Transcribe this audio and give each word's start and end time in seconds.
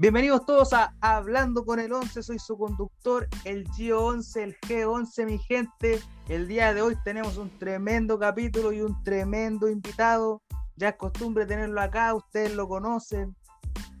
Bienvenidos 0.00 0.46
todos 0.46 0.72
a 0.72 0.94
Hablando 1.02 1.62
con 1.62 1.78
el 1.78 1.92
11, 1.92 2.22
soy 2.22 2.38
su 2.38 2.56
conductor, 2.56 3.28
el 3.44 3.68
Gio 3.72 4.02
11, 4.02 4.42
el 4.44 4.56
G11, 4.60 5.26
mi 5.26 5.36
gente. 5.36 6.00
El 6.26 6.48
día 6.48 6.72
de 6.72 6.80
hoy 6.80 6.96
tenemos 7.04 7.36
un 7.36 7.50
tremendo 7.58 8.18
capítulo 8.18 8.72
y 8.72 8.80
un 8.80 9.02
tremendo 9.02 9.68
invitado. 9.68 10.40
Ya 10.76 10.88
es 10.88 10.96
costumbre 10.96 11.44
tenerlo 11.44 11.82
acá, 11.82 12.14
ustedes 12.14 12.54
lo 12.54 12.66
conocen. 12.66 13.36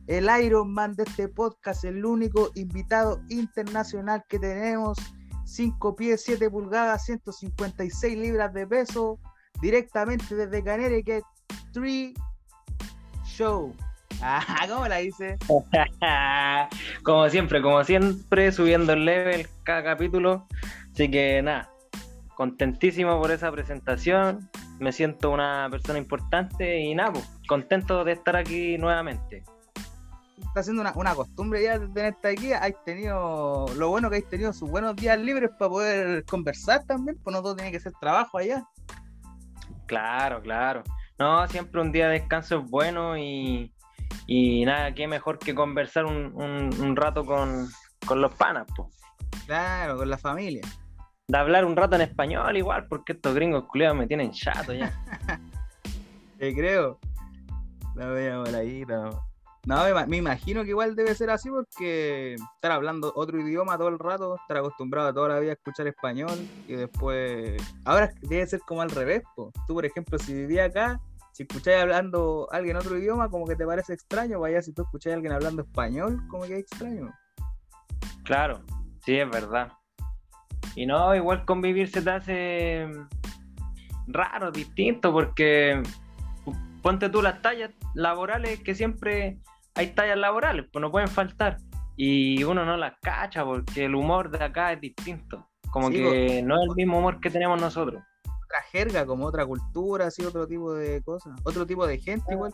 El 0.06 0.30
Iron 0.42 0.72
Man 0.72 0.94
de 0.94 1.02
este 1.02 1.28
podcast, 1.28 1.84
el 1.84 2.02
único 2.02 2.50
invitado 2.54 3.20
internacional 3.28 4.24
que 4.26 4.38
tenemos. 4.38 4.96
5 5.44 5.96
pies, 5.96 6.22
7 6.24 6.48
pulgadas, 6.48 7.04
156 7.04 8.16
libras 8.16 8.54
de 8.54 8.66
peso, 8.66 9.18
directamente 9.60 10.34
desde 10.34 10.64
Connecticut, 10.64 11.24
3 11.74 12.14
Show. 13.26 13.74
Ah, 14.22 14.66
¿cómo 14.68 14.86
la 14.86 15.00
hice? 15.00 15.38
como 17.02 17.28
siempre, 17.30 17.62
como 17.62 17.82
siempre, 17.84 18.52
subiendo 18.52 18.92
el 18.92 19.04
level 19.04 19.48
cada 19.62 19.82
capítulo. 19.82 20.46
Así 20.92 21.10
que 21.10 21.40
nada, 21.42 21.70
contentísimo 22.34 23.18
por 23.20 23.30
esa 23.30 23.50
presentación. 23.50 24.50
Me 24.78 24.92
siento 24.92 25.30
una 25.30 25.68
persona 25.70 25.98
importante 25.98 26.80
y 26.80 26.94
nada, 26.94 27.12
pues, 27.12 27.30
contento 27.48 28.04
de 28.04 28.12
estar 28.12 28.36
aquí 28.36 28.76
nuevamente. 28.78 29.42
Está 30.38 30.60
haciendo 30.60 30.82
una, 30.82 31.14
costumbre 31.14 31.62
ya 31.62 31.78
de 31.78 31.88
tenerte 31.88 32.28
aquí. 32.28 32.52
Has 32.52 32.72
tenido, 32.84 33.66
lo 33.76 33.88
bueno 33.88 34.10
que 34.10 34.16
has 34.16 34.28
tenido 34.28 34.52
sus 34.52 34.70
buenos 34.70 34.96
días 34.96 35.18
libres 35.18 35.50
para 35.58 35.70
poder 35.70 36.24
conversar 36.24 36.84
también, 36.84 37.18
pues 37.22 37.34
no 37.34 37.42
todo 37.42 37.56
tiene 37.56 37.72
que 37.72 37.80
ser 37.80 37.92
trabajo 38.00 38.38
allá. 38.38 38.66
Claro, 39.86 40.42
claro. 40.42 40.82
No, 41.18 41.46
siempre 41.48 41.80
un 41.80 41.92
día 41.92 42.08
de 42.08 42.20
descanso 42.20 42.60
es 42.60 42.70
bueno 42.70 43.18
y, 43.18 43.72
y 44.32 44.64
nada, 44.64 44.94
qué 44.94 45.08
mejor 45.08 45.40
que 45.40 45.56
conversar 45.56 46.06
un, 46.06 46.94
rato 46.94 47.24
con, 47.24 47.68
los 48.14 48.32
panas, 48.34 48.64
pues. 48.76 48.88
Claro, 49.44 49.96
con 49.96 50.08
la 50.08 50.18
familia. 50.18 50.62
De 51.26 51.36
hablar 51.36 51.64
un 51.64 51.74
rato 51.74 51.96
en 51.96 52.02
español 52.02 52.56
igual, 52.56 52.86
porque 52.86 53.14
estos 53.14 53.34
gringos 53.34 53.64
culiados 53.64 53.98
me 53.98 54.06
tienen 54.06 54.30
chato 54.30 54.72
ya. 54.72 54.92
Te 56.38 56.54
creo. 56.54 57.00
La 57.96 58.06
veo 58.06 58.44
por 58.44 58.54
ahí, 58.54 58.84
no. 58.86 59.10
No, 59.66 60.06
me, 60.06 60.16
imagino 60.16 60.62
que 60.62 60.70
igual 60.70 60.94
debe 60.94 61.12
ser 61.16 61.30
así 61.30 61.50
porque 61.50 62.34
estar 62.34 62.70
hablando 62.70 63.12
otro 63.16 63.40
idioma 63.40 63.76
todo 63.76 63.88
el 63.88 63.98
rato, 63.98 64.36
estar 64.36 64.58
acostumbrado 64.58 65.12
toda 65.12 65.30
la 65.30 65.40
vida 65.40 65.50
a 65.50 65.54
escuchar 65.54 65.88
español 65.88 66.38
y 66.68 66.74
después. 66.74 67.60
Ahora 67.84 68.12
debe 68.22 68.46
ser 68.46 68.60
como 68.60 68.80
al 68.80 68.90
revés. 68.90 69.24
Po. 69.34 69.50
Tú, 69.66 69.74
por 69.74 69.84
ejemplo, 69.84 70.20
si 70.20 70.34
vivías 70.34 70.70
acá, 70.70 71.00
si 71.40 71.44
escucháis 71.44 71.80
hablando 71.80 72.48
alguien 72.52 72.76
otro 72.76 72.98
idioma, 72.98 73.30
como 73.30 73.46
que 73.46 73.56
te 73.56 73.64
parece 73.64 73.94
extraño, 73.94 74.38
vaya 74.40 74.60
si 74.60 74.74
tú 74.74 74.82
escucháis 74.82 75.14
a 75.14 75.16
alguien 75.16 75.32
hablando 75.32 75.62
español, 75.62 76.20
como 76.28 76.42
que 76.42 76.52
es 76.52 76.60
extraño. 76.60 77.10
Claro, 78.24 78.60
sí, 79.06 79.16
es 79.16 79.30
verdad. 79.30 79.72
Y 80.76 80.84
no, 80.84 81.14
igual 81.14 81.46
convivir 81.46 81.88
se 81.88 82.02
te 82.02 82.10
hace 82.10 82.90
raro, 84.06 84.50
distinto, 84.50 85.14
porque 85.14 85.82
ponte 86.82 87.08
tú 87.08 87.22
las 87.22 87.40
tallas 87.40 87.70
laborales 87.94 88.62
que 88.62 88.74
siempre 88.74 89.38
hay 89.74 89.94
tallas 89.94 90.18
laborales, 90.18 90.66
pues 90.70 90.82
no 90.82 90.90
pueden 90.90 91.08
faltar. 91.08 91.56
Y 91.96 92.44
uno 92.44 92.66
no 92.66 92.76
las 92.76 92.98
cacha 93.00 93.46
porque 93.46 93.86
el 93.86 93.94
humor 93.94 94.30
de 94.30 94.44
acá 94.44 94.74
es 94.74 94.80
distinto. 94.82 95.48
Como 95.70 95.88
que 95.88 96.02
pues, 96.02 96.44
no 96.44 96.56
es 96.56 96.68
el 96.68 96.76
mismo 96.76 96.98
humor 96.98 97.18
que 97.18 97.30
tenemos 97.30 97.58
nosotros 97.58 98.02
otra 98.50 98.62
jerga, 98.72 99.06
como 99.06 99.26
otra 99.26 99.46
cultura, 99.46 100.06
así, 100.06 100.24
otro 100.24 100.46
tipo 100.46 100.74
de 100.74 101.02
cosas, 101.02 101.38
otro 101.44 101.64
tipo 101.64 101.86
de 101.86 101.98
gente 101.98 102.34
igual. 102.34 102.52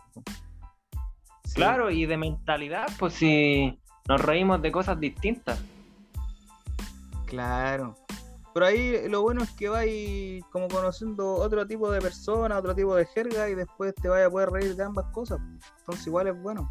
Claro, 1.54 1.90
y 1.90 2.04
de 2.04 2.18
mentalidad, 2.18 2.86
pues 2.98 3.14
si 3.14 3.80
nos 4.06 4.20
reímos 4.20 4.60
de 4.60 4.70
cosas 4.70 5.00
distintas. 5.00 5.58
Claro. 7.26 7.94
Pero 8.52 8.66
ahí 8.66 9.08
lo 9.08 9.22
bueno 9.22 9.42
es 9.42 9.50
que 9.52 9.68
vais 9.68 10.42
como 10.50 10.68
conociendo 10.68 11.34
otro 11.34 11.66
tipo 11.66 11.90
de 11.90 12.00
persona, 12.00 12.58
otro 12.58 12.74
tipo 12.74 12.94
de 12.94 13.06
jerga 13.06 13.48
y 13.48 13.54
después 13.54 13.94
te 13.94 14.08
vayas 14.08 14.28
a 14.28 14.30
poder 14.30 14.50
reír 14.50 14.76
de 14.76 14.84
ambas 14.84 15.06
cosas. 15.12 15.40
Entonces 15.78 16.06
igual 16.06 16.28
es 16.28 16.42
bueno. 16.42 16.70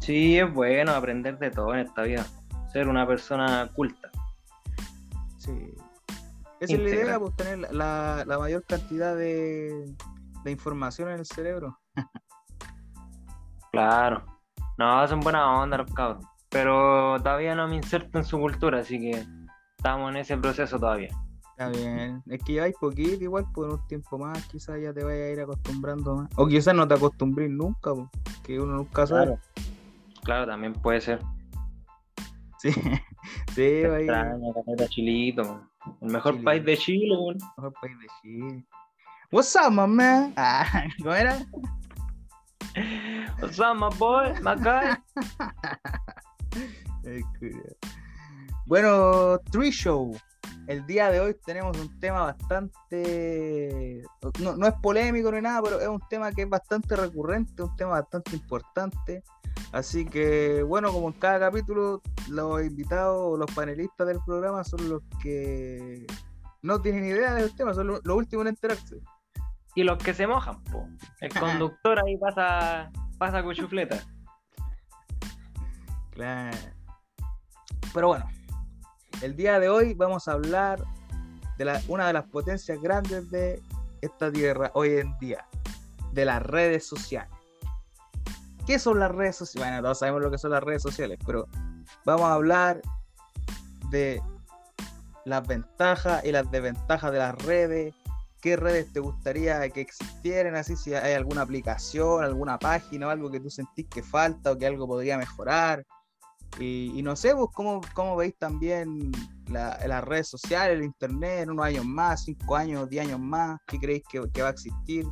Sí, 0.00 0.38
es 0.38 0.52
bueno 0.52 0.92
aprender 0.92 1.38
de 1.38 1.50
todo 1.50 1.74
en 1.74 1.80
esta 1.80 2.02
vida. 2.02 2.26
Ser 2.72 2.88
una 2.88 3.06
persona 3.06 3.70
culta. 3.74 4.10
Sí. 5.38 5.74
Esa 6.60 6.74
es 6.74 6.80
la 6.80 6.88
idea, 6.90 7.18
pues 7.18 7.34
tener 7.36 7.72
la, 7.72 8.24
mayor 8.38 8.62
cantidad 8.66 9.16
de, 9.16 9.94
información 10.44 11.08
en 11.08 11.20
el 11.20 11.26
cerebro. 11.26 11.80
claro. 13.72 14.24
No, 14.76 15.08
son 15.08 15.20
buenas 15.20 15.42
onda 15.46 15.78
los 15.78 15.92
cabros. 15.92 16.24
Pero 16.50 17.16
todavía 17.18 17.54
no 17.54 17.66
me 17.66 17.76
inserto 17.76 18.18
en 18.18 18.24
su 18.24 18.38
cultura, 18.38 18.80
así 18.80 18.98
que 18.98 19.24
estamos 19.76 20.10
en 20.10 20.18
ese 20.18 20.36
proceso 20.36 20.78
todavía. 20.78 21.08
Está 21.52 21.70
bien. 21.70 22.22
Es 22.26 22.42
que 22.42 22.60
hay 22.60 22.72
poquito, 22.72 23.24
igual 23.24 23.46
por 23.54 23.70
un 23.70 23.86
tiempo 23.86 24.18
más, 24.18 24.46
quizás 24.46 24.80
ya 24.82 24.92
te 24.92 25.02
vaya 25.02 25.24
a 25.24 25.28
ir 25.30 25.40
acostumbrando 25.40 26.16
más. 26.16 26.30
O 26.36 26.46
quizás 26.46 26.74
no 26.74 26.86
te 26.86 26.94
acostumbres 26.94 27.50
nunca, 27.50 27.92
que 28.42 28.60
uno 28.60 28.76
nunca 28.76 29.06
sabe. 29.06 29.24
Claro, 29.24 29.40
claro 30.24 30.46
también 30.46 30.74
puede 30.74 31.00
ser. 31.00 31.20
Sí, 32.58 32.70
sí, 33.54 33.82
vaya. 33.86 34.36
chilito, 34.88 35.69
el 36.00 36.10
mejor 36.10 36.42
país 36.42 36.64
de 36.64 36.76
Chile, 36.76 37.14
El 37.14 37.36
mejor 37.56 37.72
país 37.80 37.98
de 37.98 38.06
Chile. 38.22 38.64
What's 39.32 39.54
up, 39.56 39.70
my 39.70 39.86
man? 39.86 40.32
Ah, 40.36 40.84
¿Cómo 40.98 41.14
era? 41.14 41.46
What's 43.40 43.58
up, 43.58 43.74
my 43.76 43.88
boy? 43.98 44.32
My 44.42 44.54
guy. 44.56 44.96
bueno, 48.66 49.38
Tree 49.50 49.70
Show. 49.70 50.16
El 50.66 50.86
día 50.86 51.10
de 51.10 51.20
hoy 51.20 51.36
tenemos 51.44 51.76
un 51.78 51.98
tema 51.98 52.22
bastante. 52.24 54.02
No, 54.40 54.56
no 54.56 54.66
es 54.66 54.74
polémico 54.82 55.32
ni 55.32 55.40
nada, 55.40 55.62
pero 55.62 55.80
es 55.80 55.88
un 55.88 56.00
tema 56.08 56.30
que 56.32 56.42
es 56.42 56.48
bastante 56.48 56.94
recurrente, 56.94 57.62
un 57.62 57.74
tema 57.76 57.92
bastante 57.92 58.36
importante 58.36 59.24
Así 59.72 60.04
que, 60.04 60.62
bueno, 60.62 60.92
como 60.92 61.08
en 61.08 61.14
cada 61.14 61.38
capítulo, 61.38 62.02
los 62.28 62.62
invitados, 62.62 63.38
los 63.38 63.50
panelistas 63.52 64.06
del 64.06 64.18
programa 64.24 64.64
son 64.64 64.88
los 64.88 65.02
que 65.22 66.06
no 66.62 66.80
tienen 66.80 67.04
idea 67.04 67.34
del 67.34 67.54
tema, 67.54 67.74
son 67.74 67.86
los, 67.86 68.00
últimos 68.06 68.44
en 68.44 68.48
enterarse. 68.48 69.00
Y 69.74 69.84
los 69.84 69.98
que 69.98 70.12
se 70.12 70.26
mojan, 70.26 70.62
po. 70.64 70.88
El 71.20 71.32
conductor 71.32 71.98
ahí 72.04 72.16
pasa, 72.16 72.90
pasa 73.18 73.42
con 73.42 73.54
chufleta. 73.54 74.04
Claro. 76.10 76.56
Pero 77.94 78.08
bueno, 78.08 78.28
el 79.22 79.36
día 79.36 79.60
de 79.60 79.68
hoy 79.68 79.94
vamos 79.94 80.26
a 80.28 80.32
hablar 80.32 80.82
de 81.56 81.64
la, 81.64 81.80
una 81.88 82.06
de 82.08 82.12
las 82.12 82.24
potencias 82.24 82.80
grandes 82.80 83.30
de 83.30 83.62
esta 84.00 84.32
tierra 84.32 84.70
hoy 84.74 84.98
en 84.98 85.16
día, 85.18 85.46
de 86.12 86.24
las 86.24 86.42
redes 86.42 86.86
sociales. 86.86 87.39
¿Qué 88.70 88.78
son 88.78 89.00
las 89.00 89.10
redes 89.10 89.34
sociales? 89.34 89.68
Bueno, 89.68 89.82
todos 89.82 89.98
sabemos 89.98 90.22
lo 90.22 90.30
que 90.30 90.38
son 90.38 90.52
las 90.52 90.62
redes 90.62 90.80
sociales, 90.80 91.18
pero 91.26 91.48
vamos 92.04 92.26
a 92.26 92.34
hablar 92.34 92.80
de 93.90 94.22
las 95.24 95.44
ventajas 95.44 96.24
y 96.24 96.30
las 96.30 96.48
desventajas 96.52 97.10
de 97.10 97.18
las 97.18 97.34
redes. 97.44 97.92
¿Qué 98.40 98.54
redes 98.54 98.92
te 98.92 99.00
gustaría 99.00 99.68
que 99.70 99.80
existieran? 99.80 100.54
Así 100.54 100.76
si 100.76 100.94
hay 100.94 101.14
alguna 101.14 101.42
aplicación, 101.42 102.22
alguna 102.22 102.60
página 102.60 103.08
o 103.08 103.10
algo 103.10 103.28
que 103.28 103.40
tú 103.40 103.50
sentís 103.50 103.88
que 103.88 104.04
falta 104.04 104.52
o 104.52 104.56
que 104.56 104.66
algo 104.68 104.86
podría 104.86 105.18
mejorar. 105.18 105.84
Y, 106.60 107.00
no 107.02 107.16
sé, 107.16 107.32
vos 107.32 107.50
cómo, 107.52 107.80
cómo 107.92 108.14
veis 108.14 108.36
también 108.38 109.10
las 109.48 110.04
redes 110.04 110.28
sociales, 110.28 110.78
el 110.78 110.84
internet 110.84 111.40
en 111.40 111.50
unos 111.50 111.66
años 111.66 111.84
más, 111.84 112.22
cinco 112.22 112.54
años, 112.54 112.88
diez 112.88 113.04
años 113.04 113.18
más, 113.18 113.58
¿qué 113.66 113.80
creéis 113.80 114.04
que, 114.08 114.22
que 114.32 114.42
va 114.42 114.48
a 114.50 114.52
existir? 114.52 115.06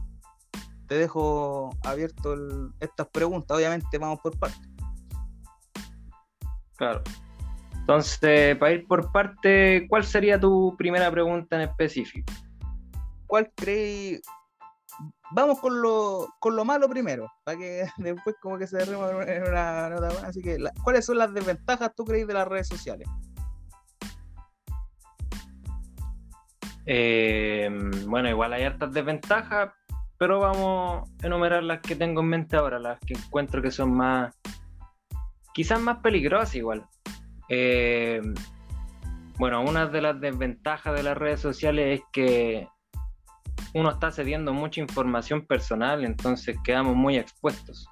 Te 0.88 0.96
dejo 0.96 1.70
abierto 1.84 2.34
estas 2.80 3.06
preguntas. 3.08 3.56
Obviamente 3.56 3.98
vamos 3.98 4.20
por 4.20 4.36
partes. 4.38 4.68
Claro. 6.76 7.02
Entonces, 7.80 8.56
para 8.56 8.72
ir 8.72 8.86
por 8.86 9.12
parte, 9.12 9.86
¿cuál 9.88 10.04
sería 10.04 10.38
tu 10.40 10.74
primera 10.76 11.10
pregunta 11.10 11.56
en 11.56 11.62
específico? 11.62 12.32
¿Cuál 13.26 13.52
crees? 13.54 14.22
Vamos 15.32 15.60
con 15.60 15.80
lo, 15.82 16.26
con 16.38 16.56
lo 16.56 16.64
malo 16.64 16.88
primero, 16.88 17.30
para 17.44 17.58
que 17.58 17.86
después 17.98 18.36
como 18.40 18.58
que 18.58 18.66
se 18.66 18.78
derrima 18.78 19.10
en 19.24 19.42
una 19.42 19.90
nota 19.90 20.08
buena. 20.08 20.28
Así 20.28 20.42
que, 20.42 20.58
¿cuáles 20.82 21.04
son 21.04 21.18
las 21.18 21.32
desventajas 21.32 21.94
tú 21.94 22.04
crees 22.04 22.26
de 22.26 22.34
las 22.34 22.48
redes 22.48 22.68
sociales? 22.68 23.08
Eh, 26.86 27.68
bueno, 28.06 28.30
igual 28.30 28.54
hay 28.54 28.64
hartas 28.64 28.92
desventajas, 28.92 29.72
pero 30.18 30.40
vamos 30.40 31.08
a 31.22 31.26
enumerar 31.26 31.62
las 31.62 31.80
que 31.80 31.94
tengo 31.94 32.20
en 32.20 32.28
mente 32.28 32.56
ahora, 32.56 32.78
las 32.78 32.98
que 33.00 33.14
encuentro 33.14 33.62
que 33.62 33.70
son 33.70 33.96
más, 33.96 34.34
quizás 35.54 35.80
más 35.80 35.98
peligrosas 35.98 36.54
igual. 36.56 36.84
Eh, 37.48 38.20
bueno, 39.38 39.62
una 39.62 39.86
de 39.86 40.02
las 40.02 40.20
desventajas 40.20 40.94
de 40.94 41.04
las 41.04 41.16
redes 41.16 41.40
sociales 41.40 42.00
es 42.00 42.06
que 42.12 42.68
uno 43.74 43.90
está 43.90 44.10
cediendo 44.10 44.52
mucha 44.52 44.80
información 44.80 45.46
personal, 45.46 46.04
entonces 46.04 46.56
quedamos 46.64 46.96
muy 46.96 47.16
expuestos. 47.16 47.88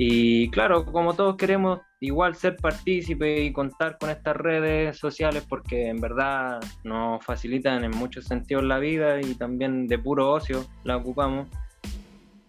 Y 0.00 0.48
claro, 0.50 0.86
como 0.86 1.14
todos 1.14 1.36
queremos 1.36 1.80
igual 1.98 2.36
ser 2.36 2.54
partícipe 2.56 3.42
y 3.42 3.52
contar 3.52 3.98
con 3.98 4.10
estas 4.10 4.36
redes 4.36 4.96
sociales 4.96 5.44
porque 5.48 5.88
en 5.88 6.00
verdad 6.00 6.60
nos 6.84 7.24
facilitan 7.24 7.82
en 7.82 7.90
muchos 7.90 8.26
sentidos 8.26 8.62
la 8.62 8.78
vida 8.78 9.20
y 9.20 9.34
también 9.34 9.88
de 9.88 9.98
puro 9.98 10.30
ocio 10.30 10.64
la 10.84 10.96
ocupamos. 10.96 11.48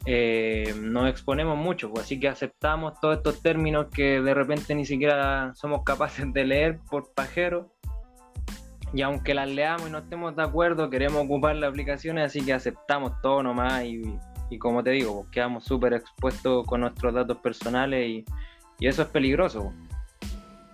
Eh, 0.06 0.76
nos 0.80 1.10
exponemos 1.10 1.58
mucho, 1.58 1.90
pues, 1.90 2.06
así 2.06 2.20
que 2.20 2.30
aceptamos 2.30 3.00
todos 3.00 3.18
estos 3.18 3.42
términos 3.42 3.88
que 3.92 4.22
de 4.22 4.34
repente 4.36 4.76
ni 4.76 4.86
siquiera 4.86 5.52
somos 5.56 5.84
capaces 5.84 6.32
de 6.32 6.46
leer 6.46 6.80
por 6.88 7.12
pajero. 7.16 7.74
Y 8.94 9.02
aunque 9.02 9.34
las 9.34 9.50
leamos 9.50 9.88
y 9.88 9.92
no 9.92 10.00
estemos 10.00 10.36
de 10.36 10.44
acuerdo, 10.44 10.90
queremos 10.90 11.24
ocupar 11.24 11.56
las 11.56 11.70
aplicaciones, 11.70 12.26
así 12.26 12.42
que 12.44 12.54
aceptamos 12.54 13.14
todo 13.22 13.44
nomás 13.44 13.84
y, 13.84 14.02
y 14.50 14.58
como 14.58 14.84
te 14.84 14.92
digo, 14.92 15.28
quedamos 15.32 15.64
súper 15.64 15.94
expuestos 15.94 16.66
con 16.66 16.82
nuestros 16.82 17.14
datos 17.14 17.38
personales 17.38 18.08
y, 18.08 18.26
y 18.80 18.88
eso 18.88 19.04
es 19.04 19.08
peligroso. 19.10 19.74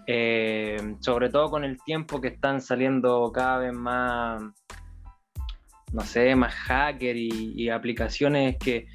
Eh, 0.07 0.95
sobre 0.99 1.29
todo 1.29 1.49
con 1.49 1.63
el 1.63 1.81
tiempo 1.81 2.21
que 2.21 2.27
están 2.27 2.61
saliendo 2.61 3.31
cada 3.33 3.57
vez 3.57 3.73
más, 3.73 4.43
no 5.91 6.01
sé, 6.01 6.35
más 6.35 6.53
hacker 6.53 7.17
y, 7.17 7.69
aplicaciones 7.69 8.57
que, 8.57 8.87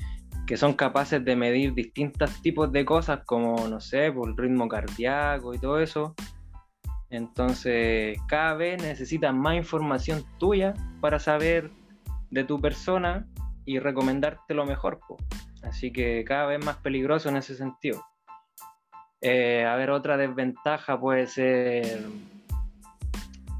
que, 0.46 0.56
son 0.56 0.74
capaces 0.74 1.24
de 1.24 1.34
medir 1.34 1.74
distintos 1.74 2.40
tipos 2.42 2.70
de 2.70 2.84
cosas 2.84 3.20
como, 3.26 3.66
no 3.66 3.80
sé, 3.80 4.12
por 4.12 4.28
el 4.28 4.36
ritmo 4.36 4.68
cardíaco 4.68 5.52
y 5.52 5.58
todo 5.58 5.80
eso. 5.80 6.14
Entonces, 7.10 8.16
cada 8.28 8.54
vez 8.54 8.80
necesitas 8.80 9.34
más 9.34 9.56
información 9.56 10.24
tuya 10.38 10.74
para 11.00 11.18
saber 11.18 11.72
de 12.30 12.44
tu 12.44 12.60
persona 12.60 13.26
y 13.70 13.78
recomendarte 13.78 14.52
lo 14.52 14.66
mejor. 14.66 14.98
Así 15.62 15.92
que 15.92 16.24
cada 16.24 16.46
vez 16.46 16.64
más 16.64 16.78
peligroso 16.78 17.28
en 17.28 17.36
ese 17.36 17.54
sentido. 17.54 18.04
Eh, 19.20 19.64
a 19.64 19.76
ver, 19.76 19.90
otra 19.90 20.16
desventaja 20.16 20.98
puede 20.98 21.28
ser 21.28 22.00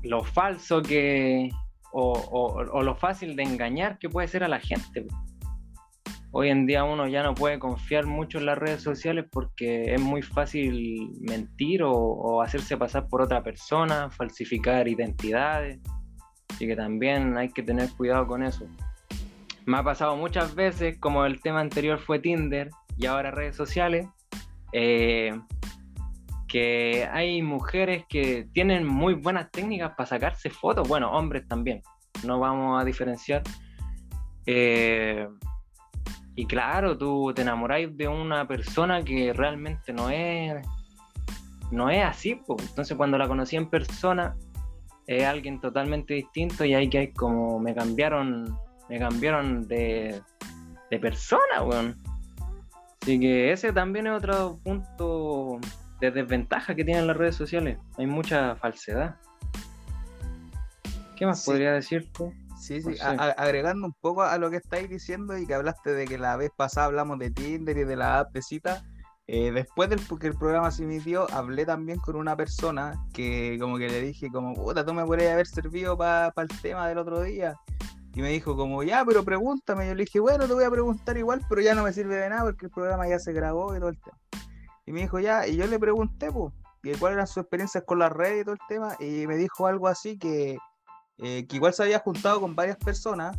lo 0.03 0.25
falso 0.25 0.83
que 0.83 1.51
o, 1.93 2.83
lo 2.83 2.95
fácil 2.97 3.37
de 3.37 3.45
engañar 3.45 3.99
que 3.99 4.09
puede 4.09 4.27
ser 4.27 4.43
a 4.43 4.49
la 4.49 4.59
gente. 4.59 5.07
Hoy 6.33 6.49
en 6.49 6.67
día 6.67 6.83
uno 6.83 7.07
ya 7.07 7.23
no 7.23 7.35
puede 7.35 7.61
confiar 7.61 8.07
mucho 8.07 8.39
en 8.39 8.47
las 8.47 8.59
redes 8.59 8.83
sociales 8.83 9.27
porque 9.31 9.95
es 9.95 10.01
muy 10.01 10.23
fácil 10.23 11.13
mentir 11.21 11.83
o, 11.85 12.43
hacerse 12.43 12.77
pasar 12.77 13.07
por 13.09 13.23
otra 13.23 13.45
persona, 13.45 14.11
falsificar 14.11 14.89
identidades. 14.89 15.79
Así 16.49 16.67
que 16.67 16.75
también 16.75 17.37
hay 17.37 17.51
que 17.51 17.63
tener 17.63 17.89
cuidado 17.91 18.27
con 18.27 18.43
eso. 18.43 18.67
Me 19.71 19.77
ha 19.77 19.85
pasado 19.85 20.17
muchas 20.17 20.57
veces, 20.57 20.99
como 20.99 21.25
el 21.25 21.41
tema 21.41 21.61
anterior 21.61 22.01
fue 22.01 22.19
Tinder 22.19 22.71
y 22.97 23.07
ahora 23.07 23.31
redes 23.31 23.55
sociales, 23.55 24.09
eh, 24.73 25.33
que 26.49 27.09
hay 27.13 27.41
mujeres 27.41 28.05
que 28.09 28.49
tienen 28.53 28.85
muy 28.85 29.15
buenas 29.15 29.49
técnicas 29.53 29.93
para 29.97 30.09
sacarse 30.09 30.51
fotos, 30.51 30.89
bueno, 30.89 31.13
hombres 31.13 31.47
también, 31.47 31.83
no 32.25 32.41
vamos 32.41 32.83
a 32.83 32.85
diferenciar. 32.85 33.45
Eh, 34.45 35.29
y 36.35 36.47
claro, 36.47 36.99
tú 36.99 37.33
te 37.33 37.43
enamoráis 37.43 37.97
de 37.97 38.09
una 38.09 38.49
persona 38.49 39.05
que 39.05 39.33
realmente 39.33 39.93
no 39.93 40.11
es, 40.11 40.67
no 41.71 41.91
es 41.91 42.05
así, 42.05 42.41
entonces 42.49 42.97
cuando 42.97 43.17
la 43.19 43.29
conocí 43.29 43.55
en 43.55 43.71
persona 43.71 44.35
es 45.07 45.23
alguien 45.23 45.61
totalmente 45.61 46.15
distinto 46.15 46.65
y 46.65 46.75
hay 46.75 46.91
que 46.91 47.13
como 47.13 47.61
me 47.61 47.73
cambiaron, 47.73 48.59
me 48.91 48.99
cambiaron 48.99 49.67
de, 49.69 50.21
de 50.91 50.99
persona, 50.99 51.63
weón. 51.63 51.97
Así 53.01 53.19
que 53.19 53.53
ese 53.53 53.73
también 53.73 54.09
es 54.09 54.13
otro 54.13 54.59
punto 54.63 55.59
de 56.01 56.11
desventaja 56.11 56.75
que 56.75 56.85
tienen 56.85 57.07
las 57.07 57.17
redes 57.17 57.37
sociales. 57.37 57.79
Hay 57.97 58.07
mucha 58.07 58.57
falsedad. 58.57 59.17
¿Qué 61.17 61.25
más 61.25 61.45
podría 61.45 61.73
decirte? 61.73 62.33
Sí, 62.59 62.83
sí, 62.83 62.97
agregando 63.01 63.87
un 63.87 63.95
poco 63.95 64.23
a 64.23 64.37
lo 64.37 64.51
que 64.51 64.57
estáis 64.57 64.89
diciendo 64.91 65.39
y 65.39 65.47
que 65.47 65.55
hablaste 65.55 65.93
de 65.95 66.07
que 66.07 66.19
la 66.19 66.37
vez 66.37 66.51
pasada 66.55 66.87
hablamos 66.87 67.19
de 67.19 67.31
Tinder 67.31 67.79
y 67.79 67.85
de 67.85 67.97
la 67.97 68.19
app 68.19 68.33
de 68.33 68.43
cita. 68.43 68.83
Eh, 69.27 69.53
después 69.53 69.89
del 69.89 70.01
que 70.19 70.27
el 70.27 70.35
programa 70.35 70.71
se 70.73 70.83
emitió, 70.83 71.31
hablé 71.33 71.65
también 71.65 72.01
con 72.01 72.17
una 72.17 72.37
persona 72.37 73.01
que 73.15 73.57
como 73.61 73.79
que 73.79 73.89
le 73.89 74.01
dije 74.01 74.29
como, 74.31 74.55
puta, 74.55 74.85
tú 74.85 74.93
me 74.93 75.05
podrías 75.05 75.33
haber 75.33 75.47
servido 75.47 75.97
para 75.97 76.33
el 76.37 76.49
tema 76.61 76.89
del 76.89 76.99
otro 76.99 77.23
día. 77.23 77.57
Y 78.15 78.23
me 78.23 78.31
dijo 78.31 78.57
como, 78.57 78.83
ya, 78.83 79.05
pero 79.05 79.25
pregúntame. 79.25 79.87
Yo 79.87 79.95
le 79.95 80.05
dije, 80.05 80.19
bueno, 80.19 80.47
te 80.47 80.55
voy 80.55 80.65
a 80.65 80.71
preguntar 80.71 81.17
igual, 81.17 81.45
pero 81.49 81.61
ya 81.61 81.75
no 81.75 81.85
me 81.85 81.93
sirve 81.93 82.17
de 82.17 82.29
nada 82.29 82.43
porque 82.43 82.67
el 82.67 82.73
programa 82.73 83.09
ya 83.09 83.19
se 83.19 83.33
grabó 83.33 83.75
y 83.77 83.79
todo 83.79 83.91
el 83.91 84.01
tema. 84.01 84.19
Y 84.87 84.93
me 84.93 85.01
dijo, 85.03 85.21
ya, 85.21 85.47
y 85.47 85.57
yo 85.57 85.67
le 85.67 85.79
pregunté, 85.79 86.33
pues, 86.33 86.53
cuáles 86.99 87.17
eran 87.17 87.27
sus 87.27 87.39
experiencias 87.39 87.85
con 87.85 87.99
la 87.99 88.09
red 88.09 88.41
y 88.41 88.45
todo 88.45 88.55
el 88.55 88.61
tema, 88.69 88.97
y 88.99 89.27
me 89.27 89.37
dijo 89.37 89.67
algo 89.67 89.87
así 89.87 90.19
que, 90.19 90.59
eh, 91.19 91.47
que 91.47 91.57
igual 91.57 91.73
se 91.75 91.85
había 91.85 92.01
juntado 92.01 92.41
con 92.41 92.57
varias 92.57 92.77
personas, 92.77 93.37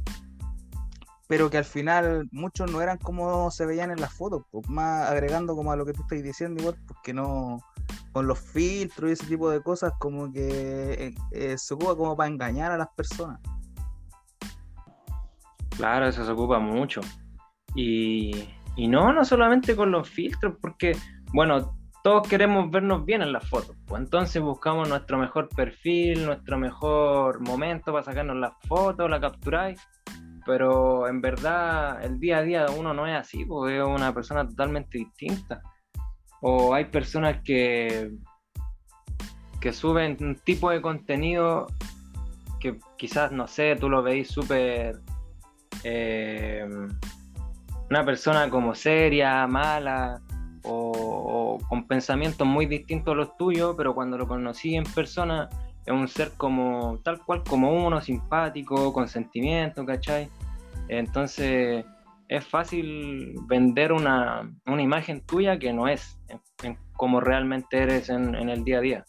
pero 1.27 1.49
que 1.49 1.57
al 1.57 1.65
final 1.65 2.29
muchos 2.31 2.71
no 2.71 2.81
eran 2.81 2.97
como 2.97 3.51
se 3.51 3.65
veían 3.65 3.91
en 3.91 3.99
las 3.99 4.13
fotos, 4.13 4.43
pues, 4.51 4.69
más 4.69 5.09
agregando 5.09 5.55
como 5.55 5.71
a 5.71 5.75
lo 5.75 5.85
que 5.85 5.93
tú 5.93 6.03
estás 6.03 6.23
diciendo, 6.23 6.61
igual, 6.61 6.77
porque 6.87 7.13
no, 7.13 7.59
con 8.13 8.27
los 8.27 8.39
filtros 8.39 9.09
y 9.09 9.13
ese 9.13 9.25
tipo 9.25 9.49
de 9.49 9.61
cosas, 9.61 9.91
como 9.99 10.31
que 10.31 10.93
eh, 10.93 11.15
eh, 11.31 11.57
se 11.57 11.73
ocupa 11.73 11.95
como 11.95 12.15
para 12.15 12.29
engañar 12.29 12.71
a 12.71 12.77
las 12.77 12.89
personas. 12.95 13.39
Claro, 15.77 16.07
eso 16.07 16.25
se 16.25 16.31
ocupa 16.31 16.59
mucho. 16.59 17.01
Y, 17.75 18.49
y 18.75 18.87
no, 18.87 19.13
no 19.13 19.25
solamente 19.25 19.75
con 19.75 19.91
los 19.91 20.09
filtros, 20.09 20.55
porque, 20.61 20.95
bueno, 21.33 21.77
todos 22.03 22.27
queremos 22.27 22.71
vernos 22.71 23.05
bien 23.05 23.21
en 23.21 23.31
las 23.31 23.47
fotos. 23.47 23.75
Pues 23.85 24.01
entonces 24.01 24.41
buscamos 24.41 24.89
nuestro 24.89 25.17
mejor 25.17 25.49
perfil, 25.49 26.25
nuestro 26.25 26.57
mejor 26.57 27.41
momento 27.41 27.91
para 27.91 28.03
sacarnos 28.03 28.37
las 28.37 28.53
fotos, 28.67 29.09
la 29.09 29.19
capturáis. 29.19 29.79
Pero 30.45 31.07
en 31.07 31.21
verdad 31.21 32.03
el 32.03 32.19
día 32.19 32.39
a 32.39 32.41
día 32.41 32.65
uno 32.75 32.93
no 32.93 33.05
es 33.05 33.15
así, 33.15 33.45
porque 33.45 33.77
es 33.77 33.83
una 33.83 34.13
persona 34.13 34.47
totalmente 34.47 34.97
distinta. 34.97 35.61
O 36.41 36.73
hay 36.73 36.85
personas 36.85 37.41
que, 37.43 38.11
que 39.59 39.71
suben 39.71 40.17
un 40.21 40.35
tipo 40.35 40.71
de 40.71 40.81
contenido 40.81 41.67
que 42.59 42.79
quizás, 42.97 43.31
no 43.31 43.47
sé, 43.47 43.75
tú 43.75 43.89
lo 43.89 44.01
veis 44.01 44.29
súper 44.29 44.99
eh, 45.83 46.65
una 47.89 48.05
persona 48.05 48.49
como 48.49 48.73
seria, 48.73 49.45
mala 49.47 50.21
o, 50.63 51.57
con 51.67 51.87
pensamientos 51.87 52.47
muy 52.47 52.65
distintos 52.65 53.13
a 53.13 53.15
los 53.15 53.35
tuyos, 53.37 53.75
pero 53.77 53.93
cuando 53.93 54.17
lo 54.17 54.27
conocí 54.27 54.75
en 54.75 54.83
persona 54.83 55.49
es 55.85 55.93
un 55.93 56.07
ser 56.07 56.31
como 56.37 56.99
tal 57.03 57.19
cual 57.25 57.43
como 57.43 57.73
uno, 57.85 57.99
simpático, 57.99 58.93
con 58.93 59.07
sentimiento, 59.07 59.85
¿cachai? 59.85 60.29
Entonces 60.87 61.85
es 62.27 62.45
fácil 62.45 63.35
vender 63.47 63.91
una, 63.91 64.49
imagen 64.65 65.19
tuya 65.21 65.59
que 65.59 65.73
no 65.73 65.87
es 65.89 66.17
como 66.93 67.19
realmente 67.19 67.77
eres 67.77 68.09
en, 68.09 68.35
el 68.35 68.63
día 68.63 68.77
a 68.77 68.81
día. 68.81 69.05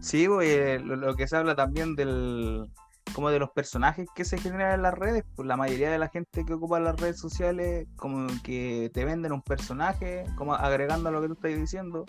Sí, 0.00 0.26
pues, 0.28 0.80
lo 0.82 1.14
que 1.16 1.26
se 1.26 1.36
habla 1.36 1.54
también 1.54 1.96
del, 1.96 2.70
como 3.14 3.30
de 3.30 3.38
los 3.38 3.50
personajes 3.50 4.08
que 4.14 4.24
se 4.24 4.38
generan 4.38 4.74
en 4.74 4.82
las 4.82 4.94
redes, 4.94 5.24
pues 5.34 5.46
la 5.48 5.56
mayoría 5.56 5.90
de 5.90 5.98
la 5.98 6.08
gente 6.08 6.44
que 6.44 6.54
ocupa 6.54 6.80
las 6.80 7.00
redes 7.00 7.18
sociales 7.18 7.86
como 7.96 8.26
que 8.42 8.90
te 8.92 9.04
venden 9.04 9.32
un 9.32 9.42
personaje, 9.42 10.24
como 10.36 10.54
agregando 10.54 11.08
a 11.08 11.12
lo 11.12 11.20
que 11.20 11.28
tú 11.28 11.34
estás 11.34 11.56
diciendo, 11.56 12.04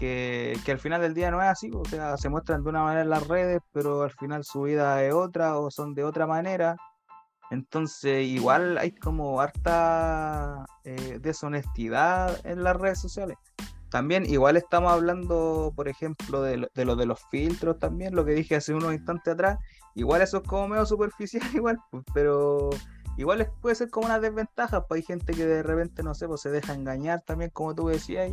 que, 0.00 0.58
al 0.68 0.78
final 0.78 1.02
del 1.02 1.14
día 1.14 1.30
no 1.30 1.42
es 1.42 1.48
así, 1.48 1.70
o 1.74 1.84
sea, 1.84 2.16
se 2.16 2.30
muestran 2.30 2.62
de 2.64 2.70
una 2.70 2.82
manera 2.82 3.02
en 3.02 3.10
las 3.10 3.26
redes, 3.28 3.60
pero 3.72 4.02
al 4.02 4.10
final 4.12 4.44
su 4.44 4.62
vida 4.62 5.04
es 5.04 5.12
otra 5.12 5.58
o 5.58 5.70
son 5.70 5.94
de 5.94 6.04
otra 6.04 6.26
manera. 6.26 6.76
Entonces, 7.50 8.26
igual 8.26 8.78
hay 8.78 8.92
como 8.92 9.40
harta 9.40 10.64
eh, 10.84 11.18
deshonestidad 11.20 12.44
en 12.46 12.62
las 12.62 12.76
redes 12.76 13.00
sociales. 13.00 13.36
También, 13.90 14.24
igual 14.24 14.56
estamos 14.56 14.92
hablando, 14.92 15.72
por 15.74 15.88
ejemplo, 15.88 16.42
de 16.42 16.70
de 16.72 16.84
lo 16.84 16.94
de 16.94 17.06
los 17.06 17.20
filtros 17.30 17.78
también, 17.78 18.14
lo 18.14 18.24
que 18.24 18.32
dije 18.32 18.54
hace 18.54 18.72
unos 18.72 18.94
instantes 18.94 19.34
atrás, 19.34 19.58
Igual 19.94 20.22
eso 20.22 20.38
es 20.38 20.42
como 20.48 20.68
medio 20.68 20.86
superficial, 20.86 21.42
igual, 21.54 21.78
pues, 21.90 22.04
pero 22.14 22.70
igual 23.16 23.50
puede 23.60 23.74
ser 23.74 23.90
como 23.90 24.06
una 24.06 24.18
desventaja, 24.18 24.86
pues 24.86 25.00
hay 25.00 25.06
gente 25.06 25.32
que 25.32 25.46
de 25.46 25.62
repente, 25.62 26.02
no 26.02 26.14
sé, 26.14 26.26
pues 26.26 26.40
se 26.40 26.50
deja 26.50 26.74
engañar 26.74 27.22
también, 27.22 27.50
como 27.50 27.74
tú 27.74 27.88
decías, 27.88 28.32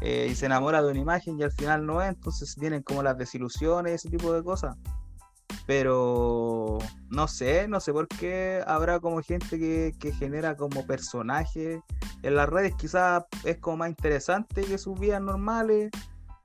eh, 0.00 0.28
y 0.30 0.34
se 0.34 0.46
enamora 0.46 0.82
de 0.82 0.90
una 0.90 1.00
imagen 1.00 1.38
y 1.38 1.42
al 1.42 1.52
final 1.52 1.86
no 1.86 2.02
es, 2.02 2.08
entonces 2.08 2.56
vienen 2.56 2.82
como 2.82 3.02
las 3.02 3.16
desilusiones, 3.16 3.94
ese 3.94 4.10
tipo 4.10 4.32
de 4.32 4.42
cosas. 4.42 4.76
Pero 5.66 6.78
no 7.08 7.28
sé, 7.28 7.68
no 7.68 7.80
sé 7.80 7.92
por 7.92 8.06
qué 8.08 8.62
habrá 8.66 9.00
como 9.00 9.22
gente 9.22 9.58
que, 9.58 9.94
que 9.98 10.12
genera 10.12 10.56
como 10.56 10.86
personajes 10.86 11.80
en 12.22 12.34
las 12.34 12.48
redes, 12.48 12.74
quizás 12.74 13.24
es 13.44 13.58
como 13.58 13.78
más 13.78 13.90
interesante 13.90 14.62
que 14.62 14.78
sus 14.78 14.98
vidas 14.98 15.20
normales 15.20 15.90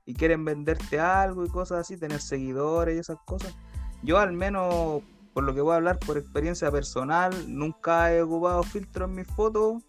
y 0.06 0.14
quieren 0.14 0.44
venderte 0.44 0.98
algo 1.00 1.44
y 1.44 1.48
cosas 1.48 1.80
así, 1.80 1.96
tener 1.96 2.20
seguidores 2.20 2.96
y 2.96 2.98
esas 2.98 3.18
cosas. 3.24 3.54
Yo 4.02 4.18
al 4.18 4.32
menos, 4.32 5.02
por 5.34 5.44
lo 5.44 5.54
que 5.54 5.60
voy 5.60 5.72
a 5.72 5.76
hablar 5.76 5.98
por 5.98 6.16
experiencia 6.16 6.70
personal, 6.70 7.32
nunca 7.48 8.12
he 8.12 8.22
ocupado 8.22 8.62
filtro 8.62 9.04
en 9.04 9.14
mis 9.14 9.26
fotos 9.26 9.82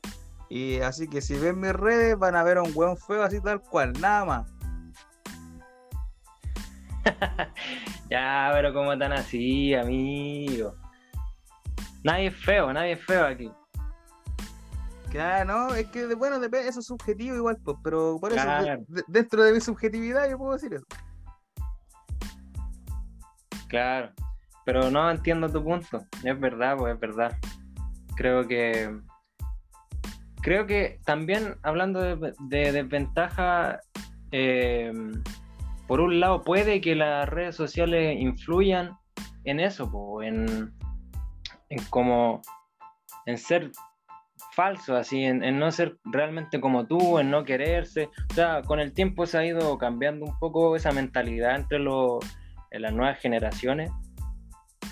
Y 0.49 0.79
así 0.79 1.07
que 1.07 1.21
si 1.21 1.35
ven 1.35 1.59
mis 1.59 1.73
redes 1.73 2.17
van 2.17 2.35
a 2.35 2.43
ver 2.43 2.57
a 2.57 2.63
un 2.63 2.71
weón 2.75 2.97
feo 2.97 3.23
así 3.23 3.39
tal 3.39 3.61
cual, 3.61 3.93
nada 3.99 4.25
más. 4.25 4.51
ya, 8.09 8.51
pero 8.53 8.73
como 8.73 8.97
tan 8.97 9.13
así, 9.13 9.73
amigo. 9.73 10.75
Nadie 12.03 12.27
es 12.27 12.35
feo, 12.35 12.73
nadie 12.73 12.93
es 12.93 13.05
feo 13.05 13.25
aquí. 13.25 13.51
Claro, 15.11 15.45
no, 15.45 15.75
es 15.75 15.87
que 15.87 16.15
bueno, 16.15 16.37
eso 16.41 16.79
es 16.79 16.85
subjetivo 16.85 17.35
igual, 17.35 17.57
pues, 17.63 17.77
pero 17.83 18.17
por 18.19 18.31
eso, 18.31 18.47
dentro 19.07 19.43
de 19.43 19.51
mi 19.51 19.59
subjetividad 19.59 20.29
yo 20.29 20.37
puedo 20.37 20.53
decir 20.53 20.73
eso. 20.73 20.85
Claro, 23.71 24.11
pero 24.65 24.91
no 24.91 25.09
entiendo 25.09 25.49
tu 25.49 25.63
punto, 25.63 26.05
es 26.25 26.37
verdad, 26.37 26.75
pues 26.75 26.93
es 26.93 26.99
verdad. 26.99 27.37
Creo 28.17 28.45
que 28.45 28.99
creo 30.41 30.67
que 30.67 30.99
también 31.05 31.55
hablando 31.63 32.01
de, 32.01 32.33
desventaja, 32.49 33.79
eh, 34.33 34.91
por 35.87 36.01
un 36.01 36.19
lado 36.19 36.41
puede 36.41 36.81
que 36.81 36.95
las 36.95 37.29
redes 37.29 37.55
sociales 37.55 38.19
influyan 38.19 38.97
en 39.45 39.61
eso, 39.61 40.21
en, 40.21 40.73
en 41.69 41.83
como 41.89 42.41
en 43.25 43.37
ser 43.37 43.71
falso, 44.51 44.97
así, 44.97 45.23
en, 45.23 45.57
no 45.57 45.71
ser 45.71 45.95
realmente 46.03 46.59
como 46.59 46.87
tú, 46.87 47.19
en 47.19 47.31
no 47.31 47.45
quererse. 47.45 48.09
O 48.31 48.33
sea, 48.33 48.63
con 48.63 48.81
el 48.81 48.91
tiempo 48.91 49.25
se 49.25 49.37
ha 49.37 49.45
ido 49.45 49.77
cambiando 49.77 50.25
un 50.25 50.37
poco 50.39 50.75
esa 50.75 50.91
mentalidad 50.91 51.55
entre 51.55 51.79
los, 51.79 52.19
las 52.71 52.93
nuevas 52.93 53.19
generaciones, 53.19 53.91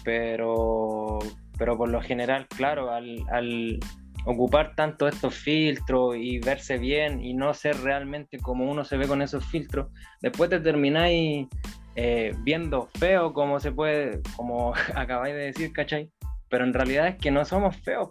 pero, 0.03 1.19
pero 1.57 1.77
por 1.77 1.89
lo 1.89 2.01
general, 2.01 2.47
claro, 2.47 2.91
al, 2.91 3.23
al 3.31 3.79
ocupar 4.25 4.75
tanto 4.75 5.07
estos 5.07 5.35
filtros 5.35 6.15
y 6.17 6.39
verse 6.39 6.77
bien 6.77 7.23
y 7.23 7.33
no 7.33 7.53
ser 7.53 7.79
realmente 7.81 8.37
como 8.37 8.69
uno 8.69 8.83
se 8.83 8.97
ve 8.97 9.07
con 9.07 9.21
esos 9.21 9.45
filtros, 9.45 9.87
después 10.21 10.49
te 10.49 10.59
termináis 10.59 11.47
eh, 11.95 12.33
viendo 12.43 12.89
feo 12.97 13.33
como 13.33 13.59
se 13.59 13.71
puede, 13.71 14.21
como 14.35 14.73
acabáis 14.95 15.35
de 15.35 15.41
decir, 15.41 15.73
¿cachai? 15.73 16.09
Pero 16.49 16.63
en 16.63 16.73
realidad 16.73 17.07
es 17.07 17.15
que 17.17 17.31
no 17.31 17.45
somos 17.45 17.75
feos, 17.77 18.09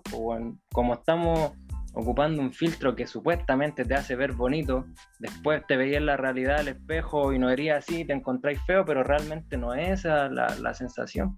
como 0.72 0.94
estamos 0.94 1.52
ocupando 1.98 2.40
un 2.40 2.52
filtro 2.52 2.94
que 2.94 3.06
supuestamente 3.06 3.84
te 3.84 3.94
hace 3.94 4.14
ver 4.14 4.32
bonito, 4.32 4.86
después 5.18 5.66
te 5.66 5.76
veías 5.76 6.02
la 6.02 6.16
realidad 6.16 6.58
al 6.58 6.68
espejo 6.68 7.32
y 7.32 7.38
no 7.38 7.48
verías 7.48 7.84
así, 7.84 8.04
te 8.04 8.12
encontráis 8.12 8.60
feo, 8.66 8.84
pero 8.84 9.02
realmente 9.02 9.56
no 9.56 9.74
es 9.74 10.00
esa 10.00 10.28
la, 10.28 10.54
la 10.60 10.74
sensación 10.74 11.34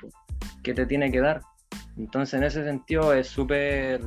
que 0.63 0.75
te 0.75 0.87
tiene 0.87 1.11
que 1.11 1.21
dar. 1.21 1.41
Entonces 1.97 2.35
en 2.35 2.45
ese 2.45 2.65
sentido 2.65 3.15
es 3.15 3.29
súper 3.29 4.03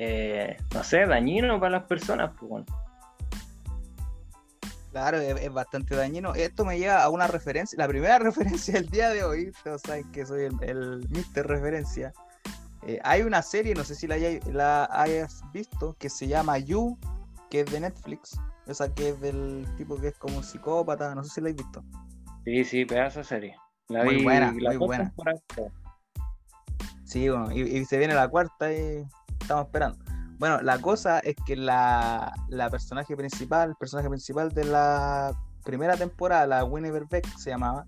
eh, 0.00 0.56
no 0.72 0.84
sé, 0.84 1.06
dañino 1.06 1.58
para 1.58 1.78
las 1.78 1.84
personas. 1.84 2.30
Pues, 2.38 2.64
Claro, 4.90 5.18
es, 5.18 5.52
bastante 5.52 5.94
dañino. 5.94 6.34
Esto 6.34 6.64
me 6.64 6.78
lleva 6.78 7.02
a 7.02 7.10
una 7.10 7.26
referencia, 7.26 7.76
la 7.76 7.86
primera 7.86 8.18
referencia 8.20 8.74
del 8.74 8.88
día 8.88 9.10
de 9.10 9.22
hoy, 9.22 9.52
todos 9.62 9.82
saben 9.82 10.10
que 10.12 10.24
soy 10.24 10.44
el, 10.44 10.54
el 10.62 11.08
Mister 11.10 11.46
Referencia. 11.46 12.12
Eh, 12.88 12.98
hay 13.04 13.20
una 13.20 13.42
serie, 13.42 13.74
no 13.74 13.84
sé 13.84 13.94
si 13.94 14.06
la, 14.06 14.16
la 14.50 14.88
hayas 14.90 15.42
visto, 15.52 15.94
que 15.98 16.08
se 16.08 16.26
llama 16.26 16.56
You, 16.56 16.98
que 17.50 17.60
es 17.60 17.70
de 17.70 17.80
Netflix. 17.80 18.40
Esa 18.66 18.94
que 18.94 19.10
es 19.10 19.20
del 19.20 19.66
tipo 19.76 19.96
que 19.96 20.08
es 20.08 20.18
como 20.18 20.38
un 20.38 20.42
psicópata, 20.42 21.14
no 21.14 21.22
sé 21.22 21.34
si 21.34 21.40
la 21.42 21.50
has 21.50 21.56
visto. 21.56 21.84
Sí, 22.46 22.64
sí, 22.64 22.84
pedazo 22.86 23.18
de 23.18 23.24
serie. 23.24 23.56
muy 23.90 24.22
buena, 24.22 24.52
muy 24.52 24.76
buena. 24.78 25.12
Sí, 27.04 27.28
bueno, 27.28 27.52
y, 27.52 27.60
y, 27.60 27.84
se 27.84 27.98
viene 27.98 28.14
la 28.14 28.26
cuarta 28.26 28.72
y 28.72 29.06
estamos 29.38 29.66
esperando. 29.66 30.02
Bueno, 30.38 30.62
la 30.62 30.80
cosa 30.80 31.18
es 31.18 31.36
que 31.44 31.56
la, 31.56 32.32
personaje 32.70 33.14
principal, 33.16 33.70
el 33.70 33.76
personaje 33.76 34.08
principal 34.08 34.50
de 34.50 34.64
la 34.64 35.32
primera 35.62 35.94
temporada, 35.94 36.46
la 36.46 36.64
Winnie 36.64 36.90
Beck 36.90 37.26
se 37.36 37.50
llamaba, 37.50 37.84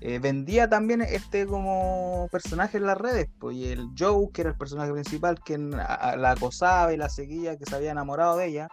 eh, 0.00 0.18
vendía 0.18 0.68
también 0.68 1.02
este 1.02 1.46
como 1.46 2.28
personaje 2.30 2.78
en 2.78 2.86
las 2.86 2.98
redes, 2.98 3.28
pues, 3.38 3.56
y 3.56 3.66
el 3.72 3.88
Joe, 3.98 4.30
que 4.32 4.42
era 4.42 4.50
el 4.50 4.56
personaje 4.56 4.92
principal, 4.92 5.40
que 5.44 5.58
la 5.58 6.30
acosaba 6.30 6.92
y 6.92 6.96
la 6.96 7.08
seguía, 7.08 7.56
que 7.56 7.66
se 7.66 7.76
había 7.76 7.90
enamorado 7.90 8.36
de 8.36 8.46
ella, 8.46 8.68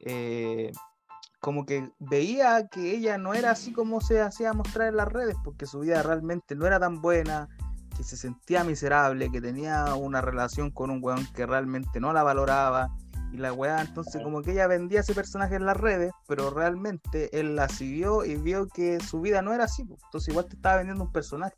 eh, 0.00 0.72
como 1.40 1.66
que 1.66 1.90
veía 1.98 2.68
que 2.68 2.94
ella 2.94 3.18
no 3.18 3.34
era 3.34 3.50
así 3.50 3.72
como 3.72 4.00
se 4.00 4.20
hacía 4.20 4.52
mostrar 4.52 4.88
en 4.88 4.96
las 4.96 5.08
redes, 5.08 5.36
porque 5.44 5.66
su 5.66 5.80
vida 5.80 6.02
realmente 6.02 6.54
no 6.54 6.66
era 6.66 6.80
tan 6.80 7.00
buena, 7.00 7.48
que 7.96 8.02
se 8.02 8.16
sentía 8.16 8.64
miserable, 8.64 9.30
que 9.30 9.40
tenía 9.40 9.94
una 9.94 10.20
relación 10.20 10.70
con 10.70 10.90
un 10.90 11.00
weón 11.02 11.26
que 11.32 11.46
realmente 11.46 12.00
no 12.00 12.12
la 12.12 12.22
valoraba. 12.22 12.90
Y 13.34 13.38
la 13.38 13.52
weá, 13.52 13.80
entonces 13.80 14.22
como 14.22 14.42
que 14.42 14.52
ella 14.52 14.68
vendía 14.68 15.00
ese 15.00 15.12
personaje 15.12 15.56
en 15.56 15.66
las 15.66 15.76
redes, 15.76 16.12
pero 16.28 16.50
realmente 16.50 17.36
él 17.36 17.56
la 17.56 17.68
siguió 17.68 18.24
y 18.24 18.36
vio 18.36 18.68
que 18.68 19.00
su 19.00 19.20
vida 19.20 19.42
no 19.42 19.52
era 19.52 19.64
así. 19.64 19.82
Entonces 19.82 20.28
igual 20.28 20.46
te 20.46 20.54
estaba 20.54 20.76
vendiendo 20.76 21.02
un 21.02 21.10
personaje. 21.10 21.56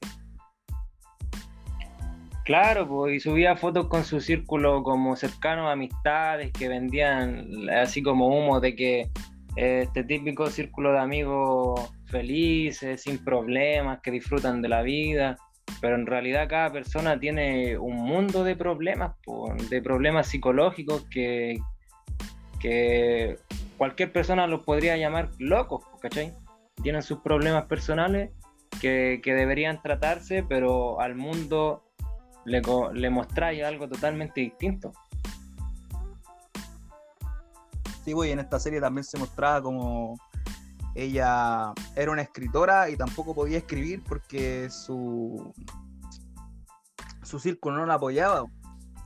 Claro, 2.47 2.89
pues, 2.89 3.17
y 3.17 3.21
subía 3.21 3.57
fotos 3.57 3.89
con 3.89 4.05
su 4.05 4.23
círculo 4.23 4.83
como 4.83 5.17
cercano 5.17 5.69
a 5.69 5.73
amistades 5.73 6.51
que 6.51 6.67
vendían 6.67 7.69
así 7.69 8.03
como 8.03 8.29
humo 8.29 8.59
de 8.59 8.75
que 8.75 9.01
eh, 9.57 9.83
este 9.83 10.03
típico 10.03 10.47
círculo 10.47 10.93
de 10.93 11.01
amigos 11.01 11.93
felices, 12.07 13.03
sin 13.03 13.23
problemas, 13.23 14.01
que 14.01 14.11
disfrutan 14.11 14.63
de 14.63 14.69
la 14.71 14.81
vida 14.81 15.37
pero 15.81 15.97
en 15.97 16.07
realidad 16.07 16.49
cada 16.49 16.73
persona 16.73 17.19
tiene 17.19 17.77
un 17.79 17.97
mundo 17.97 18.45
de 18.45 18.57
problemas, 18.57 19.15
de 19.71 19.83
problemas 19.83 20.29
psicológicos 20.29 21.05
que, 21.11 21.59
que 22.61 23.39
cualquier 23.77 24.13
persona 24.13 24.47
los 24.47 24.63
podría 24.63 24.97
llamar 24.97 25.31
locos, 25.39 25.85
¿cachai? 26.01 26.33
Tienen 26.83 27.03
sus 27.03 27.19
problemas 27.21 27.65
personales 27.67 28.31
que, 28.81 29.21
deberían 29.25 29.83
tratarse, 29.83 30.45
pero 30.49 31.01
al 31.01 31.15
mundo 31.15 31.83
le, 32.45 32.63
le 32.95 33.11
mostráis 33.11 33.65
algo 33.65 33.89
totalmente 33.89 34.41
distinto. 34.41 34.93
Sí, 38.05 38.13
y 38.25 38.31
en 38.31 38.39
esta 38.39 38.61
serie 38.61 38.81
también 38.81 39.03
se 39.03 39.19
mostraba 39.19 39.61
como 39.61 40.17
ella 40.97 41.73
era 41.95 42.11
una 42.11 42.23
escritora 42.23 42.89
y 42.89 42.97
tampoco 42.97 43.35
podía 43.35 43.59
escribir 43.59 44.03
porque 44.03 44.71
su, 44.71 45.53
su 47.23 47.39
círculo 47.39 47.77
no 47.77 47.87
la 47.87 47.95
apoyaba. 47.95 48.45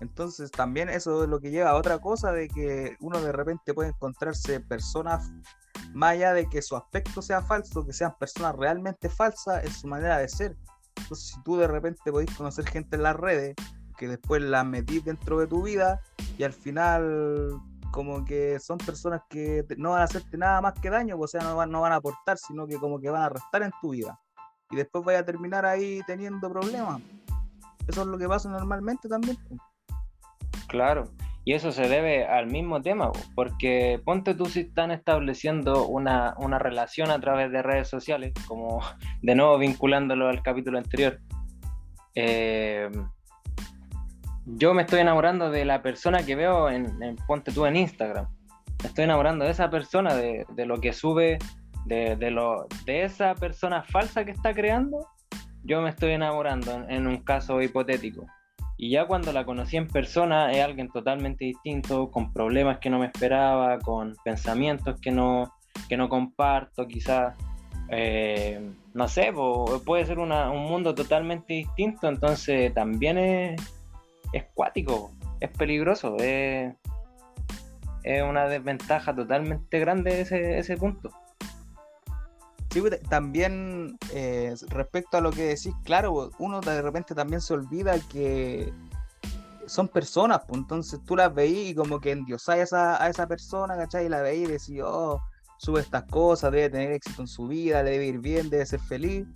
Entonces 0.01 0.51
también 0.51 0.89
eso 0.89 1.25
es 1.25 1.29
lo 1.29 1.41
que 1.41 1.51
lleva 1.51 1.71
a 1.71 1.75
otra 1.75 1.99
cosa 1.99 2.33
de 2.33 2.49
que 2.49 2.97
uno 3.01 3.21
de 3.21 3.33
repente 3.33 3.75
puede 3.75 3.91
encontrarse 3.91 4.61
personas 4.61 5.31
más 5.93 6.13
allá 6.13 6.33
de 6.33 6.49
que 6.49 6.63
su 6.63 6.77
aspecto 6.77 7.21
sea 7.21 7.43
falso, 7.43 7.85
que 7.85 7.93
sean 7.93 8.17
personas 8.19 8.55
realmente 8.57 9.09
falsas 9.09 9.65
en 9.65 9.73
su 9.73 9.89
manera 9.89 10.19
de 10.19 10.29
ser. 10.29 10.57
Entonces 10.97 11.33
si 11.35 11.43
tú 11.43 11.57
de 11.57 11.67
repente 11.67 12.13
podés 12.13 12.35
conocer 12.35 12.67
gente 12.67 12.97
en 12.97 13.03
las 13.03 13.17
redes 13.17 13.55
que 13.99 14.09
después 14.09 14.41
la 14.41 14.65
metís 14.65 15.05
dentro 15.05 15.41
de 15.41 15.47
tu 15.47 15.63
vida 15.63 16.01
y 16.39 16.45
al 16.45 16.53
final 16.53 17.61
como 17.91 18.25
que 18.25 18.59
son 18.61 18.79
personas 18.79 19.23
que 19.29 19.65
no 19.77 19.91
van 19.91 20.03
a 20.03 20.05
hacerte 20.05 20.37
nada 20.37 20.61
más 20.61 20.75
que 20.75 20.91
daño, 20.91 21.17
pues, 21.17 21.35
o 21.35 21.39
sea, 21.39 21.49
no 21.49 21.57
van, 21.57 21.71
no 21.71 21.81
van 21.81 21.93
a 21.93 21.97
aportar, 21.97 22.39
sino 22.39 22.67
que 22.67 22.77
como 22.77 23.01
que 23.01 23.11
van 23.11 23.23
a 23.23 23.29
restar 23.29 23.63
en 23.63 23.73
tu 23.81 23.91
vida. 23.91 24.19
Y 24.71 24.77
después 24.77 25.05
vaya 25.05 25.21
a 25.21 25.25
terminar 25.25 25.67
ahí 25.67 26.01
teniendo 26.07 26.49
problemas. 26.49 27.01
Eso 27.89 28.03
es 28.03 28.07
lo 28.07 28.19
que 28.19 28.29
pasa 28.29 28.49
normalmente 28.49 29.09
también. 29.09 29.37
Pues. 29.49 29.61
Claro, 30.69 31.05
y 31.45 31.55
eso 31.55 31.73
se 31.73 31.89
debe 31.89 32.27
al 32.27 32.47
mismo 32.47 32.83
tema, 32.83 33.11
pues, 33.11 33.29
porque 33.35 34.01
ponte 34.05 34.35
tú 34.35 34.47
si 34.47 34.61
están 34.61 34.91
estableciendo 34.91 35.87
una, 35.87 36.35
una 36.39 36.59
relación 36.59 37.11
a 37.11 37.19
través 37.19 37.51
de 37.51 37.63
redes 37.63 37.89
sociales, 37.89 38.33
como 38.47 38.81
de 39.23 39.35
nuevo 39.35 39.59
vinculándolo 39.59 40.29
al 40.29 40.43
capítulo 40.43 40.79
anterior. 40.79 41.19
Eh, 42.15 42.91
yo 44.47 44.75
me 44.75 44.83
estoy 44.83 45.01
enamorando 45.01 45.51
de 45.51 45.65
la 45.65 45.83
persona 45.83 46.25
que 46.25 46.37
veo 46.37 46.71
en, 46.71 47.17
Ponte 47.27 47.53
tú 47.53 47.67
en 47.67 47.77
Instagram. 47.77 48.27
Me 48.83 48.89
estoy 48.89 49.05
enamorando 49.05 49.45
de 49.45 49.51
esa 49.51 49.69
persona, 49.71 50.15
de, 50.15 50.47
lo 50.67 50.81
que 50.81 50.93
sube, 50.93 51.39
de, 51.85 52.31
lo, 52.31 52.67
de 52.87 53.05
esa 53.05 53.35
persona 53.35 53.83
falsa 53.83 54.25
que 54.25 54.31
está 54.31 54.55
creando. 54.55 55.07
Yo 55.63 55.83
me 55.83 55.91
estoy 55.91 56.13
enamorando 56.13 56.87
en, 56.89 57.07
un 57.07 57.19
caso 57.19 57.61
hipotético. 57.61 58.27
Y 58.79 58.91
ya 58.91 59.07
cuando 59.07 59.33
la 59.33 59.45
conocí 59.45 59.77
en 59.77 59.87
persona 59.87 60.51
es 60.53 60.65
alguien 60.65 60.89
totalmente 60.89 61.45
distinto, 61.45 62.11
con 62.11 62.33
problemas 62.33 62.79
que 62.79 62.89
no 62.89 62.99
me 62.99 63.07
esperaba, 63.07 63.79
con 63.79 64.15
pensamientos 64.25 64.99
que 65.03 65.11
no, 65.11 65.53
que 65.89 65.99
no 65.99 66.09
comparto, 66.09 66.87
quizás. 66.87 67.35
Eh, 67.93 68.71
no 68.95 69.09
sé, 69.09 69.33
puede 69.85 70.07
ser 70.07 70.19
un 70.19 70.31
mundo 70.63 70.95
totalmente 70.95 71.55
distinto, 71.55 72.09
entonces 72.09 72.73
también 72.73 73.19
es, 73.19 73.80
es 74.33 74.45
cuático, 74.55 75.13
es 75.41 75.51
peligroso, 75.51 76.17
es, 76.19 76.75
una 78.27 78.47
desventaja 78.47 79.15
totalmente 79.15 79.79
grande 79.79 80.23
ese, 80.23 80.59
ese 80.59 80.77
punto. 80.77 81.11
Sí, 82.71 82.81
pues, 82.81 83.01
también 83.09 83.99
eh, 84.15 84.55
respecto 84.69 85.17
a 85.17 85.21
lo 85.21 85.33
que 85.33 85.43
decís, 85.43 85.75
claro, 85.85 86.31
uno 86.39 86.61
de 86.61 86.83
repente 86.83 87.15
también 87.15 87.41
se 87.41 87.55
olvida 87.55 87.99
que 88.11 88.73
son 89.67 89.89
personas, 89.89 90.43
pues 90.47 90.61
entonces 90.61 91.01
tú 91.05 91.17
las 91.17 91.35
veís 91.35 91.71
y 91.71 91.75
como 91.75 92.01
que 92.01 92.13
endiosáis 92.13 92.73
a 92.73 93.03
a 93.03 93.09
esa 93.09 93.27
persona, 93.27 93.77
¿cachai? 93.77 94.07
Y 94.07 94.09
la 94.09 94.23
veís 94.23 94.49
y 94.49 94.53
decís, 94.53 94.81
oh, 94.85 95.21
sube 95.59 95.81
estas 95.81 96.05
cosas, 96.05 96.53
debe 96.53 96.71
tener 96.71 96.93
éxito 96.93 97.23
en 97.23 97.29
su 97.29 97.47
vida, 97.47 97.83
debe 97.83 98.07
ir 98.07 98.19
bien, 98.19 98.51
debe 98.51 98.65
ser 98.67 98.81
feliz, 98.81 99.27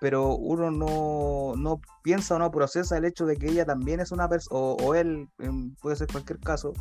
pero 0.00 0.34
uno 0.34 0.70
no, 0.70 1.54
no 1.56 1.80
piensa 2.02 2.36
o 2.36 2.38
no 2.38 2.50
procesa 2.50 2.96
el 2.96 3.04
hecho 3.04 3.26
de 3.26 3.36
que 3.36 3.48
ella 3.48 3.64
también 3.64 4.00
es 4.00 4.12
una 4.12 4.28
persona, 4.28 4.58
o, 4.58 4.94
él, 4.94 5.28
puede 5.80 5.96
ser 5.96 6.08
cualquier 6.08 6.40
caso, 6.40 6.72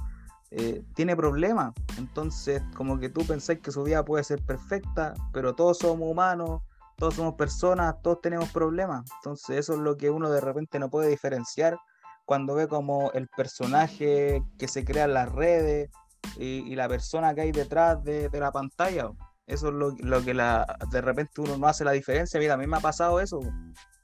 eh, 0.52 0.84
tiene 0.96 1.16
problemas. 1.16 1.74
Entonces, 1.98 2.64
como 2.76 2.98
que 2.98 3.10
tú 3.10 3.26
pensás 3.26 3.60
que 3.60 3.72
su 3.72 3.84
vida 3.84 4.04
puede 4.04 4.24
ser 4.24 4.42
perfecta, 4.44 5.14
pero 5.34 5.54
todos 5.54 5.80
somos 5.80 6.10
humanos, 6.10 6.62
todos 6.96 7.16
somos 7.16 7.36
personas, 7.36 7.96
todos 8.02 8.22
tenemos 8.22 8.50
problemas. 8.52 9.06
Entonces, 9.18 9.58
eso 9.58 9.74
es 9.74 9.80
lo 9.80 9.98
que 9.98 10.10
uno 10.10 10.30
de 10.30 10.42
repente 10.42 10.80
no 10.80 10.90
puede 10.90 11.10
diferenciar 11.10 11.78
cuando 12.26 12.56
ve 12.56 12.68
como 12.68 13.12
el 13.14 13.28
personaje 13.28 14.44
que 14.58 14.68
se 14.68 14.86
crea 14.86 15.06
en 15.06 15.14
las 15.14 15.32
redes 15.32 15.90
y, 16.38 16.76
la 16.76 16.88
persona 16.88 17.34
que 17.34 17.42
hay 17.42 17.52
detrás 17.52 18.04
de, 18.04 18.30
la 18.34 18.52
pantalla. 18.52 19.10
Eso 19.50 19.70
es 19.70 19.74
lo, 19.74 20.24
que 20.24 20.36
la, 20.36 20.78
de 20.92 21.02
repente 21.02 21.42
uno 21.42 21.58
no 21.58 21.68
hace 21.68 21.84
la 21.84 21.92
diferencia. 21.92 22.40
Mira, 22.40 22.54
a 22.54 22.58
mí 22.58 22.68
me 22.68 22.78
ha 22.78 22.82
pasado 22.82 23.20
eso. 23.20 23.40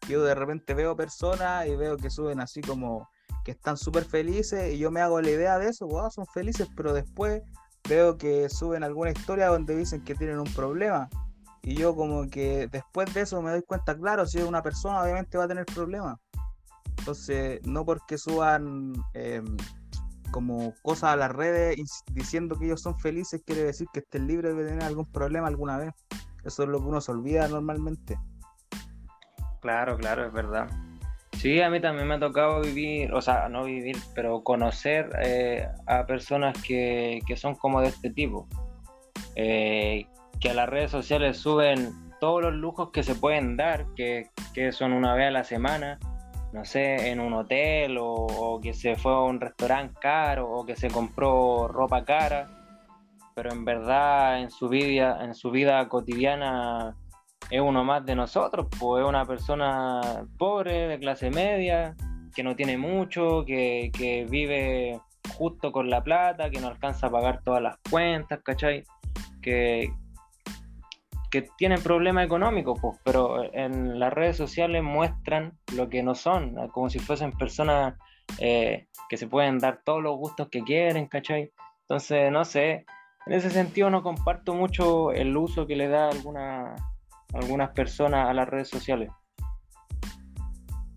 Yo 0.09 0.23
de 0.23 0.33
repente 0.33 0.73
veo 0.73 0.95
personas 0.95 1.67
y 1.67 1.75
veo 1.75 1.97
que 1.97 2.09
suben 2.09 2.39
así 2.39 2.61
como 2.61 3.07
que 3.43 3.51
están 3.51 3.77
súper 3.77 4.05
felices 4.05 4.73
y 4.73 4.79
yo 4.79 4.89
me 4.89 5.01
hago 5.01 5.21
la 5.21 5.29
idea 5.29 5.59
de 5.59 5.69
eso, 5.69 5.85
wow, 5.87 6.09
son 6.09 6.25
felices, 6.25 6.67
pero 6.75 6.93
después 6.93 7.43
veo 7.87 8.17
que 8.17 8.49
suben 8.49 8.83
alguna 8.83 9.11
historia 9.11 9.47
donde 9.49 9.75
dicen 9.75 10.03
que 10.03 10.15
tienen 10.15 10.39
un 10.39 10.51
problema. 10.53 11.07
Y 11.61 11.75
yo 11.75 11.95
como 11.95 12.27
que 12.27 12.67
después 12.71 13.13
de 13.13 13.21
eso 13.21 13.41
me 13.43 13.51
doy 13.51 13.61
cuenta, 13.61 13.95
claro, 13.95 14.25
si 14.25 14.39
es 14.39 14.45
una 14.45 14.63
persona 14.63 15.03
obviamente 15.03 15.37
va 15.37 15.43
a 15.43 15.47
tener 15.47 15.65
problemas. 15.65 16.17
Entonces, 16.97 17.59
no 17.67 17.85
porque 17.85 18.17
suban 18.17 18.93
em, 19.13 19.57
como 20.35 20.73
cosas 20.81 21.13
a 21.13 21.15
las 21.15 21.31
redes 21.31 21.77
diciendo 22.11 22.59
que 22.59 22.65
ellos 22.65 22.81
son 22.81 22.99
felices, 22.99 23.41
quiere 23.45 23.63
decir 23.63 23.87
que 23.93 24.01
estén 24.01 24.27
libres 24.27 24.53
de 24.53 24.65
tener 24.65 24.83
algún 24.83 25.09
problema 25.09 25.47
alguna 25.47 25.77
vez. 25.77 25.93
Eso 26.43 26.63
es 26.63 26.69
lo 26.69 26.81
que 26.81 26.87
uno 26.87 26.99
se 26.99 27.13
olvida 27.13 27.47
normalmente. 27.47 28.19
Claro, 29.61 29.95
claro, 29.95 30.25
es 30.25 30.33
verdad. 30.33 30.67
Sí, 31.37 31.61
a 31.61 31.69
mí 31.69 31.79
también 31.79 32.09
me 32.09 32.15
ha 32.15 32.19
tocado 32.19 32.59
vivir, 32.59 33.13
o 33.13 33.21
sea, 33.21 33.47
no 33.47 33.63
vivir, 33.63 33.95
pero 34.13 34.43
conocer 34.43 35.09
eh, 35.23 35.69
a 35.87 36.05
personas 36.05 36.61
que, 36.61 37.21
son 37.37 37.55
como 37.55 37.79
de 37.79 37.87
este 37.87 38.09
tipo. 38.09 38.45
Eh, 39.37 40.05
que 40.41 40.49
a 40.49 40.53
las 40.53 40.67
redes 40.67 40.91
sociales 40.91 41.37
suben 41.37 41.93
todos 42.19 42.41
los 42.41 42.53
lujos 42.53 42.91
que 42.91 43.03
se 43.03 43.15
pueden 43.15 43.55
dar, 43.55 43.85
que, 43.95 44.31
que 44.53 44.73
son 44.73 44.91
una 44.91 45.15
vez 45.15 45.29
a 45.29 45.31
la 45.31 45.45
semana, 45.45 45.97
no 46.55 46.63
sé, 46.63 47.11
en 47.11 47.19
un 47.19 47.33
hotel 47.33 47.97
o, 47.99 48.59
que 48.63 48.73
se 48.73 48.95
fue 48.95 49.11
a 49.11 49.19
un 49.19 49.41
restaurante 49.41 49.93
caro 49.99 50.49
o 50.49 50.65
que 50.65 50.77
se 50.77 50.89
compró 50.89 51.67
ropa 51.67 52.05
cara, 52.05 52.47
pero 53.35 53.51
en 53.51 53.65
verdad 53.65 54.39
en 54.39 54.49
su 54.49 54.69
vida, 54.69 55.23
en 55.23 55.35
su 55.35 55.51
vida 55.51 55.87
cotidiana 55.89 56.95
es 57.49 57.59
uno 57.59 57.83
más 57.83 58.05
de 58.05 58.15
nosotros, 58.15 58.67
pues 58.79 59.03
es 59.03 59.09
una 59.09 59.25
persona 59.25 60.25
pobre, 60.37 60.87
de 60.87 60.97
clase 60.97 61.29
media, 61.29 61.93
que 62.33 62.41
no 62.41 62.55
tiene 62.55 62.77
mucho, 62.77 63.43
que, 63.45 63.91
que 63.93 64.25
vive 64.25 65.01
justo 65.37 65.73
con 65.73 65.89
la 65.89 66.01
plata, 66.03 66.49
que 66.49 66.61
no 66.61 66.69
alcanza 66.69 67.07
a 67.07 67.11
pagar 67.11 67.41
todas 67.43 67.61
las 67.61 67.77
cuentas, 67.91 68.39
¿cachai? 68.43 68.85
Que, 69.41 69.91
que 71.31 71.47
tienen 71.57 71.81
problemas 71.81 72.25
económicos, 72.25 72.79
pues, 72.81 72.97
pero 73.03 73.53
en 73.53 73.99
las 73.99 74.13
redes 74.13 74.37
sociales 74.37 74.83
muestran 74.83 75.57
lo 75.73 75.89
que 75.89 76.03
no 76.03 76.15
son, 76.15 76.55
como 76.69 76.89
si 76.89 76.99
fuesen 76.99 77.31
personas 77.31 77.95
eh, 78.39 78.87
que 79.09 79.17
se 79.17 79.27
pueden 79.27 79.59
dar 79.59 79.81
todos 79.83 80.01
los 80.01 80.17
gustos 80.17 80.49
que 80.49 80.63
quieren, 80.63 81.07
¿cachai? 81.07 81.51
Entonces, 81.81 82.31
no 82.31 82.45
sé, 82.45 82.85
en 83.25 83.33
ese 83.33 83.49
sentido 83.49 83.89
no 83.89 84.03
comparto 84.03 84.53
mucho 84.53 85.11
el 85.11 85.35
uso 85.35 85.67
que 85.67 85.75
le 85.75 85.87
da 85.87 86.09
alguna, 86.09 86.75
algunas 87.33 87.71
personas 87.71 88.29
a 88.29 88.33
las 88.33 88.47
redes 88.47 88.69
sociales. 88.69 89.09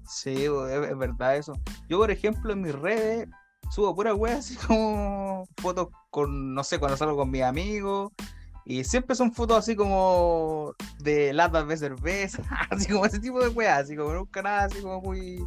Sí, 0.07 0.45
es, 0.45 0.99
verdad 0.99 1.37
eso. 1.37 1.53
Yo, 1.89 1.99
por 1.99 2.11
ejemplo, 2.11 2.53
en 2.53 2.63
mis 2.63 2.75
redes 2.75 3.29
subo 3.71 3.95
pura 3.95 4.15
wea 4.15 4.39
así 4.39 4.57
como 4.67 5.47
fotos 5.61 5.89
con, 6.11 6.55
no 6.55 6.65
sé, 6.65 6.79
cuando 6.79 6.97
salgo 6.97 7.17
con 7.17 7.31
mis 7.31 7.43
amigos, 7.43 8.13
y 8.69 8.85
siempre 8.85 9.17
son 9.17 9.33
fotos 9.33 9.61
así 9.61 9.75
como 9.75 10.75
de 10.99 11.33
latas 11.33 11.67
de 11.67 11.77
cerveza, 11.79 12.43
así 12.71 12.93
como 12.93 13.07
ese 13.07 13.19
tipo 13.19 13.41
de 13.41 13.49
weas, 13.49 13.85
así 13.85 13.97
como 13.97 14.13
nunca 14.13 14.43
nada 14.43 14.65
así 14.65 14.83
como 14.83 15.01
muy, 15.01 15.43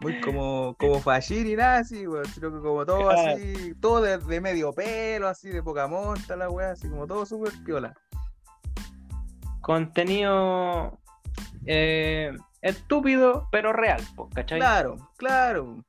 muy 0.00 0.20
como, 0.20 0.76
como 0.78 1.00
fashir 1.00 1.44
y 1.48 1.56
nada 1.56 1.78
así, 1.78 2.04
sino 2.32 2.52
que 2.52 2.60
como 2.60 2.86
todo 2.86 3.10
así, 3.10 3.74
todo 3.80 4.00
de, 4.02 4.40
medio 4.40 4.72
pelo, 4.72 5.26
así 5.26 5.48
de 5.48 5.60
poca 5.60 5.88
monta 5.88 6.36
la 6.36 6.48
wea, 6.48 6.70
así 6.70 6.88
como 6.88 7.04
todo 7.08 7.26
súper 7.26 7.52
piola. 7.64 7.96
Contenido 9.60 11.00
eh, 11.66 12.32
estúpido, 12.62 13.48
pero 13.50 13.72
real, 13.72 14.06
¿cachai? 14.32 14.60
Claro, 14.60 15.10
claro. 15.16 15.84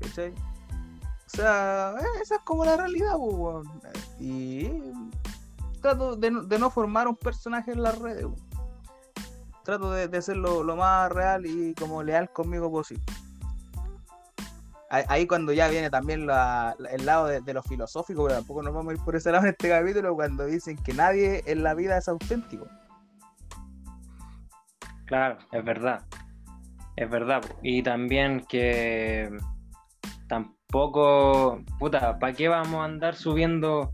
¿Cachai? 0.00 0.30
O 0.30 1.36
sea, 1.36 1.94
eh, 1.98 2.20
esa 2.22 2.36
es 2.36 2.42
como 2.42 2.64
la 2.64 2.76
realidad, 2.76 3.16
pues, 3.18 3.66
Y 4.20 4.70
trato 5.84 6.16
de, 6.16 6.30
no 6.30 6.70
formar 6.70 7.06
un 7.08 7.16
personaje 7.16 7.70
en 7.70 7.82
las 7.82 7.98
redes. 7.98 8.24
Trato 9.64 9.92
de, 9.92 10.08
de 10.08 10.22
ser 10.22 10.38
lo, 10.38 10.64
más 10.76 11.12
real 11.12 11.44
y 11.44 11.74
como 11.74 12.02
leal 12.02 12.30
conmigo 12.30 12.70
posible. 12.70 13.04
Ahí 14.88 15.26
cuando 15.26 15.52
ya 15.52 15.68
viene 15.68 15.90
también 15.90 16.22
el 16.22 17.06
lado 17.06 17.26
de, 17.26 17.52
lo 17.52 17.62
filosófico, 17.62 18.24
pero 18.24 18.36
tampoco 18.36 18.62
nos 18.62 18.72
vamos 18.72 18.92
a 18.92 18.96
ir 18.96 19.04
por 19.04 19.14
ese 19.14 19.30
lado 19.30 19.44
en 19.44 19.50
este 19.50 19.68
capítulo, 19.68 20.14
cuando 20.14 20.46
dicen 20.46 20.78
que 20.78 20.94
nadie 20.94 21.42
en 21.46 21.62
la 21.62 21.74
vida 21.74 21.98
es 21.98 22.08
auténtico. 22.08 22.66
Claro, 25.04 25.36
es 25.52 25.64
verdad. 25.64 26.06
Es 26.96 27.10
verdad. 27.10 27.42
Y 27.62 27.82
también 27.82 28.46
que 28.48 29.28
tampoco, 30.28 31.60
puta, 31.78 32.18
¿para 32.18 32.32
qué 32.32 32.48
vamos 32.48 32.80
a 32.80 32.84
andar 32.84 33.16
subiendo 33.16 33.90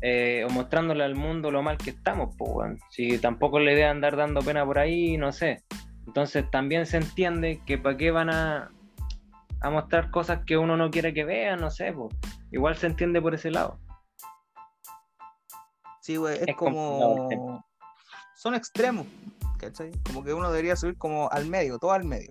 eh, 0.00 0.44
o 0.48 0.52
mostrándole 0.52 1.04
al 1.04 1.14
mundo 1.14 1.50
lo 1.50 1.62
mal 1.62 1.78
que 1.78 1.90
estamos, 1.90 2.34
pues, 2.36 2.78
si 2.90 3.18
tampoco 3.18 3.58
le 3.58 3.72
idea 3.72 3.90
andar 3.90 4.16
dando 4.16 4.40
pena 4.40 4.64
por 4.64 4.78
ahí, 4.78 5.16
no 5.16 5.32
sé. 5.32 5.62
Entonces 6.06 6.50
también 6.50 6.86
se 6.86 6.98
entiende 6.98 7.60
que 7.66 7.78
para 7.78 7.96
qué 7.96 8.10
van 8.10 8.30
a, 8.30 8.70
a 9.60 9.70
mostrar 9.70 10.10
cosas 10.10 10.40
que 10.46 10.56
uno 10.56 10.76
no 10.76 10.90
quiere 10.90 11.12
que 11.12 11.24
vean, 11.24 11.60
no 11.60 11.70
sé, 11.70 11.92
pues. 11.92 12.14
Igual 12.50 12.76
se 12.76 12.86
entiende 12.86 13.20
por 13.20 13.34
ese 13.34 13.50
lado. 13.50 13.78
Sí, 16.00 16.16
güey, 16.16 16.38
es, 16.46 16.56
como... 16.56 17.62
Son 18.34 18.54
extremos, 18.54 19.06
¿cachai? 19.58 19.90
Como 20.06 20.22
que 20.22 20.32
uno 20.32 20.48
debería 20.50 20.76
subir 20.76 20.96
como 20.96 21.28
al 21.30 21.46
medio, 21.46 21.78
todo 21.78 21.92
al 21.92 22.04
medio. 22.04 22.30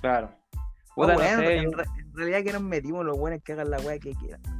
Claro. 0.00 0.30
en, 0.96 1.72
realidad 2.14 2.44
que 2.44 2.52
nos 2.52 2.62
metimos 2.62 3.04
los 3.04 3.18
buenos 3.18 3.42
que 3.42 3.54
hagan 3.54 3.70
la 3.70 3.78
weá 3.78 3.98
que 3.98 4.12
quieran. 4.12 4.57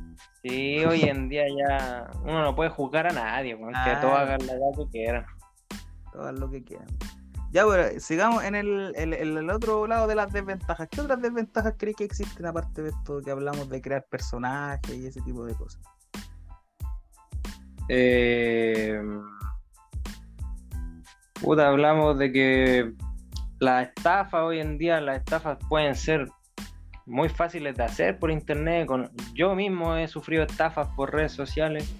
Sí, 0.48 0.84
hoy 0.84 1.02
en 1.02 1.28
día 1.28 1.44
ya 1.48 2.10
uno 2.22 2.42
no 2.42 2.54
puede 2.54 2.70
juzgar 2.70 3.06
a 3.06 3.12
nadie, 3.12 3.56
que 3.56 3.96
todos 4.00 4.18
hagan 4.18 4.46
la 4.46 4.52
edad 4.54 4.70
que 4.76 4.88
quieran. 4.90 5.26
Todos 6.12 6.38
lo 6.38 6.50
que 6.50 6.64
quieran. 6.64 6.88
Ya, 7.50 7.64
bueno, 7.64 7.84
sigamos 7.98 8.44
en 8.44 8.54
el, 8.54 8.94
el, 8.96 9.50
otro 9.50 9.86
lado 9.86 10.06
de 10.06 10.14
las 10.14 10.32
desventajas. 10.32 10.88
¿Qué 10.90 11.00
otras 11.00 11.20
desventajas 11.20 11.74
crees 11.78 11.96
que 11.96 12.04
existen 12.04 12.46
aparte 12.46 12.82
de 12.82 12.90
esto 12.90 13.22
que 13.22 13.30
hablamos 13.30 13.68
de 13.70 13.80
crear 13.80 14.04
personajes 14.10 14.94
y 14.94 15.06
ese 15.06 15.22
tipo 15.22 15.44
de 15.44 15.54
cosas? 15.54 15.82
Eh, 17.88 19.00
puta, 21.40 21.68
hablamos 21.68 22.18
de 22.18 22.32
que 22.32 22.92
la 23.60 23.82
estafa 23.82 24.44
hoy 24.44 24.60
en 24.60 24.76
día, 24.76 25.00
las 25.00 25.18
estafas 25.18 25.58
pueden 25.68 25.94
ser 25.94 26.28
muy 27.08 27.28
fáciles 27.28 27.76
de 27.76 27.84
hacer 27.84 28.18
por 28.18 28.30
internet. 28.30 28.86
Con, 28.86 29.10
yo 29.34 29.54
mismo 29.54 29.96
he 29.96 30.06
sufrido 30.08 30.44
estafas 30.44 30.88
por 30.94 31.12
redes 31.12 31.32
sociales, 31.32 31.92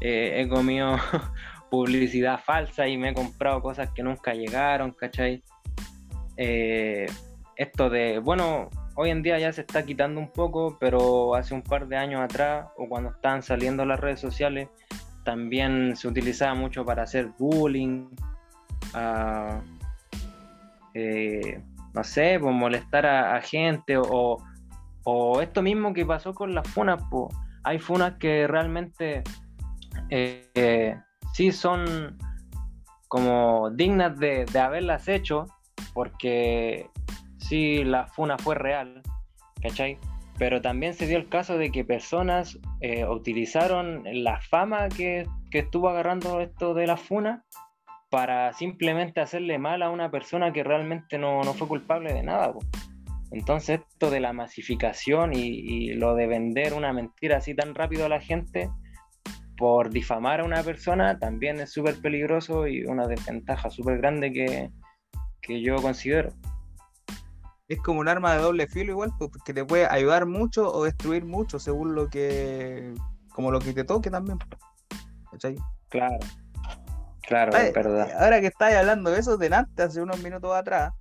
eh, 0.00 0.40
he 0.40 0.48
comido 0.48 0.96
publicidad 1.70 2.40
falsa 2.40 2.86
y 2.86 2.96
me 2.96 3.10
he 3.10 3.14
comprado 3.14 3.60
cosas 3.60 3.90
que 3.90 4.02
nunca 4.02 4.32
llegaron, 4.32 4.92
¿cachai? 4.92 5.42
Eh, 6.36 7.06
esto 7.56 7.90
de, 7.90 8.18
bueno, 8.18 8.70
hoy 8.96 9.10
en 9.10 9.22
día 9.22 9.38
ya 9.38 9.52
se 9.52 9.62
está 9.62 9.84
quitando 9.84 10.20
un 10.20 10.30
poco, 10.30 10.76
pero 10.80 11.34
hace 11.34 11.54
un 11.54 11.62
par 11.62 11.86
de 11.88 11.96
años 11.96 12.22
atrás, 12.22 12.66
o 12.76 12.88
cuando 12.88 13.10
estaban 13.10 13.42
saliendo 13.42 13.84
las 13.84 14.00
redes 14.00 14.20
sociales, 14.20 14.68
también 15.24 15.96
se 15.96 16.08
utilizaba 16.08 16.54
mucho 16.54 16.84
para 16.84 17.02
hacer 17.02 17.28
bullying, 17.38 18.08
ah, 18.92 19.60
eh, 20.94 21.60
no 21.94 22.02
sé, 22.02 22.38
pues 22.40 22.54
molestar 22.54 23.06
a, 23.06 23.40
gente 23.40 23.96
o, 23.96 24.42
esto 25.40 25.62
mismo 25.62 25.92
que 25.92 26.04
pasó 26.04 26.34
con 26.34 26.54
las 26.54 26.66
funas, 26.68 27.02
pues 27.10 27.34
hay 27.62 27.78
funas 27.78 28.14
que 28.18 28.46
realmente 28.46 29.22
eh, 30.10 30.96
sí 31.32 31.52
son 31.52 32.18
como 33.08 33.70
dignas 33.70 34.18
de, 34.18 34.46
haberlas 34.58 35.08
hecho 35.08 35.46
porque 35.92 36.88
si 37.38 37.84
la 37.84 38.06
funa 38.06 38.38
fue 38.38 38.56
real, 38.56 39.02
¿cachai? 39.62 39.98
Pero 40.36 40.60
también 40.60 40.94
se 40.94 41.06
dio 41.06 41.16
el 41.16 41.28
caso 41.28 41.58
de 41.58 41.70
que 41.70 41.84
personas 41.84 42.58
eh, 42.80 43.06
utilizaron 43.06 44.02
la 44.24 44.40
fama 44.40 44.88
que, 44.88 45.28
que, 45.50 45.60
estuvo 45.60 45.88
agarrando 45.88 46.40
esto 46.40 46.74
de 46.74 46.88
la 46.88 46.96
funa 46.96 47.44
para 48.14 48.52
simplemente 48.52 49.20
hacerle 49.20 49.58
mal 49.58 49.82
a 49.82 49.90
una 49.90 50.08
persona 50.08 50.52
que 50.52 50.62
realmente 50.62 51.18
no, 51.18 51.42
no 51.42 51.52
fue 51.52 51.66
culpable 51.66 52.12
de 52.12 52.22
nada. 52.22 52.54
Entonces 53.32 53.80
esto 53.80 54.08
de 54.08 54.20
la 54.20 54.32
masificación 54.32 55.34
y, 55.34 55.40
y, 55.40 55.94
lo 55.94 56.14
de 56.14 56.28
vender 56.28 56.74
una 56.74 56.92
mentira 56.92 57.38
así 57.38 57.56
tan 57.56 57.74
rápido 57.74 58.06
a 58.06 58.08
la 58.08 58.20
gente 58.20 58.70
por 59.56 59.90
difamar 59.90 60.38
a 60.38 60.44
una 60.44 60.62
persona 60.62 61.18
también 61.18 61.58
es 61.58 61.72
súper 61.72 62.00
peligroso 62.00 62.68
y 62.68 62.84
una 62.84 63.08
desventaja 63.08 63.68
súper 63.68 63.98
grande 63.98 64.32
que, 64.32 64.70
que 65.42 65.60
yo 65.60 65.74
considero 65.82 66.28
es 67.66 67.80
como 67.80 67.98
un 67.98 68.06
arma 68.06 68.34
de 68.34 68.42
doble 68.42 68.68
filo 68.68 68.92
igual, 68.92 69.10
porque 69.18 69.52
te 69.52 69.64
puede 69.64 69.86
ayudar 69.86 70.24
mucho 70.24 70.72
o 70.72 70.84
destruir 70.84 71.24
mucho 71.24 71.58
según 71.58 71.96
lo 71.96 72.08
que, 72.08 72.94
como 73.32 73.50
lo 73.50 73.58
que 73.58 73.72
te 73.72 73.82
toque 73.82 74.08
también. 74.08 74.38
¿Cachai? 75.32 75.56
Claro, 75.88 76.18
claro, 77.26 77.56
es 77.56 77.72
verdad. 77.72 78.10
Ahora 78.18 78.40
que 78.40 78.48
estás 78.48 78.74
hablando 78.74 79.10
de 79.10 79.20
eso, 79.20 79.36
delante, 79.36 79.82
hace 79.82 80.00
unos 80.00 80.22
minutos 80.22 80.54
atrás, 80.54 80.92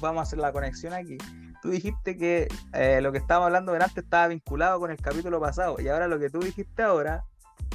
vamos 0.00 0.20
a 0.20 0.22
hacer 0.22 0.38
la 0.38 0.52
conexión 0.52 0.92
aquí. 0.92 1.18
Tú 1.62 1.70
dijiste 1.70 2.16
que 2.16 2.48
eh, 2.72 3.00
lo 3.00 3.12
que 3.12 3.18
estábamos 3.18 3.46
hablando 3.46 3.72
delante 3.72 4.00
estaba 4.00 4.28
vinculado 4.28 4.80
con 4.80 4.90
el 4.90 4.98
capítulo 4.98 5.40
pasado, 5.40 5.76
y 5.80 5.88
ahora 5.88 6.08
lo 6.08 6.18
que 6.18 6.30
tú 6.30 6.40
dijiste 6.40 6.82
ahora 6.82 7.24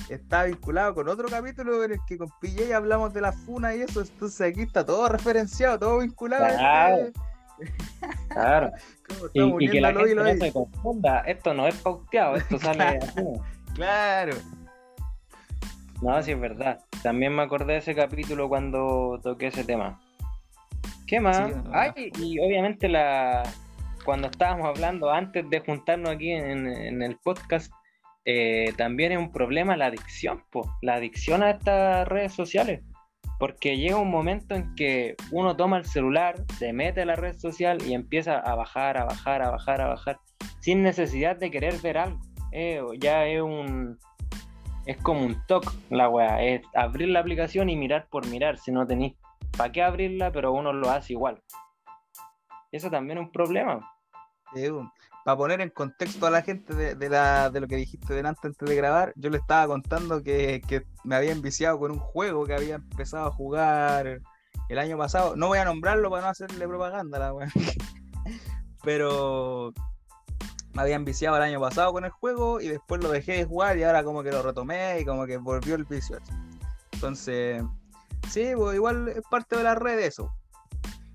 está 0.09 0.43
vinculado 0.43 0.93
con 0.93 1.07
otro 1.07 1.27
capítulo 1.29 1.83
en 1.83 1.93
el 1.93 1.99
que 2.07 2.17
con 2.17 2.29
PJ 2.41 2.75
hablamos 2.75 3.13
de 3.13 3.21
la 3.21 3.31
funa 3.31 3.75
y 3.75 3.81
eso, 3.81 4.01
entonces 4.01 4.41
aquí 4.41 4.61
está 4.61 4.85
todo 4.85 5.07
referenciado, 5.09 5.79
todo 5.79 5.99
vinculado. 5.99 6.45
Claro. 6.45 7.11
Claro. 8.29 8.71
Y, 9.33 9.69
que 9.69 9.79
la 9.79 9.93
gente 9.93 10.15
no 10.15 10.25
se 10.25 10.51
confunda. 10.51 11.19
Esto 11.19 11.53
no 11.53 11.67
es 11.67 11.75
pauteado, 11.75 12.37
esto 12.37 12.57
sale 12.57 12.83
así. 12.83 13.21
Claro. 13.75 14.35
No, 16.01 16.21
sí 16.21 16.31
es 16.31 16.39
verdad. 16.39 16.79
También 17.03 17.35
me 17.35 17.43
acordé 17.43 17.73
de 17.73 17.79
ese 17.79 17.95
capítulo 17.95 18.49
cuando 18.49 19.19
toqué 19.23 19.47
ese 19.47 19.63
tema. 19.63 19.99
¿Qué 21.07 21.19
más? 21.19 21.51
Ay, 21.71 22.11
y 22.19 22.39
obviamente 22.39 22.89
la 22.89 23.43
cuando 24.03 24.27
estábamos 24.27 24.67
hablando 24.67 25.09
antes 25.09 25.49
de 25.49 25.59
juntarnos 25.59 26.11
aquí 26.11 26.31
en, 26.31 27.01
el 27.01 27.17
podcast, 27.17 27.71
eh, 28.25 28.71
también 28.77 29.11
es 29.13 29.17
un 29.17 29.31
problema 29.31 29.75
la 29.75 29.87
adicción, 29.87 30.43
po. 30.51 30.77
la 30.81 30.95
adicción 30.95 31.41
a 31.41 31.51
estas 31.51 32.07
redes 32.07 32.33
sociales 32.33 32.81
porque 33.37 33.77
llega 33.77 33.97
un 33.97 34.09
momento 34.09 34.55
en 34.55 34.75
que 34.75 35.15
uno 35.31 35.55
toma 35.55 35.77
el 35.77 35.85
celular, 35.85 36.35
se 36.57 36.73
mete 36.73 37.01
a 37.01 37.05
la 37.05 37.15
red 37.15 37.37
social 37.37 37.77
y 37.85 37.93
empieza 37.93 38.39
a 38.39 38.55
bajar, 38.55 38.97
a 38.97 39.05
bajar, 39.05 39.41
a 39.41 39.51
bajar, 39.51 39.81
a 39.81 39.87
bajar, 39.87 40.19
sin 40.61 40.83
necesidad 40.83 41.35
de 41.35 41.51
querer 41.51 41.77
ver 41.81 41.97
algo. 41.97 42.19
Eh, 42.51 42.81
ya 42.99 43.25
es 43.27 43.41
un. 43.41 43.99
Es 44.85 44.97
como 44.97 45.25
un 45.25 45.45
toque 45.47 45.69
la 45.89 46.09
weá. 46.09 46.43
Es 46.43 46.61
abrir 46.73 47.09
la 47.09 47.19
aplicación 47.19 47.69
y 47.69 47.75
mirar 47.75 48.07
por 48.09 48.27
mirar. 48.27 48.57
Si 48.57 48.71
no 48.71 48.85
tenéis 48.85 49.15
para 49.57 49.71
qué 49.71 49.81
abrirla, 49.81 50.31
pero 50.31 50.51
uno 50.51 50.73
lo 50.73 50.89
hace 50.89 51.13
igual. 51.13 51.41
Eso 52.71 52.89
también 52.89 53.17
es 53.17 53.25
un 53.25 53.31
problema 53.31 53.95
para 55.23 55.37
poner 55.37 55.61
en 55.61 55.69
contexto 55.69 56.27
a 56.27 56.29
la 56.29 56.41
gente 56.41 56.73
de, 56.73 57.09
la, 57.09 57.49
de 57.49 57.59
lo 57.59 57.67
que 57.67 57.75
dijiste 57.75 58.13
delante 58.13 58.47
antes 58.47 58.67
de 58.67 58.75
grabar, 58.75 59.13
yo 59.15 59.29
le 59.29 59.37
estaba 59.37 59.67
contando 59.67 60.21
que, 60.21 60.61
me 61.03 61.15
había 61.15 61.31
enviciado 61.31 61.79
con 61.79 61.91
un 61.91 61.99
juego 61.99 62.45
que 62.45 62.53
había 62.53 62.75
empezado 62.75 63.27
a 63.27 63.31
jugar 63.31 64.21
el 64.69 64.79
año 64.79 64.97
pasado. 64.97 65.35
No 65.35 65.47
voy 65.47 65.57
a 65.57 65.65
nombrarlo 65.65 66.09
para 66.09 66.23
no 66.23 66.29
hacerle 66.29 66.67
propaganda, 66.67 67.19
la 67.19 67.33
Pero 68.83 69.73
me 70.75 70.81
había 70.81 70.95
enviciado 70.95 71.37
el 71.37 71.41
año 71.41 71.59
pasado 71.61 71.93
con 71.93 72.03
el 72.03 72.11
juego 72.11 72.59
y 72.59 72.67
después 72.67 73.01
lo 73.01 73.09
dejé 73.09 73.37
de 73.37 73.45
jugar 73.45 73.77
y 73.77 73.83
ahora 73.83 74.03
como 74.03 74.23
que 74.23 74.31
lo 74.31 74.41
retomé 74.41 74.99
y 74.99 75.05
como 75.05 75.25
que 75.25 75.37
volvió 75.37 75.75
el 75.75 75.85
vicio. 75.85 76.19
Entonces, 76.91 77.63
sí, 78.29 78.51
pues 78.55 78.75
igual 78.75 79.07
es 79.07 79.21
parte 79.31 79.55
de 79.55 79.63
la 79.63 79.75
red 79.75 79.99
eso. 79.99 80.35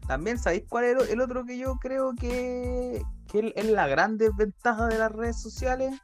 También 0.07 0.39
sabéis 0.39 0.65
cuál 0.67 0.85
es 0.85 1.11
el 1.11 1.21
otro 1.21 1.45
que 1.45 1.59
yo 1.59 1.77
creo 1.77 2.15
que, 2.19 3.03
que 3.31 3.53
es 3.55 3.67
la 3.67 3.87
gran 3.87 4.17
desventaja 4.17 4.87
de 4.87 4.99
las 4.99 5.13
redes 5.13 5.41
sociales. 5.41 5.95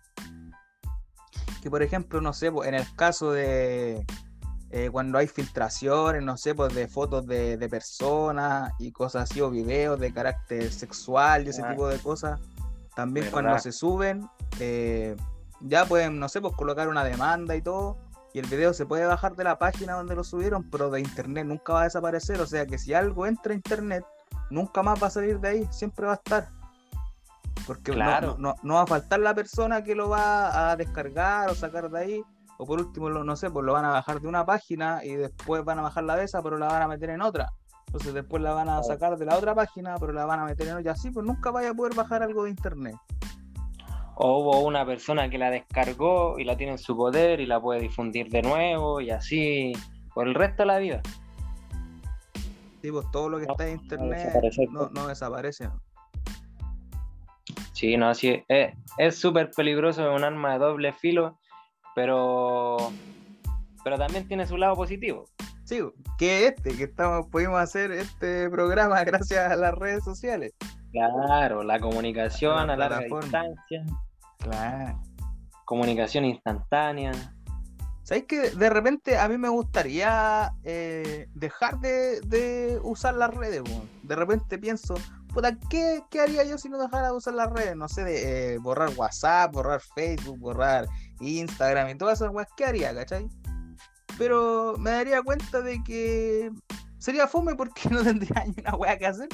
Que 1.62 1.70
por 1.70 1.82
ejemplo, 1.82 2.20
no 2.20 2.34
sé, 2.34 2.48
en 2.48 2.74
el 2.74 2.94
caso 2.94 3.32
de 3.32 4.04
eh, 4.70 4.90
cuando 4.92 5.16
hay 5.16 5.28
filtraciones, 5.28 6.22
no 6.22 6.36
sé, 6.36 6.54
pues 6.54 6.74
de 6.74 6.88
fotos 6.88 7.26
de, 7.26 7.56
personas 7.70 8.72
y 8.78 8.92
cosas 8.92 9.30
así, 9.30 9.40
o 9.40 9.50
videos 9.50 9.98
de 9.98 10.12
carácter 10.12 10.70
sexual 10.70 11.46
y 11.46 11.50
ese 11.50 11.62
ah. 11.62 11.70
tipo 11.70 11.88
de 11.88 11.98
cosas, 11.98 12.38
también 12.96 13.30
cuando 13.30 13.58
se 13.58 13.72
suben, 13.72 14.26
eh, 14.58 15.16
ya 15.60 15.84
pueden, 15.84 16.18
no 16.18 16.30
sé, 16.30 16.40
pues 16.40 16.54
colocar 16.54 16.88
una 16.88 17.04
demanda 17.04 17.54
y 17.54 17.60
todo. 17.60 17.98
Y 18.32 18.38
el 18.38 18.46
video 18.46 18.72
se 18.72 18.86
puede 18.86 19.04
bajar 19.04 19.36
de 19.36 19.44
la 19.44 19.58
página 19.58 19.92
donde 19.92 20.16
lo 20.16 20.24
subieron, 20.24 20.68
pero 20.70 20.88
de 20.90 21.00
internet 21.00 21.46
nunca 21.46 21.74
va 21.74 21.82
a 21.82 21.84
desaparecer. 21.84 22.40
O 22.40 22.46
sea 22.46 22.66
que 22.66 22.78
si 22.78 22.94
algo 22.94 23.26
entra 23.26 23.52
a 23.52 23.54
internet, 23.54 24.02
nunca 24.48 24.82
más 24.82 25.00
va 25.00 25.08
a 25.08 25.10
salir 25.10 25.38
de 25.40 25.48
ahí, 25.48 25.68
siempre 25.70 26.06
va 26.06 26.12
a 26.12 26.16
estar. 26.16 26.48
Porque 27.66 27.92
claro. 27.92 28.36
no, 28.38 28.54
no, 28.62 28.74
va 28.74 28.82
a 28.82 28.86
faltar 28.86 29.20
la 29.20 29.34
persona 29.34 29.84
que 29.84 29.94
lo 29.94 30.08
va 30.08 30.70
a 30.70 30.76
descargar 30.76 31.50
o 31.50 31.54
sacar 31.54 31.90
de 31.90 31.98
ahí. 31.98 32.22
O 32.56 32.64
por 32.64 32.80
último, 32.80 33.10
no 33.10 33.36
sé, 33.36 33.50
pues 33.50 33.66
lo 33.66 33.74
van 33.74 33.84
a 33.84 33.90
bajar 33.90 34.22
de 34.22 34.28
una 34.28 34.46
página 34.46 35.04
y 35.04 35.16
después 35.16 35.62
van 35.66 35.80
a 35.80 35.82
bajar 35.82 36.04
la 36.04 36.16
de 36.16 36.24
esa, 36.24 36.42
pero 36.42 36.56
la 36.56 36.68
van 36.68 36.80
a 36.80 36.88
meter 36.88 37.10
en 37.10 37.20
otra. 37.20 37.52
Entonces 37.96 38.12
después 38.12 38.42
la 38.42 38.52
van 38.52 38.68
a 38.68 38.82
sacar 38.82 39.16
de 39.16 39.24
la 39.24 39.38
otra 39.38 39.54
página, 39.54 39.96
pero 39.98 40.12
la 40.12 40.26
van 40.26 40.40
a 40.40 40.44
meter 40.44 40.68
en. 40.68 40.84
Y 40.84 40.88
así, 40.88 41.10
pues 41.10 41.24
nunca 41.24 41.50
vaya 41.50 41.70
a 41.70 41.74
poder 41.74 41.94
bajar 41.94 42.22
algo 42.22 42.44
de 42.44 42.50
internet. 42.50 42.94
O 44.16 44.40
hubo 44.40 44.60
una 44.60 44.84
persona 44.84 45.30
que 45.30 45.38
la 45.38 45.50
descargó 45.50 46.38
y 46.38 46.44
la 46.44 46.58
tiene 46.58 46.72
en 46.72 46.78
su 46.78 46.94
poder 46.94 47.40
y 47.40 47.46
la 47.46 47.58
puede 47.58 47.80
difundir 47.80 48.28
de 48.28 48.42
nuevo 48.42 49.00
y 49.00 49.08
así 49.10 49.72
por 50.12 50.28
el 50.28 50.34
resto 50.34 50.64
de 50.64 50.66
la 50.66 50.76
vida. 50.76 51.00
Sí, 52.82 52.92
pues 52.92 53.10
todo 53.10 53.30
lo 53.30 53.38
que 53.38 53.44
está 53.44 53.66
en 53.66 53.80
internet 53.80 54.28
no, 54.70 54.90
no 54.90 55.06
desaparece. 55.06 55.70
Sí, 57.72 57.96
no, 57.96 58.14
sí, 58.14 58.44
es 58.48 59.18
súper 59.18 59.50
peligroso, 59.52 60.06
es 60.06 60.14
un 60.14 60.22
arma 60.22 60.52
de 60.52 60.58
doble 60.58 60.92
filo, 60.92 61.38
pero, 61.94 62.76
pero 63.82 63.96
también 63.96 64.28
tiene 64.28 64.46
su 64.46 64.58
lado 64.58 64.74
positivo. 64.74 65.30
Sí, 65.66 65.80
que 66.16 66.46
este, 66.46 66.76
que 66.76 66.84
estamos, 66.84 67.26
pudimos 67.26 67.60
hacer 67.60 67.90
este 67.90 68.48
programa 68.48 69.02
gracias 69.04 69.50
a 69.50 69.56
las 69.56 69.74
redes 69.74 70.04
sociales. 70.04 70.54
Claro, 70.92 71.64
la 71.64 71.80
comunicación 71.80 72.70
a 72.70 72.76
larga 72.76 73.00
distancia. 73.00 73.84
Claro. 74.38 75.02
Comunicación 75.64 76.24
instantánea. 76.24 77.10
¿Sabéis 78.04 78.26
que 78.26 78.50
de 78.50 78.70
repente 78.70 79.18
a 79.18 79.28
mí 79.28 79.36
me 79.36 79.48
gustaría 79.48 80.52
eh, 80.62 81.26
dejar 81.34 81.80
de, 81.80 82.78
usar 82.84 83.14
las 83.14 83.34
redes? 83.34 83.64
De 84.04 84.14
repente 84.14 84.58
pienso, 84.58 84.94
¿qué, 85.68 86.04
haría 86.22 86.44
yo 86.44 86.58
si 86.58 86.68
no 86.68 86.78
dejara 86.78 87.08
de 87.08 87.14
usar 87.14 87.34
las 87.34 87.50
redes? 87.50 87.74
No 87.74 87.88
sé, 87.88 88.04
de 88.04 88.54
eh, 88.54 88.58
borrar 88.58 88.90
WhatsApp, 88.96 89.52
borrar 89.52 89.80
Facebook, 89.80 90.38
borrar 90.38 90.86
Instagram 91.18 91.88
y 91.88 91.94
todas 91.96 92.20
esas 92.20 92.32
weas, 92.32 92.48
¿qué 92.56 92.66
haría, 92.66 92.94
cachai? 92.94 93.26
Pero 94.18 94.74
me 94.78 94.90
daría 94.90 95.22
cuenta 95.22 95.60
de 95.60 95.82
que 95.84 96.50
sería 96.98 97.26
fome 97.26 97.54
porque 97.54 97.88
no 97.90 98.02
tendría 98.02 98.44
ni 98.46 98.54
una 98.58 98.76
wea 98.76 98.98
que 98.98 99.06
hacer, 99.06 99.28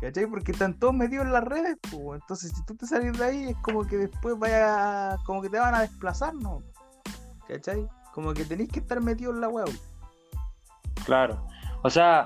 ¿cachai? 0.00 0.26
Porque 0.26 0.52
están 0.52 0.78
todos 0.78 0.94
metidos 0.94 1.26
en 1.26 1.32
las 1.32 1.44
redes, 1.44 1.76
pues. 1.90 2.20
Entonces, 2.20 2.52
si 2.54 2.64
tú 2.64 2.74
te 2.74 2.86
sales 2.86 3.18
de 3.18 3.24
ahí, 3.24 3.44
es 3.50 3.56
como 3.62 3.86
que 3.86 3.96
después 3.96 4.38
vaya, 4.38 5.16
como 5.24 5.42
que 5.42 5.50
te 5.50 5.58
van 5.58 5.74
a 5.74 5.80
desplazar, 5.82 6.34
¿no? 6.34 6.62
¿cachai? 7.48 7.86
Como 8.12 8.34
que 8.34 8.44
tenéis 8.44 8.70
que 8.70 8.80
estar 8.80 9.00
metido 9.00 9.32
en 9.32 9.40
la 9.40 9.48
web. 9.48 9.68
Claro. 11.04 11.44
O 11.82 11.90
sea, 11.90 12.24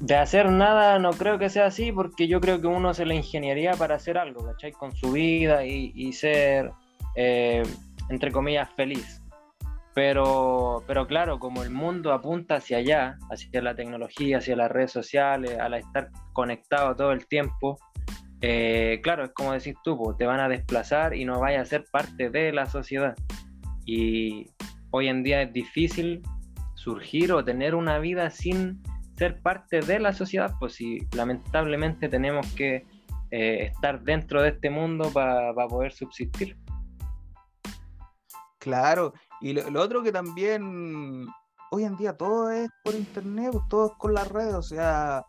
de 0.00 0.16
hacer 0.16 0.50
nada 0.50 0.98
no 0.98 1.12
creo 1.12 1.38
que 1.38 1.48
sea 1.48 1.66
así 1.66 1.90
porque 1.90 2.28
yo 2.28 2.40
creo 2.40 2.60
que 2.60 2.66
uno 2.66 2.92
se 2.94 3.06
la 3.06 3.14
ingeniería 3.14 3.72
para 3.72 3.96
hacer 3.96 4.18
algo, 4.18 4.44
¿cachai? 4.44 4.72
Con 4.72 4.94
su 4.94 5.12
vida 5.12 5.64
y, 5.64 6.12
ser, 6.12 6.72
eh, 7.16 7.62
entre 8.08 8.30
comillas, 8.30 8.68
feliz. 8.76 9.21
Pero, 9.94 10.82
pero 10.86 11.06
claro, 11.06 11.38
como 11.38 11.62
el 11.62 11.70
mundo 11.70 12.12
apunta 12.12 12.56
hacia 12.56 12.78
allá, 12.78 13.18
hacia 13.30 13.60
la 13.60 13.74
tecnología, 13.74 14.38
hacia 14.38 14.56
las 14.56 14.70
redes 14.70 14.90
sociales, 14.90 15.58
al 15.58 15.74
estar 15.74 16.10
conectado 16.32 16.96
todo 16.96 17.12
el 17.12 17.26
tiempo, 17.26 17.78
eh, 18.40 19.00
claro, 19.02 19.24
es 19.24 19.30
como 19.32 19.52
decís 19.52 19.74
tú, 19.84 20.16
te 20.18 20.26
van 20.26 20.40
a 20.40 20.48
desplazar 20.48 21.14
y 21.14 21.24
no 21.24 21.38
vaya 21.40 21.60
a 21.60 21.64
ser 21.64 21.84
parte 21.90 22.30
de 22.30 22.52
la 22.52 22.66
sociedad. 22.66 23.14
Y 23.84 24.50
hoy 24.90 25.08
en 25.08 25.22
día 25.22 25.42
es 25.42 25.52
difícil 25.52 26.22
surgir 26.74 27.32
o 27.32 27.44
tener 27.44 27.74
una 27.74 27.98
vida 27.98 28.30
sin 28.30 28.82
ser 29.16 29.40
parte 29.40 29.80
de 29.80 30.00
la 30.00 30.12
sociedad, 30.12 30.54
pues 30.58 30.74
si 30.74 30.98
lamentablemente 31.14 32.08
tenemos 32.08 32.46
que 32.54 32.84
eh, 33.30 33.70
estar 33.72 34.02
dentro 34.02 34.42
de 34.42 34.50
este 34.50 34.70
mundo 34.70 35.10
para 35.12 35.54
poder 35.68 35.92
subsistir. 35.92 36.56
Claro, 38.58 39.12
y 39.42 39.52
lo, 39.52 39.82
otro 39.82 40.02
que 40.02 40.12
también 40.12 41.26
hoy 41.72 41.84
en 41.84 41.96
día 41.96 42.16
todo 42.16 42.50
es 42.50 42.70
por 42.84 42.94
internet, 42.94 43.50
pues, 43.52 43.68
todo 43.68 43.86
es 43.86 43.92
con 43.98 44.14
las 44.14 44.28
redes, 44.28 44.54
o 44.54 44.62
sea, 44.62 45.26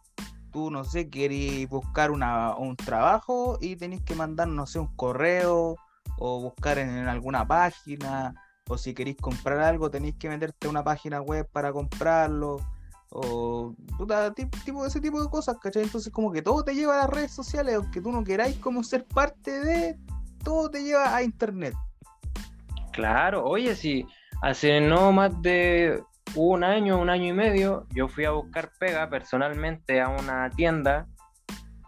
tú, 0.52 0.70
no 0.70 0.84
sé, 0.84 1.10
querés 1.10 1.68
buscar 1.68 2.12
una, 2.12 2.56
un 2.56 2.76
trabajo 2.76 3.58
y 3.60 3.76
tenés 3.76 4.02
que 4.04 4.14
mandar, 4.14 4.48
no 4.48 4.68
sé, 4.68 4.78
un 4.78 4.96
correo 4.96 5.76
o 6.20 6.42
buscar 6.42 6.78
en, 6.78 7.08
alguna 7.08 7.48
página, 7.48 8.36
o 8.70 8.78
si 8.78 8.94
queréis 8.94 9.18
comprar 9.18 9.60
algo, 9.60 9.90
tenéis 9.90 10.16
que 10.20 10.30
meterte 10.30 10.68
a 10.68 10.70
una 10.70 10.84
página 10.84 11.20
web 11.20 11.50
para 11.52 11.74
comprarlo, 11.74 12.60
o 13.10 13.74
puta, 13.98 14.32
tipo, 14.34 14.86
ese 14.86 15.02
tipo 15.02 15.22
de 15.22 15.30
cosas, 15.30 15.58
¿cachai? 15.60 15.84
Entonces 15.84 16.14
como 16.14 16.32
que 16.32 16.42
todo 16.44 16.64
te 16.64 16.76
lleva 16.76 16.96
a 16.96 17.02
las 17.06 17.10
redes 17.10 17.32
sociales, 17.32 17.76
aunque 17.76 18.00
tú 18.00 18.12
no 18.12 18.24
queráis 18.24 18.58
como 18.58 18.84
ser 18.84 19.06
parte 19.06 19.60
de, 19.60 19.98
todo 20.44 20.70
te 20.70 20.84
lleva 20.84 21.16
a 21.16 21.24
internet. 21.24 21.74
Claro, 22.94 23.44
oye, 23.44 23.76
si 23.76 24.06
hace 24.44 24.80
no 24.80 25.12
más 25.12 25.42
de 25.42 26.02
un 26.36 26.64
año, 26.64 27.00
un 27.00 27.10
año 27.10 27.26
y 27.26 27.34
medio, 27.34 27.88
yo 27.94 28.08
fui 28.08 28.26
a 28.26 28.32
buscar 28.32 28.72
pega 28.80 29.10
personalmente 29.10 30.00
a 30.00 30.10
una 30.10 30.50
tienda, 30.52 31.08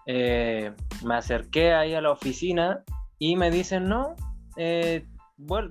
eh, 0.07 0.73
me 1.03 1.15
acerqué 1.15 1.73
ahí 1.73 1.93
a 1.93 2.01
la 2.01 2.11
oficina 2.11 2.83
y 3.19 3.35
me 3.35 3.51
dicen, 3.51 3.87
no, 3.87 4.15
eh, 4.57 5.05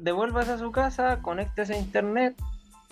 devuelvas 0.00 0.48
a 0.48 0.58
su 0.58 0.70
casa, 0.70 1.20
conéctese 1.20 1.74
a 1.74 1.78
internet, 1.78 2.40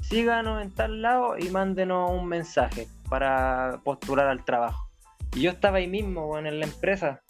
síganos 0.03 0.63
en 0.63 0.73
tal 0.73 1.01
lado 1.01 1.39
y 1.39 1.49
mándenos 1.49 2.11
un 2.11 2.27
mensaje 2.27 2.89
para 3.09 3.81
postular 3.85 4.27
al 4.27 4.45
trabajo. 4.45 4.89
Y 5.37 5.43
yo 5.43 5.53
estaba 5.53 5.79
ahí 5.79 5.87
mismo, 5.87 6.37
en 6.39 6.59
la 6.59 6.67
empresa. 6.67 7.23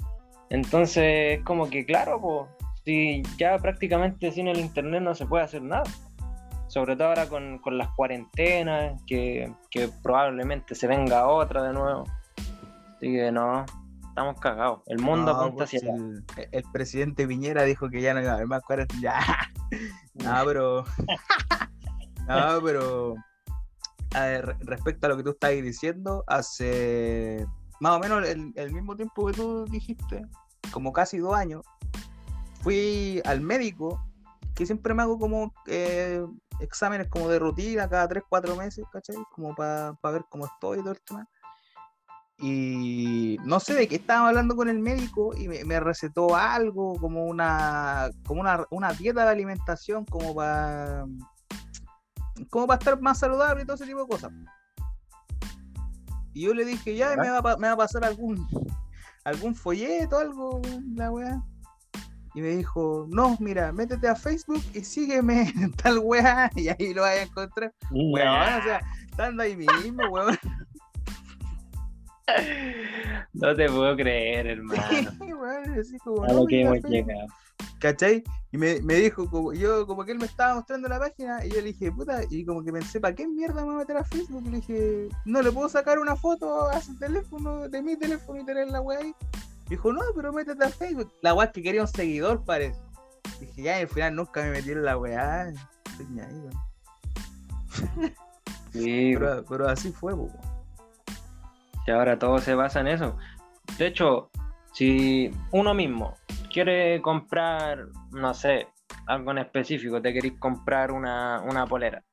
Entonces, 0.48 1.42
como 1.44 1.68
que 1.68 1.84
claro, 1.84 2.20
pues, 2.20 2.61
si 2.84 3.22
ya 3.38 3.58
prácticamente 3.58 4.32
sin 4.32 4.48
el 4.48 4.58
internet 4.58 5.02
no 5.02 5.14
se 5.14 5.26
puede 5.26 5.44
hacer 5.44 5.62
nada. 5.62 5.84
Sobre 6.68 6.96
todo 6.96 7.08
ahora 7.08 7.28
con, 7.28 7.60
las 7.76 7.90
cuarentenas, 7.90 9.00
que, 9.06 9.52
que 9.70 9.90
probablemente 10.02 10.74
se 10.74 10.86
venga 10.86 11.28
otra 11.28 11.62
de 11.64 11.74
nuevo. 11.74 12.04
Así 12.96 13.12
que 13.12 13.30
no, 13.30 13.66
estamos 14.08 14.40
cagados. 14.40 14.80
El 14.86 15.00
mundo 15.00 15.32
apunta 15.32 15.56
pues, 15.56 15.74
hacia 15.74 15.92
el, 15.92 16.24
el, 16.50 16.64
presidente 16.72 17.26
Piñera 17.26 17.64
dijo 17.64 17.90
que 17.90 18.00
ya 18.00 18.14
no 18.14 18.22
iba 18.22 18.30
a 18.30 18.34
haber 18.34 18.46
más 18.46 18.62
cuarentena. 18.62 19.14
no, 20.14 20.44
pero. 20.46 20.84
no, 22.28 22.62
pero. 22.62 23.14
A 24.14 24.20
ver, 24.24 24.56
respecto 24.60 25.06
a 25.06 25.10
lo 25.10 25.16
que 25.16 25.22
tú 25.24 25.30
estás 25.30 25.50
diciendo, 25.50 26.24
hace 26.26 27.46
más 27.80 27.96
o 27.96 27.98
menos 27.98 28.28
el, 28.28 28.52
el, 28.54 28.72
mismo 28.72 28.94
tiempo 28.94 29.26
que 29.26 29.32
tú 29.32 29.64
dijiste, 29.64 30.22
como 30.70 30.92
casi 30.92 31.18
dos 31.18 31.34
años, 31.34 31.62
fui 32.62 33.20
al 33.24 33.40
médico, 33.40 34.00
que 34.54 34.66
siempre 34.66 34.94
me 34.94 35.02
hago 35.02 35.18
como 35.18 35.52
eh, 35.66 36.24
exámenes 36.60 37.08
como 37.08 37.28
de 37.28 37.38
rutina 37.38 37.88
cada 37.88 38.08
tres, 38.08 38.22
cuatro 38.28 38.56
meses, 38.56 38.84
¿cachai? 38.92 39.16
Como 39.32 39.54
para 39.54 39.96
ver 40.02 40.24
cómo 40.28 40.46
estoy 40.46 40.78
y 40.78 40.82
todo 40.82 40.92
el 40.92 41.00
tema. 41.02 41.28
Y 42.38 43.36
no 43.44 43.60
sé 43.60 43.74
de 43.74 43.86
qué 43.86 43.96
estaba 43.96 44.28
hablando 44.28 44.56
con 44.56 44.68
el 44.68 44.78
médico 44.78 45.32
y 45.36 45.48
me, 45.48 45.80
recetó 45.80 46.34
algo 46.34 46.94
como 46.98 47.26
una 47.26 48.10
como 48.26 48.42
una, 48.70 48.92
dieta 48.94 49.24
de 49.24 49.30
alimentación 49.30 50.04
como 50.04 50.34
para 50.34 51.04
como 52.50 52.66
para 52.66 52.78
estar 52.78 53.00
más 53.00 53.20
saludable 53.20 53.62
y 53.62 53.66
todo 53.66 53.76
ese 53.76 53.86
tipo 53.86 54.00
de 54.00 54.08
cosas. 54.08 54.32
Y 56.32 56.42
yo 56.42 56.54
le 56.54 56.64
dije, 56.64 56.96
ya, 56.96 57.14
me 57.16 57.28
va, 57.30 57.56
me 57.58 57.68
va 57.68 57.74
a 57.74 57.76
pasar 57.76 58.04
algún 58.04 58.44
algún 59.24 59.54
folleto, 59.54 60.18
algo, 60.18 60.60
la 60.94 61.10
weá. 61.10 61.42
Y 62.34 62.40
me 62.40 62.48
dijo, 62.48 63.06
no, 63.10 63.36
mira, 63.40 63.72
métete 63.72 64.08
a 64.08 64.14
Facebook 64.14 64.62
y 64.74 64.80
sígueme 64.80 65.52
en 65.56 65.72
tal 65.72 65.98
weá, 65.98 66.50
y 66.56 66.68
ahí 66.68 66.94
lo 66.94 67.02
vas 67.02 67.18
a 67.18 67.22
encontrar. 67.22 67.72
Weón, 67.90 68.60
o 68.60 68.62
sea, 68.62 68.80
estando 69.08 69.42
ahí 69.42 69.56
mismo, 69.56 70.08
weón. 70.10 70.38
No 73.32 73.54
te 73.54 73.66
puedo 73.68 73.96
creer, 73.96 74.46
hermano. 74.46 74.82
Sí, 74.90 75.32
bueno, 75.32 75.80
así 75.80 75.98
como, 75.98 76.46
que 76.46 76.60
hemos 76.60 76.82
llegado. 76.84 77.26
¿Cachai? 77.78 78.22
Y 78.52 78.58
me, 78.58 78.80
me, 78.82 78.94
dijo, 78.94 79.28
como, 79.28 79.52
yo 79.52 79.86
como 79.86 80.04
que 80.04 80.12
él 80.12 80.18
me 80.18 80.26
estaba 80.26 80.54
mostrando 80.54 80.88
la 80.88 80.98
página 80.98 81.44
y 81.44 81.50
yo 81.50 81.56
le 81.56 81.68
dije, 81.68 81.90
puta, 81.90 82.20
y 82.30 82.44
como 82.44 82.62
que 82.62 82.72
pensé, 82.72 83.00
¿para 83.00 83.14
qué 83.14 83.26
mierda 83.26 83.62
me 83.62 83.68
voy 83.68 83.74
a 83.74 83.78
meter 83.78 83.96
a 83.96 84.04
Facebook? 84.04 84.42
Y 84.46 84.50
le 84.50 84.56
dije, 84.58 85.08
no 85.24 85.42
le 85.42 85.50
puedo 85.50 85.68
sacar 85.68 85.98
una 85.98 86.14
foto 86.14 86.68
a 86.68 86.80
su 86.80 86.96
teléfono, 86.98 87.68
de 87.68 87.82
mi 87.82 87.96
teléfono 87.96 88.40
y 88.40 88.44
tener 88.44 88.68
la 88.68 88.80
weá 88.80 89.00
ahí. 89.00 89.14
Dijo, 89.72 89.90
no, 89.90 90.02
pero 90.14 90.34
métete 90.34 90.66
a 90.66 90.68
Facebook. 90.68 91.10
La 91.22 91.32
weá 91.32 91.50
que 91.50 91.62
quería 91.62 91.80
un 91.80 91.88
seguidor, 91.88 92.44
parece. 92.44 92.78
Dije, 93.40 93.62
ya, 93.62 93.78
al 93.78 93.88
final 93.88 94.16
nunca 94.16 94.42
me 94.42 94.50
metí 94.50 94.72
en 94.72 94.84
la 94.84 94.98
weá. 94.98 95.50
Sí, 98.70 99.14
pero, 99.18 99.42
pero, 99.48 99.68
así 99.70 99.90
fue, 99.90 100.12
weón. 100.12 100.36
Y 101.86 101.90
ahora 101.90 102.18
todo 102.18 102.36
se 102.36 102.54
basa 102.54 102.80
en 102.80 102.88
eso. 102.88 103.16
De 103.78 103.86
hecho, 103.86 104.30
si 104.74 105.30
uno 105.52 105.72
mismo 105.72 106.18
quiere 106.52 107.00
comprar, 107.00 107.86
no 108.10 108.34
sé, 108.34 108.68
algo 109.06 109.30
en 109.30 109.38
específico, 109.38 110.02
te 110.02 110.12
querés 110.12 110.34
comprar 110.38 110.92
una, 110.92 111.66
polera, 111.66 112.04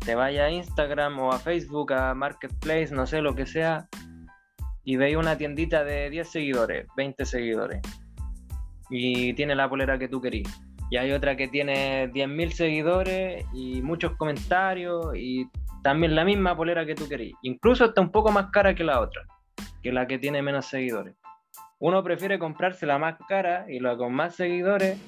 te 0.00 0.14
vaya 0.14 0.44
a 0.44 0.50
Instagram 0.50 1.18
o 1.20 1.32
a 1.32 1.38
Facebook, 1.38 1.94
a 1.94 2.12
Marketplace, 2.12 2.94
no 2.94 3.06
sé, 3.06 3.22
lo 3.22 3.34
que 3.34 3.46
sea, 3.46 3.88
y 4.84 4.96
veis 4.96 5.16
una 5.16 5.36
tiendita 5.36 5.84
de 5.84 6.10
10 6.10 6.28
seguidores, 6.28 6.86
20 6.96 7.24
seguidores, 7.24 7.80
y 8.90 9.32
tiene 9.34 9.54
la 9.54 9.68
polera 9.68 9.98
que 9.98 10.08
tú 10.08 10.20
querís. 10.20 10.48
Y 10.90 10.98
hay 10.98 11.12
otra 11.12 11.36
que 11.36 11.48
tiene 11.48 12.10
10.000 12.12 12.50
seguidores 12.50 13.46
y 13.54 13.80
muchos 13.80 14.14
comentarios 14.16 15.16
y 15.16 15.48
también 15.82 16.14
la 16.14 16.24
misma 16.24 16.54
polera 16.54 16.84
que 16.84 16.94
tú 16.94 17.08
querías. 17.08 17.38
Incluso 17.42 17.86
está 17.86 18.00
un 18.02 18.10
poco 18.10 18.30
más 18.30 18.50
cara 18.50 18.74
que 18.74 18.84
la 18.84 19.00
otra, 19.00 19.22
que 19.82 19.90
la 19.90 20.06
que 20.06 20.18
tiene 20.18 20.42
menos 20.42 20.66
seguidores. 20.66 21.14
Uno 21.78 22.04
prefiere 22.04 22.38
comprarse 22.38 22.84
la 22.84 22.98
más 22.98 23.16
cara 23.26 23.64
y 23.68 23.80
la 23.80 23.96
con 23.96 24.12
más 24.12 24.36
seguidores 24.36 24.98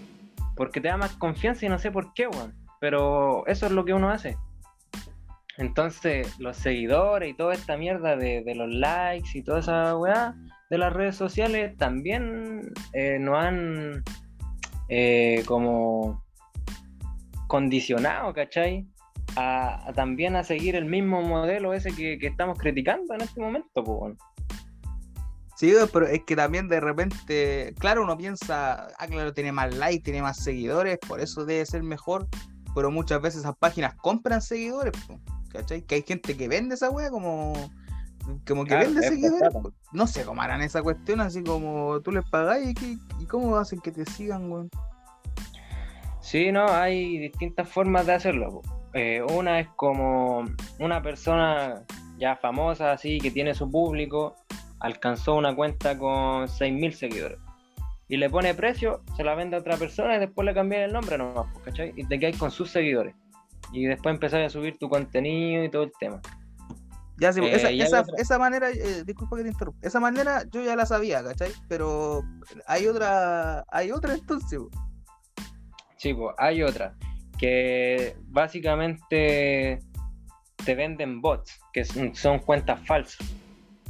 porque 0.57 0.81
te 0.81 0.89
da 0.89 0.97
más 0.97 1.15
confianza 1.17 1.67
y 1.67 1.69
no 1.69 1.79
sé 1.79 1.91
por 1.91 2.15
qué, 2.15 2.27
weón. 2.29 2.55
Pero 2.81 3.47
eso 3.47 3.67
es 3.67 3.73
lo 3.73 3.85
que 3.85 3.93
uno 3.93 4.11
hace. 4.11 4.37
Entonces, 5.59 6.39
los 6.39 6.57
seguidores 6.57 7.31
y 7.31 7.35
toda 7.35 7.55
esta 7.55 7.77
mierda 7.77 8.17
de, 8.17 8.43
los 8.55 8.73
likes 8.73 9.31
y 9.35 9.43
toda 9.43 9.61
esa 9.61 9.97
weá 9.97 10.35
de 10.71 10.79
las 10.79 10.93
redes 10.93 11.17
sociales 11.17 11.77
también 11.77 12.73
eh, 12.93 13.19
nos 13.21 13.39
han 13.39 14.03
eh, 14.89 15.43
como 15.47 16.25
condicionado, 17.47 18.33
¿cachai? 18.33 18.87
a, 19.37 19.93
también 19.95 20.37
a 20.37 20.45
seguir 20.45 20.77
el 20.77 20.85
mismo 20.85 21.23
modelo 21.23 21.75
ese 21.75 21.95
que, 21.95 22.19
estamos 22.21 22.59
criticando 22.59 23.15
en 23.15 23.23
este 23.23 23.41
momento. 23.41 23.85
Pues, 23.85 24.17
Sí, 25.57 25.73
pero 25.93 26.07
es 26.09 26.25
que 26.25 26.35
también 26.35 26.69
de 26.69 26.81
repente, 26.81 27.75
claro, 27.79 28.03
uno 28.03 28.19
piensa, 28.19 28.89
ah, 28.99 29.07
claro, 29.07 29.33
tiene 29.33 29.53
más 29.53 29.73
likes, 29.73 30.03
tiene 30.03 30.21
más 30.21 30.43
seguidores, 30.43 30.99
por 30.99 31.21
eso 31.21 31.45
debe 31.45 31.65
ser 31.65 31.85
mejor, 31.85 32.27
pero 32.75 32.91
muchas 32.91 33.23
veces 33.23 33.41
esas 33.43 33.57
páginas 33.57 33.95
compran 33.95 34.43
seguidores, 34.43 34.93
¿cachai? 35.55 35.83
Que 35.83 35.95
hay 35.95 36.03
gente 36.03 36.37
que 36.37 36.49
vende 36.49 36.75
esa 36.75 36.91
wea 36.91 37.11
como, 37.11 37.55
como 38.47 38.65
que 38.65 38.77
vende 38.77 39.01
seguidores. 39.03 39.49
No 39.93 40.07
sé 40.07 40.25
cómo 40.25 40.43
harán 40.43 40.61
esa 40.61 40.83
cuestión, 40.83 41.21
así 41.21 41.43
como 41.43 42.01
tú 42.03 42.13
les 42.13 42.29
pagáis 42.29 42.75
y, 42.83 42.99
y 43.21 43.27
cómo 43.27 43.57
hacen 43.57 43.81
que 43.81 43.93
te 43.93 44.05
sigan, 44.05 44.51
weón. 44.51 44.71
Sí, 46.21 46.51
no, 46.51 46.67
hay 46.69 47.19
distintas 47.19 47.69
formas 47.69 48.07
de 48.07 48.15
hacerlo. 48.15 48.63
Eh, 48.93 49.23
una 49.37 49.61
es 49.61 49.69
como 49.77 50.45
una 50.79 51.03
persona 51.03 51.85
ya 52.19 52.37
famosa, 52.37 52.93
así, 52.93 53.19
que 53.19 53.31
tiene 53.31 53.55
su 53.55 53.71
público, 53.71 54.35
alcanzó 54.81 55.35
una 55.35 55.55
cuenta 55.55 55.99
con 55.99 56.47
6.000 56.47 56.93
seguidores. 56.93 57.39
Y 58.09 58.17
le 58.17 58.31
pone 58.31 58.55
precio, 58.55 59.03
se 59.17 59.25
la 59.25 59.35
vende 59.35 59.57
a 59.57 59.61
otra 59.61 59.77
persona 59.77 60.17
y 60.17 60.19
después 60.19 60.45
le 60.45 60.55
cambia 60.55 60.85
el 60.85 60.93
nombre 60.93 61.19
nomás, 61.19 61.47
¿cachai? 61.65 61.93
Y 61.97 62.05
te 62.07 62.19
quedas 62.19 62.37
con 62.37 62.51
sus 62.51 62.71
seguidores. 62.71 63.15
Y 63.75 63.87
después 63.87 64.15
empezás 64.15 64.47
a 64.47 64.49
subir 64.49 64.79
tu 64.79 64.89
contenido 64.89 65.65
y 65.65 65.69
todo 65.69 65.83
el 65.83 65.93
tema. 65.99 66.21
Ya, 67.17 67.33
sí, 67.33 67.45
esa, 67.45 67.71
eh, 67.71 67.83
esa, 67.83 68.05
esa, 68.17 68.39
manera, 68.39 68.71
eh, 68.71 69.05
disculpa 69.05 69.37
que 69.37 69.43
te 69.43 69.49
interrumpa, 69.49 69.87
esa 69.87 70.01
manera 70.01 70.45
yo 70.51 70.63
ya 70.63 70.75
la 70.75 70.87
sabía, 70.87 71.23
¿cachai? 71.23 71.51
Pero 71.69 72.23
hay 72.67 72.87
otra, 72.87 73.65
hay 73.69 73.91
otra 73.91 74.15
entonces. 74.15 74.61
Sí, 75.97 76.15
pues 76.15 76.35
hay 76.39 76.63
otra 76.63 76.95
que 77.39 78.17
básicamente 78.29 79.81
te 80.65 80.75
venden 80.75 81.21
bots, 81.21 81.61
que 81.73 81.85
son 81.85 82.39
cuentas 82.39 82.81
falsas. 82.87 83.27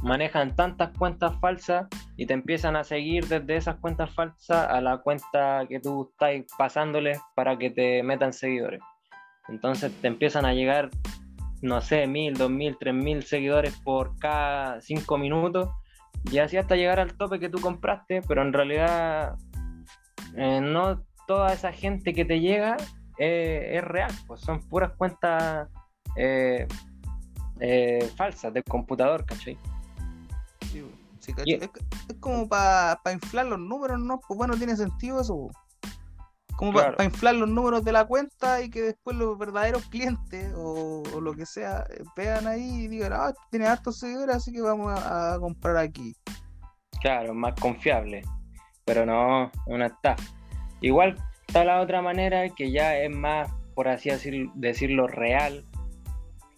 Manejan 0.01 0.55
tantas 0.55 0.91
cuentas 0.97 1.33
falsas 1.39 1.87
y 2.17 2.25
te 2.25 2.33
empiezan 2.33 2.75
a 2.75 2.83
seguir 2.83 3.27
desde 3.27 3.55
esas 3.55 3.77
cuentas 3.77 4.13
falsas 4.13 4.67
a 4.69 4.81
la 4.81 4.97
cuenta 4.97 5.65
que 5.69 5.79
tú 5.79 6.09
estás 6.11 6.57
pasándoles 6.57 7.19
para 7.35 7.57
que 7.57 7.69
te 7.69 8.03
metan 8.03 8.33
seguidores. 8.33 8.81
Entonces 9.47 9.91
te 10.01 10.07
empiezan 10.07 10.45
a 10.45 10.53
llegar, 10.53 10.89
no 11.61 11.81
sé, 11.81 12.07
mil, 12.07 12.33
dos 12.33 12.49
mil, 12.49 12.77
tres 12.79 12.93
mil 12.93 13.23
seguidores 13.23 13.75
por 13.83 14.17
cada 14.17 14.81
cinco 14.81 15.17
minutos 15.17 15.69
y 16.31 16.39
así 16.39 16.57
hasta 16.57 16.75
llegar 16.75 16.99
al 16.99 17.15
tope 17.15 17.39
que 17.39 17.49
tú 17.49 17.59
compraste, 17.59 18.21
pero 18.27 18.41
en 18.41 18.53
realidad 18.53 19.35
eh, 20.35 20.59
no 20.61 21.03
toda 21.27 21.53
esa 21.53 21.71
gente 21.71 22.13
que 22.13 22.25
te 22.25 22.39
llega 22.39 22.77
es 23.17 23.83
real, 23.83 24.11
pues 24.27 24.41
son 24.41 24.59
puras 24.67 24.91
cuentas 24.97 25.69
eh, 26.15 26.67
eh, 27.59 28.11
falsas 28.15 28.53
del 28.53 28.63
computador, 28.63 29.25
¿cachai? 29.25 29.57
Sí, 30.71 30.83
sí, 31.19 31.33
es, 31.45 31.61
es, 32.09 32.15
como 32.19 32.47
para 32.49 32.99
inflar 33.13 33.45
los 33.45 33.59
números, 33.59 33.99
¿no? 33.99 34.19
Pues 34.27 34.37
bueno, 34.37 34.55
tiene 34.57 34.75
sentido 34.75 35.21
eso. 35.21 35.49
Como 36.55 36.73
para 36.73 37.03
inflar 37.03 37.35
los 37.35 37.49
números 37.49 37.83
de 37.83 37.91
la 37.91 38.05
cuenta 38.05 38.61
y 38.61 38.69
que 38.69 38.81
después 38.81 39.17
los 39.17 39.37
verdaderos 39.37 39.83
clientes 39.89 40.53
o, 40.55 41.03
lo 41.21 41.33
que 41.33 41.45
sea 41.45 41.85
eh, 41.89 42.03
vean 42.15 42.47
ahí 42.47 42.83
y 42.83 42.87
digan, 42.87 43.11
ah, 43.13 43.33
tiene 43.51 43.67
hartos 43.67 43.99
seguidores, 43.99 44.37
así 44.37 44.53
que 44.53 44.61
vamos 44.61 44.93
a, 44.97 45.37
comprar 45.39 45.75
aquí. 45.77 46.15
Claro, 47.01 47.33
más 47.33 47.55
confiable. 47.59 48.21
Pero 48.85 49.05
no, 49.05 49.51
una 49.65 49.87
estafa. 49.87 50.23
Igual 50.79 51.17
está 51.47 51.65
la 51.65 51.81
otra 51.81 52.01
manera 52.01 52.47
que 52.49 52.71
ya 52.71 52.97
es 52.97 53.13
más, 53.13 53.51
por 53.73 53.87
así 53.87 54.09
decirlo, 54.55 55.07
real. 55.07 55.65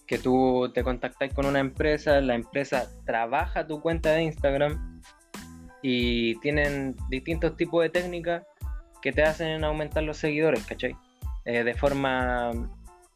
Que 0.06 0.20
tú 0.20 0.72
te 0.74 0.84
contactas 0.84 1.34
con 1.34 1.46
una 1.46 1.60
empresa, 1.60 2.22
la 2.22 2.36
empresa 2.36 2.88
trabaja 3.06 3.66
tu 3.66 3.82
cuenta 3.82 4.12
de 4.12 4.24
Instagram 4.24 5.02
y 5.82 6.40
tienen 6.40 6.96
distintos 7.10 7.56
tipos 7.58 7.84
de 7.84 7.90
técnicas 7.90 8.44
que 9.02 9.12
te 9.12 9.24
hacen 9.24 9.64
aumentar 9.64 10.04
los 10.04 10.18
seguidores, 10.18 10.66
¿cachai? 10.66 10.96
Eh, 11.46 11.64
de 11.64 11.74
forma 11.74 12.52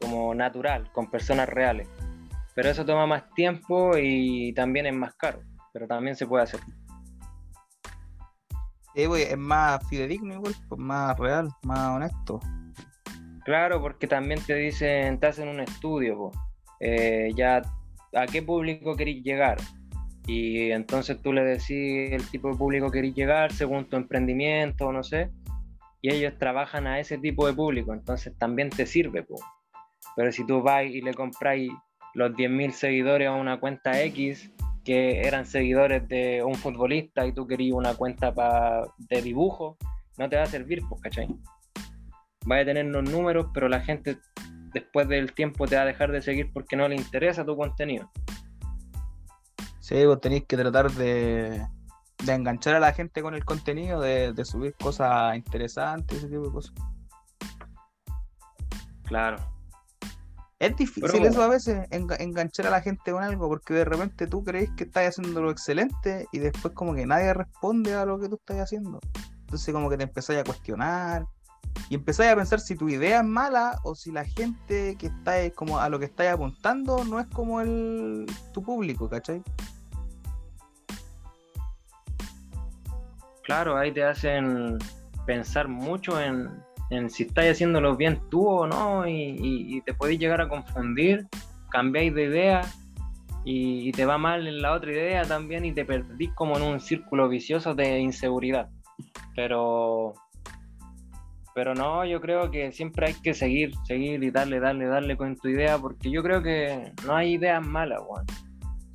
como 0.00 0.34
natural, 0.34 0.90
con 0.92 1.10
personas 1.10 1.48
reales. 1.48 1.88
Pero 2.54 2.68
eso 2.70 2.84
toma 2.84 3.06
más 3.06 3.30
tiempo 3.34 3.96
y 3.96 4.52
también 4.54 4.86
es 4.86 4.94
más 4.94 5.14
caro, 5.14 5.42
pero 5.72 5.86
también 5.86 6.16
se 6.16 6.26
puede 6.26 6.44
hacer. 6.44 6.60
es 8.94 9.38
más 9.38 9.88
fidedigno 9.88 10.34
igual, 10.34 10.54
pues 10.68 10.80
más 10.80 11.18
real, 11.18 11.48
más 11.62 11.90
honesto. 11.90 12.40
Claro, 13.44 13.80
porque 13.80 14.06
también 14.06 14.40
te 14.44 14.54
dicen, 14.54 15.18
te 15.18 15.26
hacen 15.26 15.48
un 15.48 15.60
estudio, 15.60 16.30
eh, 16.80 17.30
ya 17.34 17.62
a 18.14 18.26
qué 18.26 18.42
público 18.42 18.96
querís 18.96 19.24
llegar. 19.24 19.58
Y 20.26 20.70
entonces 20.70 21.20
tú 21.20 21.32
le 21.32 21.42
decís 21.42 22.12
el 22.12 22.24
tipo 22.30 22.48
de 22.48 22.56
público 22.56 22.90
que 22.90 22.98
querís 22.98 23.14
llegar 23.14 23.52
según 23.52 23.86
tu 23.86 23.96
emprendimiento, 23.96 24.92
no 24.92 25.02
sé 25.02 25.30
y 26.02 26.12
ellos 26.12 26.34
trabajan 26.36 26.88
a 26.88 26.98
ese 26.98 27.16
tipo 27.16 27.46
de 27.46 27.54
público, 27.54 27.94
entonces 27.94 28.36
también 28.36 28.68
te 28.68 28.86
sirve. 28.86 29.24
Pero 30.16 30.32
si 30.32 30.44
tú 30.44 30.60
vas 30.60 30.84
y 30.84 31.00
le 31.00 31.14
compráis 31.14 31.70
los 32.14 32.32
10.000 32.32 32.72
seguidores 32.72 33.28
a 33.28 33.32
una 33.32 33.60
cuenta 33.60 34.02
X, 34.02 34.52
que 34.84 35.20
eran 35.22 35.46
seguidores 35.46 36.06
de 36.08 36.42
un 36.42 36.56
futbolista 36.56 37.24
y 37.24 37.32
tú 37.32 37.46
querías 37.46 37.76
una 37.76 37.94
cuenta 37.94 38.34
de 38.98 39.22
dibujo, 39.22 39.78
no 40.18 40.28
te 40.28 40.36
va 40.36 40.42
a 40.42 40.46
servir, 40.46 40.82
pues, 40.88 41.00
¿cachai? 41.00 41.28
Vas 42.46 42.62
a 42.62 42.64
tener 42.64 42.86
los 42.86 43.08
números, 43.08 43.46
pero 43.54 43.68
la 43.68 43.80
gente 43.80 44.18
después 44.74 45.06
del 45.08 45.32
tiempo 45.32 45.68
te 45.68 45.76
va 45.76 45.82
a 45.82 45.86
dejar 45.86 46.10
de 46.10 46.20
seguir 46.20 46.50
porque 46.52 46.74
no 46.74 46.88
le 46.88 46.96
interesa 46.96 47.46
tu 47.46 47.56
contenido. 47.56 48.10
Sí, 49.78 50.04
vos 50.04 50.20
tenéis 50.20 50.46
que 50.46 50.56
tratar 50.56 50.90
de, 50.90 51.64
de 52.24 52.32
enganchar 52.32 52.74
a 52.74 52.80
la 52.80 52.92
gente 52.92 53.22
con 53.22 53.34
el 53.34 53.44
contenido, 53.44 54.00
de, 54.00 54.44
subir 54.44 54.74
cosas 54.74 55.36
interesantes, 55.36 56.18
ese 56.18 56.28
tipo 56.28 56.46
de 56.46 56.52
cosas. 56.52 56.74
Claro. 59.04 59.36
Es 60.58 60.76
difícil 60.76 61.24
eso 61.24 61.42
a 61.42 61.48
veces, 61.48 61.88
enganchar 61.90 62.68
a 62.68 62.70
la 62.70 62.80
gente 62.80 63.10
con 63.10 63.24
algo, 63.24 63.48
porque 63.48 63.74
de 63.74 63.84
repente 63.84 64.28
tú 64.28 64.44
crees 64.44 64.70
que 64.76 64.84
estás 64.84 65.08
haciendo 65.08 65.42
lo 65.42 65.50
excelente 65.50 66.28
y 66.30 66.38
después 66.38 66.72
como 66.72 66.94
que 66.94 67.04
nadie 67.04 67.34
responde 67.34 67.94
a 67.94 68.04
lo 68.06 68.20
que 68.20 68.28
tú 68.28 68.36
estás 68.36 68.58
haciendo. 68.58 69.00
Entonces 69.40 69.74
como 69.74 69.90
que 69.90 69.96
te 69.96 70.04
empezáis 70.04 70.38
a 70.38 70.44
cuestionar 70.44 71.26
y 71.88 71.96
empezáis 71.96 72.30
a 72.30 72.36
pensar 72.36 72.60
si 72.60 72.76
tu 72.76 72.88
idea 72.88 73.18
es 73.18 73.26
mala 73.26 73.80
o 73.82 73.94
si 73.94 74.12
la 74.12 74.24
gente 74.24 74.96
que 74.96 75.08
está 75.08 75.50
como 75.50 75.78
a 75.78 75.88
lo 75.88 75.98
que 75.98 76.04
estás 76.04 76.28
apuntando 76.28 77.04
no 77.04 77.18
es 77.18 77.26
como 77.26 77.60
el 77.60 78.26
tu 78.52 78.62
público, 78.62 79.08
¿cachai? 79.08 79.42
Claro, 83.52 83.76
ahí 83.76 83.92
te 83.92 84.02
hacen 84.02 84.78
pensar 85.26 85.68
mucho 85.68 86.18
en, 86.18 86.48
si 87.10 87.24
estás 87.24 87.44
haciéndolo 87.50 87.98
bien 87.98 88.18
tú 88.30 88.48
o 88.48 88.66
no 88.66 89.06
y, 89.06 89.82
te 89.84 89.92
podéis 89.92 90.18
llegar 90.18 90.40
a 90.40 90.48
confundir, 90.48 91.26
cambiáis 91.70 92.14
de 92.14 92.24
idea 92.24 92.62
y, 93.44 93.92
te 93.92 94.06
va 94.06 94.16
mal 94.16 94.46
en 94.46 94.62
la 94.62 94.72
otra 94.72 94.92
idea 94.92 95.26
también 95.26 95.66
y 95.66 95.72
te 95.74 95.84
perdís 95.84 96.30
como 96.32 96.56
en 96.56 96.62
un 96.62 96.80
círculo 96.80 97.28
vicioso 97.28 97.74
de 97.74 97.98
inseguridad. 97.98 98.70
Pero, 99.36 100.14
pero 101.54 101.74
no, 101.74 102.06
yo 102.06 102.22
creo 102.22 102.50
que 102.50 102.72
siempre 102.72 103.08
hay 103.08 103.14
que 103.22 103.34
seguir, 103.34 103.74
seguir 103.84 104.24
y 104.24 104.30
darle, 104.30 104.60
darle, 104.60 104.86
darle 104.86 105.14
con 105.18 105.36
tu 105.36 105.48
idea 105.48 105.76
porque 105.76 106.10
yo 106.10 106.22
creo 106.22 106.42
que 106.42 106.90
no 107.04 107.14
hay 107.14 107.34
ideas 107.34 107.62
malas. 107.66 108.00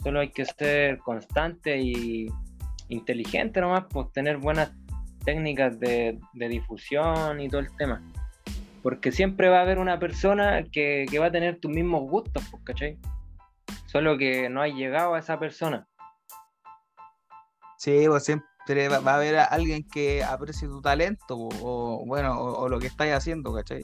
Solo 0.02 0.20
hay 0.20 0.32
que 0.32 0.46
ser 0.46 0.98
constante 0.98 1.80
y 1.80 2.28
inteligente 2.90 3.62
nomás, 3.62 3.86
pues 3.90 4.12
tener 4.12 4.38
buenas 4.38 4.72
técnicas 5.26 5.80
de, 5.80 6.20
difusión 6.34 7.42
y 7.42 7.50
todo 7.50 7.62
el 7.62 7.76
tema. 7.76 8.02
Porque 8.82 9.12
siempre 9.12 9.50
va 9.50 9.60
a 9.60 9.62
haber 9.62 9.80
una 9.80 10.00
persona 10.00 10.64
que, 10.72 11.06
va 11.20 11.26
a 11.26 11.32
tener 11.32 11.60
tus 11.60 11.72
mismos 11.72 12.10
gustos, 12.10 12.44
pues, 12.50 12.64
¿cachai? 12.64 12.98
Solo 13.88 14.18
que 14.18 14.50
no 14.50 14.62
has 14.62 14.74
llegado 14.74 15.16
a 15.16 15.20
esa 15.20 15.38
persona. 15.38 15.86
Sí, 17.78 18.06
pues 18.08 18.24
siempre 18.24 18.88
va, 18.88 18.98
a 18.98 19.16
haber 19.16 19.38
alguien 19.38 19.84
que 19.88 20.24
aprecie 20.24 20.68
tu 20.68 20.82
talento, 20.82 21.36
o, 21.38 22.04
bueno, 22.06 22.40
o, 22.40 22.70
lo 22.70 22.80
que 22.80 22.88
estás 22.88 23.10
haciendo, 23.10 23.54
¿cachai? 23.54 23.82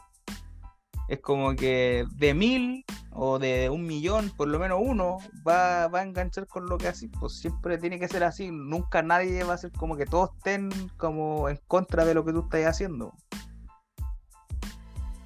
Es 1.10 1.20
como 1.20 1.56
que 1.56 2.06
de 2.16 2.34
mil 2.34 2.86
o 3.12 3.38
de 3.38 3.70
un 3.70 3.86
millón, 3.86 4.32
por 4.36 4.48
lo 4.48 4.58
menos 4.58 4.80
uno, 4.82 5.18
va, 5.48 5.86
a 5.86 6.04
enganchar 6.04 6.48
con 6.48 6.66
lo 6.68 6.78
que 6.78 6.88
hace. 6.88 7.10
Pues 7.20 7.40
siempre 7.40 7.78
tiene 7.78 8.00
que 8.00 8.08
ser 8.08 8.24
así. 8.24 8.50
Nunca 8.52 9.02
nadie 9.02 9.44
va 9.44 9.54
a 9.54 9.58
ser 9.58 9.72
como 9.72 9.98
que 9.98 10.06
todos 10.06 10.32
estén 10.38 10.70
como 10.98 11.50
en 11.50 11.60
contra 11.68 12.06
de 12.06 12.14
lo 12.14 12.26
que 12.26 12.32
tú 12.32 12.42
estás 12.42 12.66
haciendo. 12.66 13.14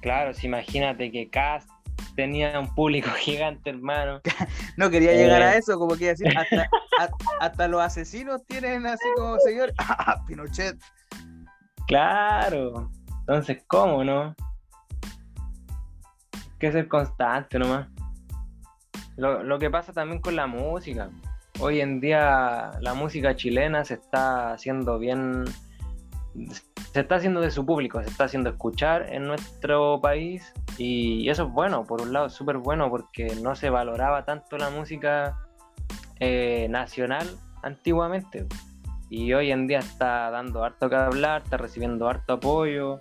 Claro, 0.00 0.32
si 0.34 0.46
imagínate 0.46 1.10
que 1.10 1.28
Cast 1.28 1.68
tenía 2.14 2.58
un 2.58 2.74
público 2.74 3.10
gigante, 3.18 3.70
hermano. 3.70 4.20
no 4.76 4.90
quería 4.90 5.12
llegar 5.12 5.42
a 5.42 5.54
eh. 5.54 5.58
eso, 5.58 5.78
como 5.78 5.96
que 5.96 6.08
decir, 6.08 6.26
hasta, 6.36 6.68
hasta 7.40 7.68
los 7.68 7.80
asesinos 7.80 8.44
tienen 8.46 8.86
así 8.86 9.06
como 9.16 9.38
señor 9.38 9.72
Pinochet. 10.26 10.76
Claro, 11.86 12.90
entonces, 13.20 13.62
¿cómo 13.66 14.04
no? 14.04 14.34
Que 16.58 16.72
ser 16.72 16.88
constante 16.88 17.58
nomás. 17.58 17.88
Lo, 19.16 19.42
lo 19.42 19.58
que 19.58 19.70
pasa 19.70 19.92
también 19.92 20.20
con 20.20 20.36
la 20.36 20.46
música. 20.46 21.10
Hoy 21.60 21.80
en 21.80 22.00
día 22.00 22.72
la 22.80 22.94
música 22.94 23.34
chilena 23.34 23.84
se 23.84 23.94
está 23.94 24.52
haciendo 24.52 24.98
bien, 24.98 25.44
se 26.92 27.00
está 27.00 27.16
haciendo 27.16 27.40
de 27.40 27.50
su 27.50 27.66
público, 27.66 28.00
se 28.02 28.10
está 28.10 28.24
haciendo 28.24 28.50
escuchar 28.50 29.12
en 29.12 29.26
nuestro 29.26 30.00
país 30.00 30.52
y 30.76 31.28
eso 31.28 31.44
es 31.44 31.52
bueno, 31.52 31.84
por 31.84 32.00
un 32.00 32.12
lado 32.12 32.26
es 32.26 32.32
súper 32.32 32.58
bueno 32.58 32.90
porque 32.90 33.34
no 33.42 33.56
se 33.56 33.70
valoraba 33.70 34.24
tanto 34.24 34.56
la 34.56 34.70
música 34.70 35.36
eh, 36.20 36.68
nacional 36.70 37.26
antiguamente 37.64 38.46
y 39.10 39.32
hoy 39.32 39.50
en 39.50 39.66
día 39.66 39.80
está 39.80 40.30
dando 40.30 40.62
harto 40.62 40.88
que 40.88 40.96
hablar, 40.96 41.42
está 41.42 41.56
recibiendo 41.56 42.08
harto 42.08 42.34
apoyo 42.34 43.00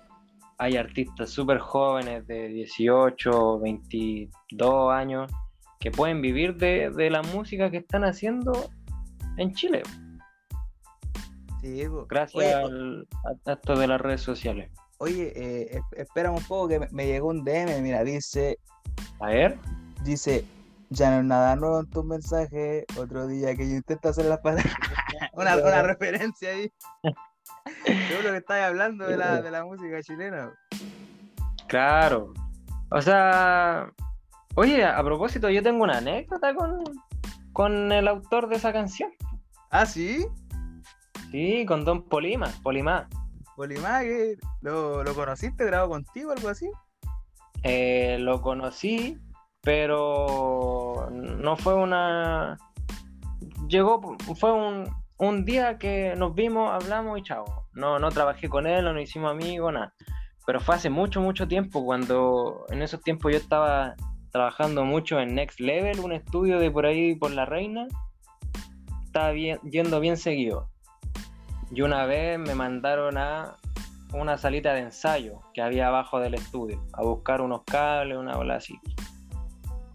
hay 0.58 0.76
artistas 0.78 1.30
súper 1.30 1.60
jóvenes 1.60 2.26
de 2.28 2.48
18, 2.48 3.60
22 3.60 4.92
años 4.92 5.32
que 5.80 5.92
pueden 5.92 6.22
vivir 6.22 6.56
de, 6.56 7.10
la 7.12 7.22
música 7.22 7.70
que 7.70 7.78
están 7.78 8.04
haciendo 8.04 8.70
en 9.38 9.54
Chile. 9.54 9.84
Sí, 11.62 11.84
Gracias 12.10 12.56
a 13.46 13.52
esto 13.52 13.76
de 13.78 13.88
las 13.88 14.02
redes 14.02 14.22
sociales. 14.22 14.72
Oye, 15.00 15.32
eh, 15.36 15.80
espera 15.96 16.32
un 16.32 16.42
poco 16.44 16.68
que 16.70 16.80
me, 16.92 17.06
llegó 17.06 17.28
un 17.28 17.44
DM, 17.44 17.82
mira, 17.82 18.04
dice... 18.04 18.58
A 19.20 19.28
ver. 19.28 19.60
Dice, 20.04 20.44
ya 20.90 21.12
no 21.12 21.20
es 21.20 21.26
nada 21.26 21.56
nuevo 21.56 21.80
en 21.80 21.90
tu 21.90 22.04
mensaje, 22.04 22.86
otro 22.98 23.28
día 23.28 23.56
que 23.56 23.70
yo 23.70 23.76
intento 23.76 24.10
hacer 24.10 24.26
las 24.26 24.40
palabras. 24.42 24.74
una, 25.34 25.56
una 25.58 25.84
referencia 25.84 26.50
ahí. 26.50 26.72
Seguro 27.86 28.32
que 28.32 28.38
estás 28.38 28.64
hablando 28.64 29.06
de 29.06 29.18
la, 29.18 29.42
de 29.42 29.52
la 29.52 29.66
música 29.66 30.02
chilena. 30.02 30.54
Claro. 31.68 32.34
O 32.92 33.02
sea, 33.02 33.92
oye, 34.56 34.86
a 34.86 35.04
propósito, 35.04 35.50
yo 35.50 35.62
tengo 35.62 35.84
una 35.84 35.98
anécdota 35.98 36.54
con, 36.56 36.84
con 37.54 37.92
el 37.92 38.08
autor 38.08 38.48
de 38.48 38.56
esa 38.56 38.72
canción. 38.72 39.12
¿Ah, 39.70 39.86
sí? 39.86 40.26
Sí, 41.32 41.66
con 41.66 41.84
Don 41.84 42.04
Polima, 42.04 42.48
Polima. 42.64 43.10
Polima, 43.56 44.02
¿lo, 44.62 45.04
¿lo 45.04 45.16
conociste, 45.16 45.66
grabó 45.66 45.90
contigo, 45.90 46.32
algo 46.32 46.50
así? 46.50 46.70
Eh, 47.64 48.18
lo 48.20 48.42
conocí, 48.42 49.18
pero 49.62 51.10
no 51.12 51.58
fue 51.58 51.74
una... 51.74 52.58
Llegó, 53.68 54.16
fue 54.40 54.54
un, 54.54 54.90
un 55.18 55.46
día 55.46 55.78
que 55.78 56.14
nos 56.16 56.36
vimos, 56.36 56.72
hablamos 56.72 57.20
y 57.20 57.24
chao. 57.24 57.66
No, 57.74 58.00
no 58.00 58.10
trabajé 58.10 58.50
con 58.50 58.68
él, 58.68 58.84
no 58.86 58.94
nos 58.94 59.04
hicimos 59.04 59.32
amigos, 59.32 59.74
nada. 59.74 59.94
Pero 60.46 60.60
fue 60.60 60.76
hace 60.76 60.90
mucho, 60.90 61.22
mucho 61.22 61.48
tiempo, 61.48 61.84
cuando 61.84 62.66
en 62.70 62.82
esos 62.82 63.02
tiempos 63.02 63.32
yo 63.32 63.38
estaba 63.38 63.96
trabajando 64.32 64.86
mucho 64.86 65.20
en 65.20 65.36
Next 65.36 65.60
Level, 65.60 66.00
un 66.00 66.14
estudio 66.14 66.60
de 66.60 66.72
por 66.72 66.86
ahí 66.86 67.16
por 67.16 67.32
la 67.32 67.46
reina. 67.46 67.88
estaba 69.06 69.32
bien, 69.32 69.60
yendo 69.64 70.00
bien 70.00 70.18
seguido. 70.18 70.70
Y 71.72 71.82
una 71.82 72.06
vez 72.06 72.40
me 72.40 72.56
mandaron 72.56 73.18
a 73.18 73.58
una 74.14 74.38
salita 74.38 74.74
de 74.74 74.82
ensayo 74.82 75.42
que 75.54 75.62
había 75.62 75.88
abajo 75.88 76.20
del 76.20 76.36
estudio, 76.36 76.82
a 76.94 77.02
buscar 77.02 77.42
unos 77.42 77.64
cables, 77.64 78.18
una 78.18 78.38
bola. 78.38 78.60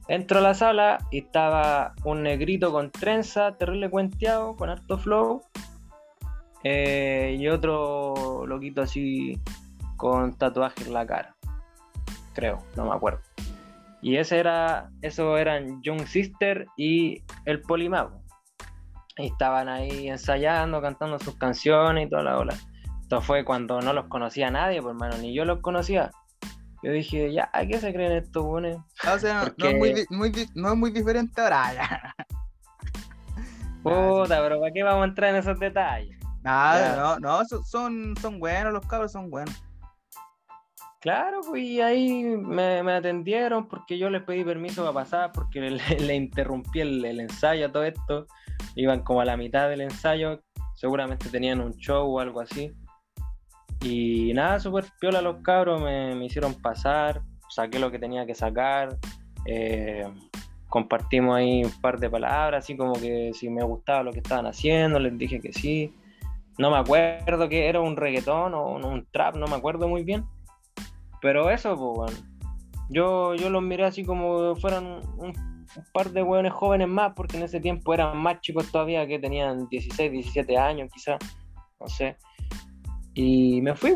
Entro 0.09 0.39
a 0.39 0.43
la 0.43 0.55
sala 0.55 0.99
y 1.11 1.19
estaba 1.19 1.95
un 2.05 2.23
negrito 2.23 2.73
con 2.73 2.91
trenza, 2.91 3.57
terrible 3.57 3.89
cuenteado, 3.91 4.57
con 4.57 4.69
harto 4.71 4.99
flow. 4.99 5.43
eh, 6.65 7.37
y 7.39 7.49
otro 7.49 8.47
loquito 8.47 8.83
así 8.83 9.41
con 9.97 10.37
tatuaje 10.37 10.85
en 10.85 10.93
la 10.93 11.07
cara. 11.07 11.35
Creo, 12.35 12.59
no 12.77 12.85
me 12.85 12.95
acuerdo. 12.95 13.21
Y 14.01 14.17
ese 14.17 14.39
era, 14.39 14.91
eso 15.01 15.37
eran 15.39 15.81
Young 15.83 16.07
Sister 16.07 16.67
y 16.77 17.23
el 17.45 17.63
Polimago. 17.63 18.21
Y 19.17 19.27
estaban 19.27 19.69
ahí 19.69 20.09
ensayando, 20.09 20.81
cantando 20.81 21.19
sus 21.19 21.37
canciones 21.37 22.07
y 22.07 22.11
toda 22.11 22.23
la 22.23 22.39
ola. 22.39 22.57
Esto 23.01 23.21
fue 23.21 23.45
cuando 23.45 23.81
no 23.81 23.93
los 23.93 24.07
conocía 24.07 24.51
nadie, 24.51 24.81
por 24.81 24.93
hermano, 24.93 25.19
ni 25.19 25.35
yo 25.35 25.45
los 25.45 25.61
conocía. 25.61 26.11
Yo 26.83 26.91
dije, 26.93 27.33
ya, 27.33 27.49
¿a 27.53 27.65
qué 27.65 27.79
se 27.79 27.93
creen 27.93 28.13
estos 28.13 28.45
buenos? 28.45 28.79
Ah, 29.05 29.15
O 29.15 29.19
sea, 29.19 29.53
no, 29.57 29.67
es 29.69 30.11
muy, 30.11 30.33
no 30.55 30.73
es 30.73 30.77
muy 30.77 30.91
diferente 30.91 31.41
ahora. 31.41 32.15
Ya. 33.85 33.91
Puta, 33.91 34.41
pero 34.41 34.61
¿para 34.61 34.73
qué 34.73 34.83
vamos 34.85 35.03
a 35.03 35.09
entrar 35.09 35.31
en 35.31 35.37
esos 35.37 35.59
detalles? 35.59 36.17
Nada, 36.43 36.95
Ya. 36.95 37.01
no, 37.01 37.19
no, 37.19 37.45
son- 37.45 37.65
son, 37.65 38.15
son 38.21 38.39
buenos, 38.39 38.73
los 38.73 38.87
cabros 38.87 39.11
son 39.13 39.29
buenos. 39.29 39.61
Claro, 41.01 41.41
pues 41.49 41.63
y 41.65 41.81
ahí 41.81 42.23
me, 42.23 42.81
me 42.85 42.93
atendieron 42.93 43.67
porque 43.69 43.99
yo 43.99 44.09
les 44.09 44.23
pedí 44.23 44.45
permiso 44.45 44.83
para 44.83 44.95
pasar, 44.95 45.33
porque 45.33 45.61
le, 45.71 45.99
le 45.99 46.15
interrumpí 46.15 46.81
el, 46.81 47.05
el 47.05 47.19
ensayo 47.21 47.67
a 47.67 47.73
todo 47.73 47.83
esto. 47.85 48.27
Iban 48.77 49.03
como 49.03 49.21
a 49.21 49.25
la 49.25 49.37
mitad 49.37 49.69
del 49.69 49.81
ensayo, 49.81 50.41
seguramente 50.77 51.29
tenían 51.29 51.61
un 51.61 51.73
show 51.75 52.09
o 52.09 52.21
algo 52.21 52.41
así. 52.41 52.73
Y 53.83 54.33
nada, 54.35 54.61
súper 54.61 54.85
piola 55.01 55.21
los 55.21 55.43
cabros, 55.43 55.81
me, 55.81 56.15
me 56.15 56.27
hicieron 56.27 56.55
pasar, 56.55 57.23
saqué 57.49 57.79
lo 57.79 57.91
que 57.91 57.99
tenía 57.99 58.25
que 58.27 58.35
sacar, 58.35 58.97
eh, 59.45 60.07
compartimos 60.69 61.37
ahí 61.37 61.65
un 61.65 61.81
par 61.81 61.99
de 61.99 62.09
palabras, 62.09 62.65
así 62.65 62.77
como 62.77 62.95
que 62.95 63.33
si 63.35 63.51
me 63.51 63.63
gustaba 63.63 64.03
lo 64.03 64.13
que 64.13 64.21
estaban 64.21 64.47
haciendo, 64.47 64.99
les 64.99 65.17
dije 65.19 65.41
que 65.41 65.53
sí. 65.53 65.95
No 66.59 66.71
me 66.71 66.77
acuerdo 66.77 67.49
que 67.49 67.67
era 67.67 67.81
un 67.81 67.97
reggaetón 67.97 68.55
o 68.55 68.75
un, 68.75 69.07
trap, 69.11 69.37
no 69.37 69.47
me 69.47 69.57
acuerdo 69.57 69.89
muy 69.89 70.05
bien. 70.05 70.25
Pero 71.21 71.51
eso, 71.51 71.77
pues, 71.77 72.13
bueno. 72.13 72.29
Yo, 72.89 73.35
yo 73.35 73.49
los 73.49 73.63
miré 73.63 73.85
así 73.85 74.05
como 74.05 74.55
fueran 74.57 75.01
un, 75.17 75.33
un 75.77 75.85
par 75.93 76.11
de 76.11 76.23
hueones 76.23 76.53
jóvenes 76.53 76.89
más, 76.89 77.13
porque 77.15 77.37
en 77.37 77.45
ese 77.45 77.61
tiempo 77.61 77.95
eran 77.95 78.19
más 78.19 78.41
chicos 78.41 78.71
todavía, 78.71 79.07
que 79.07 79.19
tenían 79.19 79.69
16, 79.69 80.13
17 80.13 80.59
años 80.59 80.91
quizás, 80.93 81.19
no 81.81 81.87
sé. 81.89 82.17
Y 83.15 83.61
me 83.63 83.75
fui. 83.75 83.95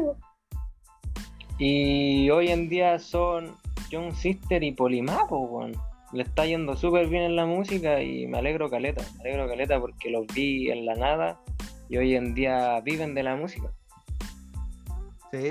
Y 1.59 2.29
hoy 2.31 2.49
en 2.49 2.69
día 2.69 2.99
son 2.99 3.57
Young 3.91 4.15
Sister 4.15 4.63
y 4.63 4.73
Polimapo, 4.73 5.39
weón. 5.41 5.73
Le 6.13 6.23
está 6.23 6.47
yendo 6.47 6.77
súper 6.77 7.09
bien 7.09 7.25
en 7.25 7.37
la 7.37 7.47
música 7.47 8.01
y 8.01 8.27
me 8.27 8.39
alegro 8.39 8.71
caleta, 8.71 9.03
me 9.17 9.23
alegro 9.23 9.49
caleta 9.49 9.81
porque 9.81 10.11
los 10.11 10.27
vi 10.29 10.71
en 10.71 10.87
la 10.87 10.95
nada 10.95 11.41
y 11.89 11.97
hoy 11.97 12.15
en 12.15 12.35
día 12.35 12.81
viven 12.81 13.15
de 13.15 13.23
la 13.23 13.37
música. 13.37 13.71
Sí, 15.33 15.51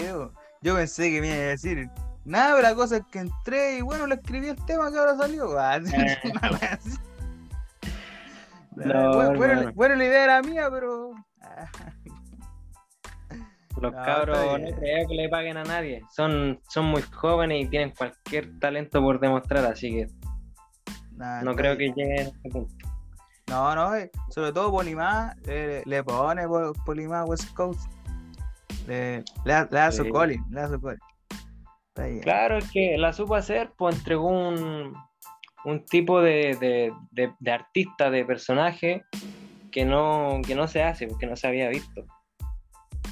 yo 0.61 0.75
pensé 0.75 1.11
que 1.11 1.21
me 1.21 1.27
iba 1.27 1.35
a 1.35 1.47
decir. 1.47 1.89
Nada, 2.23 2.55
pero 2.55 2.69
la 2.69 2.75
cosa 2.75 2.97
es 2.97 3.03
que 3.11 3.19
entré 3.19 3.77
y 3.77 3.81
bueno, 3.81 4.07
le 4.07 4.15
escribí 4.15 4.47
el 4.47 4.65
tema 4.65 4.91
que 4.91 4.97
ahora 4.97 5.17
salió. 5.17 5.55
Ah, 5.59 5.79
Eh. 8.77 8.87
No, 8.87 9.35
bueno, 9.35 9.71
bueno, 9.73 9.95
la 9.95 10.05
idea 10.05 10.23
era 10.25 10.41
mía, 10.41 10.67
pero. 10.69 11.13
Los 13.81 13.93
cabros 13.93 14.37
no 14.37 14.57
bien. 14.57 14.75
creo 14.75 15.07
que 15.07 15.15
le 15.15 15.29
paguen 15.29 15.57
a 15.57 15.63
nadie. 15.63 16.01
Son, 16.15 16.59
son 16.69 16.85
muy 16.85 17.01
jóvenes 17.01 17.65
y 17.65 17.67
tienen 17.69 17.91
cualquier 17.91 18.57
talento 18.59 19.01
por 19.01 19.19
demostrar, 19.19 19.65
así 19.65 19.91
que 19.91 20.07
no 21.43 21.55
creo 21.55 21.75
bien. 21.75 21.93
que 21.93 22.01
lleguen 22.01 22.19
a 22.19 22.21
ese 22.29 22.49
punto. 22.49 22.73
No, 23.47 23.75
no, 23.75 23.95
eh, 23.95 24.09
sobre 24.29 24.51
todo 24.53 24.71
Polimá 24.71 25.35
eh, 25.45 25.83
le 25.85 26.03
pone 26.03 26.47
po- 26.47 26.73
Polimá 26.85 27.25
West 27.25 27.53
Coast. 27.53 27.91
Le, 28.87 29.17
le, 29.45 29.53
da- 29.53 29.67
le 29.69 29.77
da 29.79 29.91
su 29.91 30.03
Sí. 30.03 30.11
calling, 30.11 30.43
le 30.49 30.61
da 30.61 30.67
su 30.69 30.79
bien. 30.79 32.19
Claro, 32.21 32.57
es 32.57 32.69
que 32.71 32.97
la 32.97 33.13
supo 33.13 33.35
hacer, 33.35 33.71
pues 33.77 33.95
entregó 33.97 34.27
un, 34.27 34.93
un 35.63 35.85
tipo 35.85 36.21
de, 36.21 36.57
de, 36.59 36.91
de- 37.11 37.33
de 37.39 37.51
artista, 37.51 38.09
de 38.09 38.25
personaje 38.25 39.03
que 39.71 39.85
no, 39.85 40.41
que 40.45 40.55
no 40.55 40.67
se 40.67 40.83
hace, 40.83 41.07
porque 41.07 41.25
no 41.27 41.35
se 41.35 41.47
había 41.47 41.69
visto. 41.69 42.05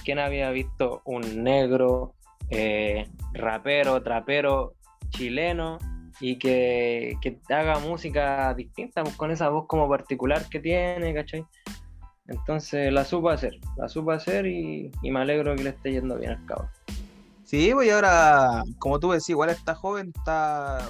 ¿Quién 0.04 0.20
había 0.20 0.50
visto 0.52 1.02
un 1.06 1.44
negro, 1.44 2.14
eh, 2.50 3.08
rapero, 3.34 4.02
trapero, 4.04 4.74
chileno 5.10 5.80
y 6.20 6.38
que, 6.38 7.18
haga 7.50 7.80
música 7.80 8.54
distinta, 8.54 9.04
pues, 9.04 9.16
con 9.16 9.32
esa 9.32 9.50
voz 9.50 9.66
como 9.68 9.90
particular 9.90 10.48
que 10.50 10.60
tiene, 10.60 11.14
¿cachai? 11.14 11.46
Entonces 12.28 12.92
la 12.94 13.04
supo 13.04 13.30
hacer, 13.30 13.60
la 13.78 13.90
supo 13.90 14.12
hacer 14.12 14.46
y, 14.46 14.92
me 15.04 15.20
alegro 15.20 15.56
que 15.56 15.64
le 15.64 15.70
esté 15.72 15.92
yendo 15.92 16.18
bien 16.18 16.32
al 16.32 16.46
cabo. 16.46 16.70
Sí, 17.44 17.72
pues 17.74 17.92
ahora, 17.92 18.64
como 18.80 19.00
tú 19.00 19.12
decís, 19.12 19.30
igual 19.30 19.50
está 19.50 19.76
joven, 19.76 20.12
está 20.16 20.90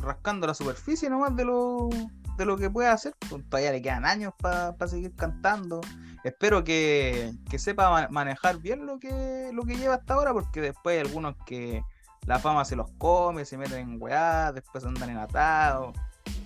rascando 0.00 0.46
la 0.46 0.54
superficie 0.54 1.08
nomás 1.08 1.34
de 1.36 1.44
lo, 1.44 1.88
de 2.36 2.44
lo 2.44 2.56
que 2.56 2.68
puede 2.68 2.88
hacer. 2.88 3.14
Pues 3.30 3.48
todavía 3.48 3.72
le 3.72 3.80
quedan 3.80 4.04
años 4.04 4.32
para 4.40 4.74
seguir 4.88 5.14
cantando. 5.14 5.80
Espero 6.24 6.64
que, 6.64 7.32
que 7.50 7.58
sepa 7.58 7.90
ma- 7.90 8.08
manejar 8.08 8.58
bien 8.58 8.86
lo 8.86 8.98
que, 8.98 9.50
lo 9.52 9.62
que 9.64 9.76
lleva 9.76 9.96
hasta 9.96 10.14
ahora, 10.14 10.32
porque 10.32 10.60
después 10.60 10.94
hay 10.94 11.06
algunos 11.06 11.36
que 11.44 11.82
la 12.26 12.38
fama 12.38 12.64
se 12.64 12.76
los 12.76 12.90
come, 12.92 13.44
se 13.44 13.58
meten 13.58 13.80
en 13.80 14.02
weá, 14.02 14.50
después 14.50 14.84
andan 14.84 15.10
en 15.10 15.18
atados. 15.18 15.94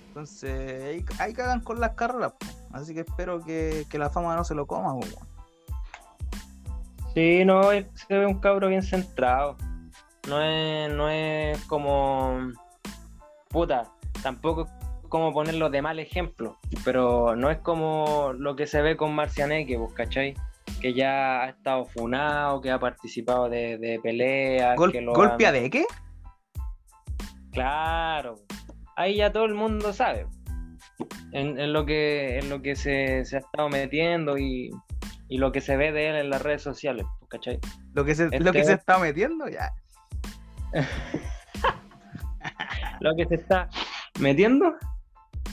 Entonces, 0.09 1.05
ahí, 1.21 1.33
cagan 1.33 1.61
con 1.61 1.79
las 1.79 1.93
carreras. 1.93 2.33
Así 2.73 2.93
que 2.93 3.01
espero 3.01 3.41
que, 3.45 3.87
que 3.89 3.99
la 3.99 4.11
fama 4.11 4.35
no 4.35 4.43
se 4.43 4.55
lo 4.57 4.67
coma. 4.67 4.95
weón. 4.95 5.29
Sí, 7.15 7.45
no, 7.45 7.71
se 7.71 7.87
ve 8.09 8.27
un 8.27 8.41
cabro 8.41 8.69
bien 8.69 8.83
centrado. 8.83 9.57
No 10.29 10.43
es, 10.43 10.93
no 10.93 11.09
es 11.09 11.63
como. 11.67 12.53
Puta, 13.49 13.91
tampoco 14.23 14.69
como 15.09 15.33
ponerlo 15.33 15.71
de 15.71 15.83
mal 15.83 15.99
ejemplo, 15.99 16.57
pero 16.85 17.37
no 17.37 17.51
es 17.51 17.59
como 17.59 18.33
lo 18.39 18.57
que 18.57 18.67
se 18.67 18.83
ve 18.83 18.97
con 18.97 19.15
Marcianeque, 19.15 19.77
¿vos 19.77 19.93
cachai? 19.93 20.35
Que 20.81 20.95
ya 20.95 21.43
ha 21.43 21.49
estado 21.49 21.85
funado, 21.87 22.61
que 22.61 22.71
ha 22.71 22.79
participado 22.79 23.49
de, 23.49 23.79
de 23.79 23.99
peleas. 24.03 24.77
Gol- 24.77 24.93
que 24.93 25.01
lo 25.01 25.13
¿Golpe 25.13 25.47
a 25.47 25.53
de 25.53 25.71
qué? 25.71 25.85
Claro, 27.53 28.37
ahí 28.97 29.17
ya 29.17 29.33
todo 29.33 29.45
el 29.47 29.55
mundo 29.55 29.93
sabe 29.93 30.27
en, 31.33 31.59
en 31.59 31.73
lo 31.73 31.87
que, 31.87 32.39
en 32.39 32.51
lo 32.51 32.63
que 32.63 32.77
se, 32.77 33.25
se 33.25 33.37
ha 33.37 33.39
estado 33.41 33.69
metiendo 33.69 34.39
y, 34.39 34.71
y 35.29 35.39
lo 35.39 35.51
que 35.51 35.61
se 35.61 35.77
ve 35.77 35.91
de 35.93 36.11
él 36.11 36.17
en 36.17 36.31
las 36.31 36.43
redes 36.43 36.63
sociales, 36.63 37.05
¿vos 37.21 37.29
¿cachai? 37.29 37.59
Lo 37.95 38.05
que 38.05 38.15
se, 38.15 38.25
lo 38.27 38.31
Este- 38.31 38.53
que 38.53 38.65
se 38.65 38.73
está 38.75 38.99
metiendo, 38.99 39.49
ya. 39.49 39.73
lo 43.01 43.15
que 43.17 43.27
se 43.27 43.35
está 43.37 43.69
metiendo. 44.21 44.75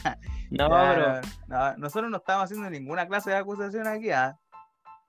No, 0.51 0.69
pero 0.69 1.13
no, 1.13 1.21
no, 1.47 1.77
nosotros 1.77 2.09
no 2.11 2.17
estamos 2.17 2.45
haciendo 2.45 2.69
ninguna 2.69 3.07
clase 3.07 3.31
de 3.31 3.37
acusación 3.37 3.87
aquí, 3.87 4.11
¿ah? 4.11 4.37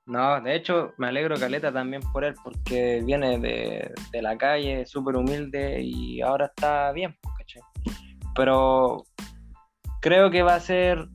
no, 0.06 0.40
de 0.40 0.54
hecho 0.54 0.94
me 0.98 1.08
alegro 1.08 1.36
Caleta 1.36 1.72
también 1.72 2.00
por 2.12 2.24
él 2.24 2.34
porque 2.42 3.02
viene 3.04 3.38
de, 3.38 3.92
de 4.12 4.22
la 4.22 4.38
calle, 4.38 4.86
súper 4.86 5.16
humilde 5.16 5.82
y 5.82 6.20
ahora 6.22 6.46
está 6.46 6.92
bien, 6.92 7.16
¿cachai? 7.36 7.62
Pero 8.34 9.04
creo 10.00 10.30
que 10.30 10.42
va 10.42 10.54
a 10.54 10.60
ser 10.60 11.08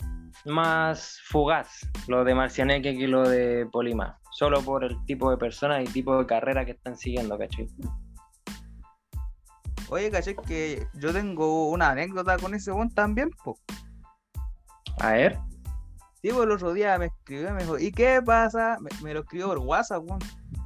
más 0.46 1.20
fugaz 1.26 1.80
lo 2.08 2.24
de 2.24 2.36
Marcianeque 2.36 2.98
que 2.98 3.08
lo 3.08 3.28
de 3.28 3.66
Polima, 3.72 4.20
solo 4.32 4.62
por 4.62 4.84
el 4.84 4.96
tipo 5.06 5.32
de 5.32 5.38
personas 5.38 5.82
y 5.82 5.94
tipo 5.94 6.18
de 6.18 6.26
carrera 6.26 6.66
que 6.66 6.72
están 6.72 6.98
siguiendo, 6.98 7.38
¿cachai? 7.38 7.68
Oye, 9.92 10.10
caché 10.10 10.36
que 10.36 10.88
yo 10.94 11.12
tengo 11.14 11.70
una 11.70 11.90
anécdota 11.92 12.38
con 12.38 12.54
ese 12.56 12.72
weón 12.72 12.90
también, 12.90 13.30
pues. 13.44 13.58
A 15.00 15.12
ver, 15.12 15.38
Sí, 16.22 16.30
pues 16.30 16.44
el 16.44 16.52
otro 16.52 16.72
día 16.74 16.98
me 17.00 17.08
escribió, 17.08 17.52
me 17.54 17.64
dijo, 17.64 17.80
¿y 17.80 17.92
qué 17.92 18.22
pasa? 18.24 18.78
Me, 18.80 18.90
me 19.02 19.14
lo 19.14 19.22
escribió 19.22 19.48
por 19.48 19.58
WhatsApp, 19.60 20.04
weón. 20.08 20.20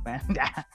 Bueno, 0.04 0.22
ya. 0.36 0.68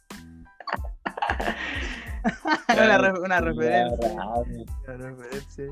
una, 2.74 2.98
re- 2.98 3.20
una 3.20 3.40
referencia. 3.40 4.12
una 4.14 4.96
referencia. 4.96 5.64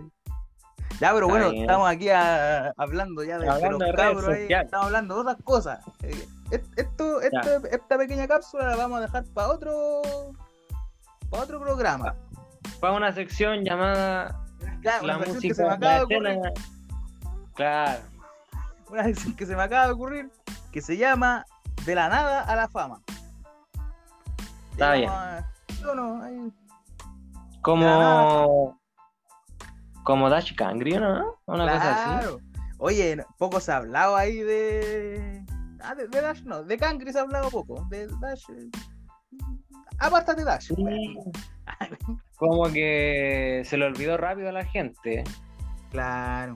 Ya, 1.00 1.12
pero 1.14 1.28
bueno, 1.28 1.50
estamos 1.50 1.88
aquí 1.88 2.08
a- 2.10 2.72
hablando 2.76 3.22
ya 3.24 3.38
de, 3.38 3.48
Hablando 3.48 3.78
los 3.78 3.86
de 3.86 3.92
redes 3.92 4.28
ahí. 4.50 4.52
Estamos 4.64 4.86
hablando 4.86 5.14
de 5.14 5.20
otras 5.22 5.36
cosas. 5.44 5.80
Eh, 6.02 6.26
et- 6.50 6.64
Esto, 6.76 7.20
esto- 7.22 7.66
esta 7.70 7.98
pequeña 7.98 8.26
cápsula 8.28 8.66
la 8.68 8.76
vamos 8.76 8.98
a 8.98 9.02
dejar 9.02 9.24
para 9.32 9.48
otro, 9.48 10.02
para 11.30 11.42
otro 11.44 11.60
programa. 11.60 12.14
Para 12.80 12.92
una 12.94 13.12
sección 13.12 13.64
llamada 13.64 14.40
Claro, 14.82 15.06
la 15.06 15.18
sección 15.18 15.40
que 15.40 15.54
se 15.54 15.62
música, 15.64 15.68
me 15.68 15.74
acaba 15.74 15.92
la 15.92 15.98
de 15.98 16.04
ocurrir. 16.04 16.28
escena. 16.28 16.50
Claro. 17.54 18.00
una 18.90 19.04
sección 19.04 19.36
que 19.36 19.46
se 19.46 19.56
me 19.56 19.62
acaba 19.62 19.86
de 19.86 19.92
ocurrir 19.92 20.30
que 20.72 20.80
se 20.82 20.96
llama 20.96 21.44
De 21.84 21.94
la 21.94 22.08
nada 22.08 22.42
a 22.42 22.56
la 22.56 22.68
fama. 22.68 23.00
Está 24.72 24.92
bien. 24.94 25.10
A- 25.10 25.44
no, 25.94 26.22
ahí- 26.22 26.52
Como. 27.62 28.78
Como 30.04 30.30
Dash 30.30 30.54
Kangri, 30.54 30.96
¿no? 30.96 31.36
Una 31.46 31.70
cosa 31.70 32.18
así. 32.20 32.28
Oye, 32.78 33.16
no- 33.16 33.24
poco 33.38 33.58
se 33.60 33.72
ha 33.72 33.76
hablado 33.78 34.16
ahí 34.16 34.38
de. 34.38 35.44
Ah, 35.80 35.94
de, 35.94 36.06
de 36.08 36.20
Dash 36.20 36.42
no, 36.44 36.62
de 36.62 36.78
Kangri 36.78 37.12
se 37.12 37.18
ha 37.18 37.22
hablado 37.22 37.50
poco. 37.50 37.84
De 37.90 38.06
Dash. 38.20 38.44
eh, 38.50 38.70
Aparte 39.98 40.34
de 40.34 40.44
Dash. 40.44 40.68
Sí. 40.68 40.84
Como 42.38 42.70
que 42.72 43.62
se 43.64 43.76
le 43.76 43.84
olvidó 43.86 44.16
rápido 44.16 44.48
a 44.48 44.52
la 44.52 44.64
gente. 44.64 45.24
Claro. 45.90 46.54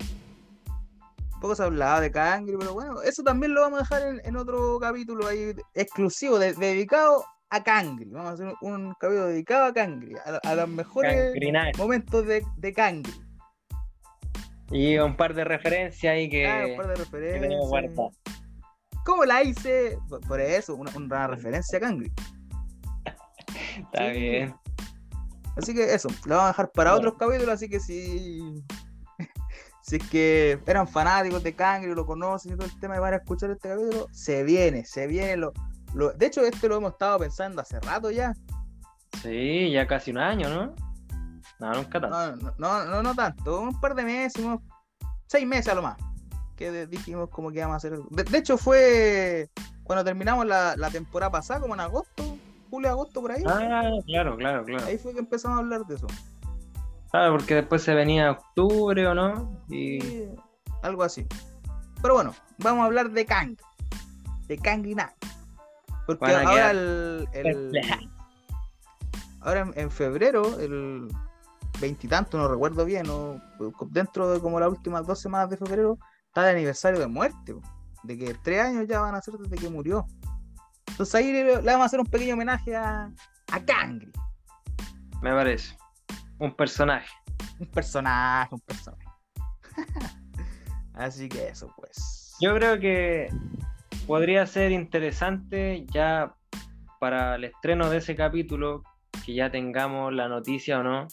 Poco 1.40 1.56
se 1.56 1.62
ha 1.62 1.66
hablado 1.66 2.00
de 2.00 2.12
Kangri, 2.12 2.56
pero 2.56 2.72
bueno, 2.74 3.02
eso 3.02 3.22
también 3.24 3.52
lo 3.52 3.62
vamos 3.62 3.80
a 3.80 3.82
dejar 3.82 4.08
en, 4.14 4.20
en 4.24 4.36
otro 4.36 4.78
capítulo 4.78 5.26
ahí 5.26 5.52
exclusivo, 5.74 6.38
de- 6.38 6.54
dedicado 6.54 7.24
a 7.50 7.64
Kangri. 7.64 8.04
Vamos 8.10 8.30
a 8.30 8.32
hacer 8.34 8.54
un, 8.60 8.72
un 8.86 8.94
capítulo 8.94 9.26
dedicado 9.26 9.64
a 9.64 9.72
Kangri, 9.74 10.14
a, 10.24 10.48
a 10.48 10.54
los 10.54 10.68
mejores 10.68 11.34
momentos 11.76 12.24
de, 12.26 12.44
de 12.58 12.72
Kangri. 12.72 13.12
Y 14.70 14.96
un 14.98 15.16
par 15.16 15.34
de 15.34 15.42
referencias 15.44 16.12
ahí 16.14 16.28
que, 16.30 16.46
Ah, 16.48 16.64
un 16.70 16.76
par 16.76 16.86
de 16.86 16.94
referencias. 16.94 17.60
¿Cómo 19.04 19.24
la 19.24 19.42
hice? 19.42 19.98
Por- 20.28 20.40
eso, 20.40 20.76
una, 20.76 20.92
una 20.96 21.26
referencia 21.26 21.78
a 21.78 21.80
Kangri. 21.80 22.12
Está 23.78 24.12
Sí. 24.12 24.20
bien. 24.20 24.54
Así 25.56 25.74
que 25.74 25.92
eso, 25.94 26.08
lo 26.24 26.36
vamos 26.36 26.44
a 26.44 26.52
dejar 26.52 26.72
para 26.72 26.94
otros 26.94 27.14
capítulos, 27.18 27.50
así 27.50 27.68
que 27.68 27.78
si, 27.80 28.64
si 29.82 29.96
es 29.96 30.08
que 30.08 30.58
eran 30.66 30.88
fanáticos 30.88 31.42
de 31.42 31.54
Kangri, 31.54 31.94
lo 31.94 32.06
conocen 32.06 32.52
y 32.52 32.56
todo 32.56 32.66
el 32.66 32.80
tema 32.80 32.96
y 32.96 33.00
van 33.00 33.12
a 33.14 33.16
escuchar 33.16 33.50
este 33.50 33.68
capítulo, 33.68 34.06
se 34.12 34.42
viene, 34.44 34.84
se 34.84 35.06
viene. 35.06 35.36
Lo, 35.36 35.52
lo- 35.94 36.12
de 36.12 36.26
hecho, 36.26 36.40
este 36.42 36.68
lo 36.68 36.76
hemos 36.76 36.92
estado 36.92 37.18
pensando 37.18 37.60
hace 37.60 37.78
rato 37.80 38.10
ya. 38.10 38.32
Sí, 39.22 39.70
ya 39.70 39.86
casi 39.86 40.10
un 40.10 40.18
año, 40.18 40.48
¿no? 40.48 40.74
No, 41.60 41.72
nunca 41.74 42.00
tanto. 42.00 42.54
No, 42.58 42.84
no, 42.86 43.02
no, 43.02 43.14
tanto, 43.14 43.60
un 43.60 43.78
par 43.80 43.94
de 43.94 44.04
meses, 44.04 44.42
unos 44.42 44.60
seis 45.26 45.46
meses 45.46 45.68
a 45.68 45.74
lo 45.74 45.82
más. 45.82 45.96
Que 46.56 46.86
dijimos 46.86 47.28
como 47.30 47.50
que 47.50 47.58
íbamos 47.58 47.74
a 47.74 47.76
hacer. 47.76 47.98
De, 48.10 48.24
de 48.24 48.38
hecho, 48.38 48.56
fue 48.56 49.50
cuando 49.84 50.02
terminamos 50.04 50.46
la, 50.46 50.74
la 50.76 50.90
temporada 50.90 51.30
pasada, 51.30 51.60
como 51.60 51.74
en 51.74 51.80
agosto, 51.80 52.31
julio, 52.72 52.88
agosto, 52.90 53.20
por 53.20 53.32
ahí. 53.32 53.42
Ah, 53.46 53.90
claro, 54.06 54.34
claro, 54.36 54.64
claro. 54.64 54.84
Ahí 54.86 54.96
fue 54.96 55.12
que 55.12 55.18
empezamos 55.18 55.58
a 55.58 55.60
hablar 55.60 55.84
de 55.86 55.94
eso. 55.96 56.06
Claro, 57.10 57.32
porque 57.36 57.56
después 57.56 57.82
se 57.82 57.92
venía 57.94 58.30
octubre 58.30 59.06
o 59.06 59.14
no. 59.14 59.60
Y 59.68 60.00
Sí, 60.00 60.28
algo 60.82 61.02
así. 61.02 61.26
Pero 62.00 62.14
bueno, 62.14 62.34
vamos 62.58 62.82
a 62.82 62.86
hablar 62.86 63.10
de 63.10 63.26
Kang. 63.26 63.56
De 64.48 64.56
Kangri 64.56 64.94
Nag. 64.94 65.14
Porque 66.06 66.24
Van 66.32 66.46
a 66.46 66.50
ahora 66.50 66.70
el, 66.70 67.28
el- 67.34 67.72
ahora 69.40 69.60
en, 69.60 69.72
en 69.76 69.90
febrero, 69.90 70.58
el 70.58 71.08
veintitanto, 71.80 72.38
no 72.38 72.48
recuerdo 72.48 72.84
bien, 72.86 73.06
o 73.10 73.38
dentro 73.90 74.30
de 74.30 74.40
como 74.40 74.58
las 74.58 74.70
últimas 74.70 75.06
dos 75.06 75.20
semanas 75.20 75.50
de 75.50 75.58
febrero, 75.58 75.98
está 76.28 76.48
el 76.48 76.56
aniversario 76.56 76.98
de 76.98 77.06
muerte. 77.08 77.54
De 78.04 78.16
que 78.18 78.34
tres 78.42 78.60
años 78.62 78.86
ya 78.88 79.00
van 79.00 79.14
a 79.14 79.20
ser 79.20 79.34
desde 79.34 79.56
que 79.56 79.68
murió. 79.68 80.06
Entonces 80.92 81.14
ahí 81.14 81.32
le, 81.32 81.44
le 81.44 81.62
vamos 81.62 81.82
a 81.82 81.84
hacer 81.86 82.00
un 82.00 82.06
pequeño 82.06 82.34
homenaje 82.34 82.76
a, 82.76 83.10
a 83.50 83.64
Kangri. 83.64 84.12
me 85.22 85.30
parece. 85.32 85.76
Un 86.38 86.54
personaje. 86.54 87.08
Un 87.58 87.66
personaje, 87.66 88.54
un 88.54 88.60
personaje. 88.60 89.04
Así 90.94 91.28
que 91.28 91.48
eso, 91.48 91.72
pues. 91.76 92.36
Yo 92.40 92.54
creo 92.54 92.78
que 92.78 93.28
podría 94.06 94.46
ser 94.46 94.72
interesante 94.72 95.86
ya 95.92 96.34
para 97.00 97.36
el 97.36 97.44
estreno 97.44 97.88
de 97.88 97.98
ese 97.98 98.14
capítulo 98.14 98.82
que 99.24 99.34
ya 99.34 99.50
tengamos 99.50 100.12
la 100.12 100.28
noticia 100.28 100.80
o 100.80 100.82
no 100.82 101.08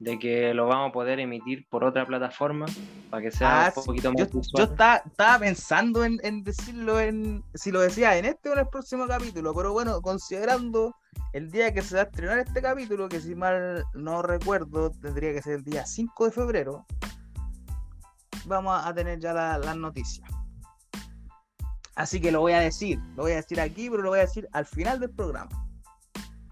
de 0.00 0.18
que 0.18 0.52
lo 0.54 0.66
vamos 0.66 0.90
a 0.90 0.92
poder 0.92 1.20
emitir 1.20 1.66
por 1.68 1.84
otra 1.84 2.04
plataforma 2.06 2.66
para 3.10 3.22
que 3.22 3.30
sea 3.30 3.66
Ah, 3.66 3.72
un 3.76 3.84
poquito 3.84 4.12
más 4.12 4.28
Yo, 4.30 4.40
yo 4.56 4.64
estaba, 4.64 4.96
estaba 4.96 5.38
pensando 5.38 6.04
en, 6.04 6.18
en 6.22 6.42
decirlo 6.42 7.00
en 7.00 7.42
si 7.54 7.70
lo 7.70 7.80
decía 7.80 8.16
en 8.18 8.24
este 8.24 8.50
o 8.50 8.52
en 8.54 8.58
el 8.60 8.68
próximo 8.68 9.06
capítulo, 9.06 9.54
pero 9.54 9.72
bueno, 9.72 10.00
considerando 10.02 10.94
el 11.32 11.50
día 11.50 11.72
que 11.72 11.80
se 11.82 11.94
va 11.94 12.02
a 12.02 12.04
estrenar 12.04 12.38
este 12.38 12.60
capítulo, 12.60 13.08
que 13.08 13.20
si 13.20 13.34
mal 13.34 13.84
no 13.94 14.20
recuerdo, 14.22 14.90
tendría 14.90 15.32
que 15.32 15.42
ser 15.42 15.54
el 15.54 15.64
día 15.64 15.86
5 15.86 16.26
de 16.26 16.32
febrero, 16.32 16.86
vamos 18.46 18.84
a 18.84 18.92
tener 18.94 19.20
ya 19.20 19.32
la- 19.32 19.58
las 19.58 19.76
noticias. 19.76 20.28
Así 21.94 22.20
que 22.20 22.32
lo 22.32 22.40
voy 22.40 22.52
a 22.52 22.58
decir, 22.60 22.98
lo 23.16 23.22
voy 23.22 23.32
a 23.32 23.36
decir 23.36 23.60
aquí, 23.60 23.88
pero 23.88 24.02
lo 24.02 24.10
voy 24.10 24.18
a 24.18 24.22
decir 24.22 24.48
al 24.52 24.66
final 24.66 24.98
del 24.98 25.10
programa. 25.10 25.50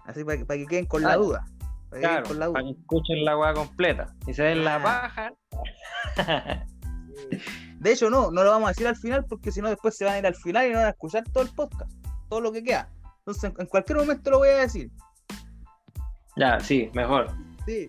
Así 0.05 0.23
para 0.23 0.37
que, 0.37 0.45
para 0.45 0.57
que 0.59 0.65
queden 0.65 0.85
con 0.85 1.01
la 1.01 1.15
duda. 1.17 1.45
Claro, 1.99 2.33
la 2.33 2.51
para 2.51 2.63
que 2.65 2.71
escuchen 2.71 3.23
la 3.25 3.37
weá 3.37 3.53
completa 3.53 4.13
y 4.27 4.33
se 4.33 4.43
den 4.43 4.63
la 4.63 4.75
Ah. 4.75 4.83
paja. 4.83 5.33
De 7.79 7.91
hecho, 7.91 8.09
no, 8.09 8.31
no 8.31 8.43
lo 8.43 8.49
vamos 8.51 8.67
a 8.67 8.69
decir 8.71 8.87
al 8.87 8.95
final 8.95 9.25
porque 9.25 9.51
si 9.51 9.61
no 9.61 9.69
después 9.69 9.97
se 9.97 10.05
van 10.05 10.13
a 10.15 10.19
ir 10.19 10.25
al 10.25 10.35
final 10.35 10.65
y 10.67 10.69
no 10.71 10.77
van 10.77 10.85
a 10.87 10.91
escuchar 10.91 11.23
todo 11.33 11.43
el 11.43 11.49
podcast, 11.49 11.91
todo 12.29 12.39
lo 12.41 12.51
que 12.51 12.63
queda. 12.63 12.89
Entonces, 13.19 13.51
en, 13.57 13.65
cualquier 13.67 13.97
momento 13.99 14.31
lo 14.31 14.37
voy 14.39 14.49
a 14.49 14.57
decir. 14.59 14.89
ya, 16.37 16.59
sí, 16.59 16.89
mejor. 16.93 17.27
Sí. 17.65 17.87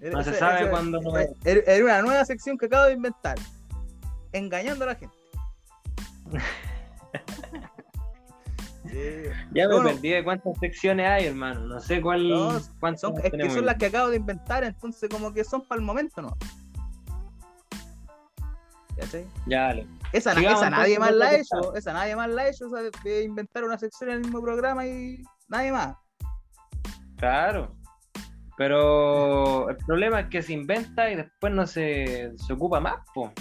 No 0.00 0.22
se 0.22 0.34
sabe 0.34 0.60
ese- 0.62 0.70
cuándo 0.70 1.00
no 1.00 1.16
Era 1.18 1.32
era 1.44 1.84
una 1.84 2.02
nueva 2.02 2.24
sección 2.24 2.56
que 2.58 2.66
acabo 2.66 2.84
de 2.86 2.92
inventar. 2.92 3.36
Engañando 4.32 4.84
a 4.84 4.88
la 4.88 4.94
gente. 4.94 5.16
Ya 9.52 9.68
me 9.68 9.76
No, 9.76 9.82
perdí 9.82 10.10
de 10.10 10.24
cuántas 10.24 10.58
secciones 10.58 11.06
hay, 11.06 11.26
hermano. 11.26 11.60
No 11.60 11.80
sé 11.80 12.00
cuál. 12.00 12.28
No, 12.28 12.60
cuántas 12.80 13.00
Son, 13.00 13.14
es 13.22 13.30
que 13.30 13.50
son 13.50 13.66
las 13.66 13.76
que 13.76 13.86
acabo 13.86 14.10
de 14.10 14.16
inventar, 14.16 14.64
entonces 14.64 15.08
como 15.08 15.32
que 15.32 15.44
son 15.44 15.66
para 15.66 15.80
el 15.80 15.84
momento, 15.84 16.22
¿no? 16.22 16.36
¿Cachai? 18.96 19.26
Ya, 19.46 19.62
dale. 19.62 19.86
Esa, 20.12 20.32
esa 20.32 20.70
nadie 20.70 20.98
más 20.98 21.12
la 21.12 21.26
ha 21.26 21.34
hecho, 21.36 21.74
esa 21.74 21.92
nadie 21.92 22.16
más 22.16 22.30
la 22.30 22.42
ha 22.42 22.48
hecho, 22.48 22.66
esa 22.66 22.82
de, 22.82 22.90
de 23.04 23.24
inventar 23.24 23.64
una 23.64 23.78
sección 23.78 24.10
en 24.10 24.16
el 24.16 24.22
mismo 24.22 24.42
programa 24.42 24.86
y 24.86 25.22
nadie 25.48 25.70
más. 25.70 25.96
Claro. 27.16 27.76
Pero 28.56 29.70
el 29.70 29.76
problema 29.76 30.20
es 30.20 30.26
que 30.28 30.42
se 30.42 30.52
inventa 30.52 31.10
y 31.10 31.14
después 31.14 31.52
no 31.52 31.64
se, 31.66 32.32
se 32.36 32.52
ocupa 32.52 32.80
más, 32.80 32.96
po. 33.14 33.32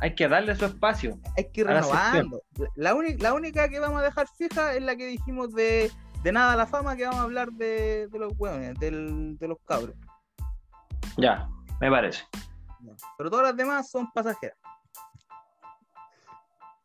Hay 0.00 0.14
que 0.14 0.28
darle 0.28 0.56
su 0.56 0.64
espacio. 0.64 1.18
Hay 1.36 1.50
que 1.50 1.60
ir 1.60 1.66
renovando. 1.66 2.42
La, 2.74 2.94
única 3.34 3.68
que 3.68 3.78
vamos 3.78 4.00
a 4.00 4.04
dejar 4.04 4.26
fija 4.38 4.74
es 4.74 4.82
la 4.82 4.96
que 4.96 5.06
dijimos 5.06 5.52
de, 5.52 5.90
de 6.22 6.32
nada 6.32 6.54
a 6.54 6.56
la 6.56 6.66
fama, 6.66 6.96
que 6.96 7.04
vamos 7.04 7.20
a 7.20 7.24
hablar 7.24 7.50
de, 7.52 8.08
de 8.08 8.18
los 8.18 8.32
hueones, 8.38 8.78
del- 8.78 9.36
de 9.38 9.48
los 9.48 9.58
cabros. 9.66 9.94
Ya, 11.18 11.48
me 11.80 11.90
parece. 11.90 12.22
Pero 13.18 13.30
todas 13.30 13.46
las 13.48 13.56
demás 13.56 13.90
son 13.90 14.10
pasajeras. 14.12 14.56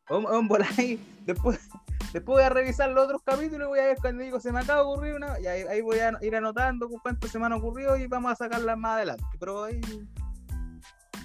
Vamos 0.10 0.32
vamos 0.32 0.46
a 0.46 0.48
volar 0.48 0.70
ahí. 0.78 1.00
Después, 1.26 1.60
después 2.14 2.36
voy 2.36 2.44
a 2.44 2.50
revisar 2.50 2.90
los 2.92 3.06
otros 3.06 3.22
capítulos 3.24 3.68
y 3.68 3.70
voy 3.70 3.80
a 3.80 3.86
ver 3.86 3.98
cuando 4.00 4.24
digo 4.24 4.40
se 4.40 4.52
me 4.52 4.60
acaba 4.60 4.82
de 4.82 4.86
ocurrir 4.88 5.16
una. 5.16 5.40
Y 5.40 5.48
ahí, 5.48 5.62
ahí 5.64 5.82
voy 5.82 6.00
a 6.00 6.18
ir 6.22 6.36
anotando 6.36 6.90
cuánto 7.02 7.28
se 7.28 7.40
me 7.40 7.46
han 7.46 7.54
ocurrido 7.54 7.96
y 7.98 8.08
vamos 8.08 8.34
a 8.34 8.36
sacarlas 8.36 8.78
más 8.78 8.98
adelante. 8.98 9.24
Pero 9.40 9.64
ahí. 9.64 9.80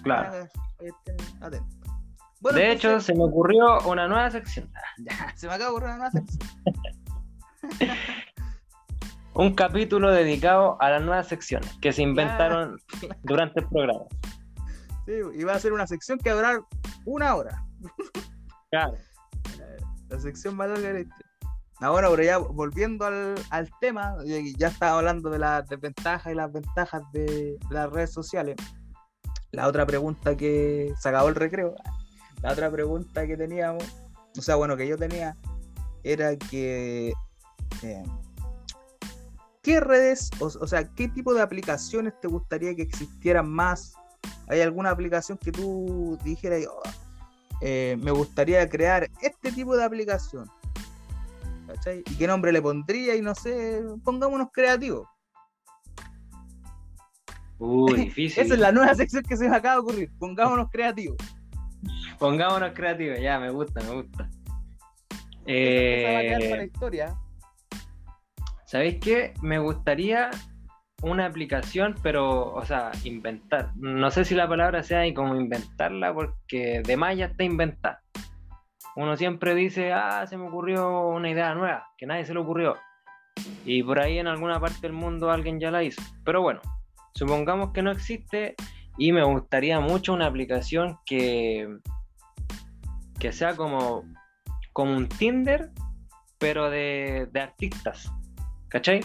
Claro. 0.03 0.49
ahí 0.81 0.87
estén 0.87 1.43
atentos. 1.43 1.80
Bueno, 2.41 2.59
de 2.59 2.73
hecho, 2.73 3.01
se 3.01 3.15
me 3.15 3.25
ocurrió 3.25 3.81
una 3.87 4.09
nueva 4.09 4.31
sección. 4.31 4.71
Ya, 4.99 5.33
se 5.37 5.47
me 5.47 5.55
acaba 5.55 5.71
de 5.71 5.77
ocurrir 5.77 5.89
una 5.89 5.97
nueva 5.99 6.11
sección. 6.11 6.49
Un 9.35 9.55
capítulo 9.55 10.11
dedicado 10.11 10.77
a 10.81 10.91
las 10.91 11.03
nuevas 11.03 11.29
secciones 11.29 11.73
que 11.81 11.93
se 11.93 12.03
inventaron 12.03 12.79
durante 13.23 13.61
el 13.61 13.69
programa. 13.69 14.05
Sí, 15.07 15.13
y 15.35 15.45
va 15.45 15.55
a 15.55 15.61
ser 15.61 15.73
una 15.73 15.87
sección 15.87 16.19
que 16.19 16.31
va 16.31 16.35
a 16.35 16.37
durar 16.37 16.61
una 17.05 17.37
hora. 17.37 17.65
Claro. 18.71 18.97
La 20.09 20.19
sección 20.19 20.57
más 20.57 20.69
larga 20.69 20.93
de. 20.93 21.07
Ah, 21.81 21.91
bueno, 21.91 22.11
pero 22.11 22.23
ya 22.23 22.39
volviendo 22.39 23.07
al, 23.07 23.37
al 23.51 23.71
tema, 23.81 24.17
ya 24.25 24.39
ya 24.59 24.69
estaba 24.69 24.99
hablando 24.99 25.31
de 25.31 25.39
las 25.39 25.67
desventajas 25.69 26.33
y 26.33 26.35
las 26.35 26.53
ventajas 26.53 27.03
de 27.13 27.57
las 27.71 27.89
redes 27.91 28.13
sociales. 28.13 28.57
La 29.53 29.69
otra 29.69 29.87
pregunta 29.87 30.37
que 30.37 30.93
se 30.99 31.09
acabó 31.09 31.29
el 31.29 31.37
recreo, 31.37 31.75
la 32.43 32.53
otra 32.53 32.71
pregunta 32.71 33.27
que 33.27 33.37
teníamos, 33.37 33.85
o 34.39 34.43
sea, 34.43 34.57
bueno, 34.57 34.77
que 34.77 34.87
yo 34.87 34.97
tenía, 34.97 35.37
era 36.03 36.37
que 36.37 37.13
eh, 37.83 38.03
¿qué 39.63 39.81
redes, 39.81 40.31
o, 40.41 40.47
o 40.47 40.67
sea, 40.67 40.85
qué 40.95 41.09
tipo 41.09 41.35
de 41.35 41.43
aplicaciones 41.43 42.15
te 42.21 42.29
gustaría 42.29 42.75
que 42.75 42.83
existieran 42.83 43.51
más? 43.51 43.95
¿Hay 44.49 44.61
alguna 44.61 44.91
aplicación 44.91 45.39
que 45.39 45.53
tú 45.53 46.19
dijeras, 46.25 46.67
"Oh, 46.69 46.83
eh, 47.61 47.97
me 48.01 48.11
gustaría 48.11 48.69
crear 48.69 49.09
este 49.23 49.53
tipo 49.53 49.77
de 49.77 49.85
aplicación? 49.85 50.51
¿Cachai? 51.67 52.03
¿Y 52.11 52.15
qué 52.17 52.27
nombre 52.27 52.53
le 52.53 52.61
pondría? 52.61 53.15
Y 53.15 53.23
no 53.23 53.35
sé, 53.35 53.83
pongámonos 54.03 54.49
creativos. 54.53 55.07
Uy, 57.59 58.07
difícil. 58.07 58.43
Esa 58.45 58.55
es 58.55 58.61
la 58.61 58.73
nueva 58.73 58.95
sección 58.95 59.23
que 59.23 59.37
se 59.37 59.49
me 59.49 59.55
acaba 59.55 59.75
de 59.77 59.81
ocurrir. 59.83 60.11
Pongámonos 60.19 60.69
creativos. 60.71 61.17
Pongámonos 62.21 62.73
creativos, 62.75 63.19
ya, 63.19 63.39
me 63.39 63.51
gusta, 63.51 63.81
me 63.83 64.03
gusta. 64.03 64.29
Eh, 65.47 66.37
la 66.39 66.65
historia. 66.65 67.15
¿Sabéis 68.67 68.99
qué? 69.01 69.33
Me 69.41 69.59
gustaría 69.59 70.31
una 71.03 71.25
aplicación, 71.25 71.95
pero, 72.03 72.53
o 72.53 72.65
sea, 72.67 72.93
inventar. 73.05 73.71
No 73.77 74.11
sé 74.11 74.27
si 74.27 74.35
la 74.35 74.47
palabra 74.47 74.83
sea 74.83 75.03
como 75.15 75.35
inventarla, 75.35 76.13
porque 76.13 76.83
de 76.85 76.97
más 76.99 77.17
ya 77.17 77.25
está 77.25 77.43
inventada. 77.43 78.03
Uno 78.97 79.17
siempre 79.17 79.55
dice, 79.55 79.95
ah, 79.95 80.27
se 80.27 80.37
me 80.37 80.47
ocurrió 80.47 81.09
una 81.09 81.31
idea 81.31 81.55
nueva, 81.55 81.87
que 81.97 82.05
nadie 82.05 82.27
se 82.27 82.35
le 82.35 82.41
ocurrió. 82.41 82.77
Y 83.65 83.83
por 83.83 83.99
ahí 83.99 84.19
en 84.19 84.27
alguna 84.27 84.61
parte 84.61 84.83
del 84.83 84.93
mundo 84.93 85.31
alguien 85.31 85.59
ya 85.59 85.71
la 85.71 85.83
hizo. 85.83 86.03
Pero 86.23 86.43
bueno, 86.43 86.61
supongamos 87.15 87.73
que 87.73 87.81
no 87.81 87.91
existe 87.91 88.57
y 88.99 89.13
me 89.13 89.25
gustaría 89.25 89.81
mucho 89.81 90.13
una 90.13 90.27
aplicación 90.27 90.99
que, 91.07 91.67
que 93.21 93.33
sea 93.33 93.55
como, 93.55 94.03
como 94.73 94.97
un 94.97 95.09
Tinder, 95.09 95.71
pero 96.39 96.71
de, 96.71 97.29
de 97.31 97.41
artistas. 97.41 98.11
¿Cachai? 98.69 99.01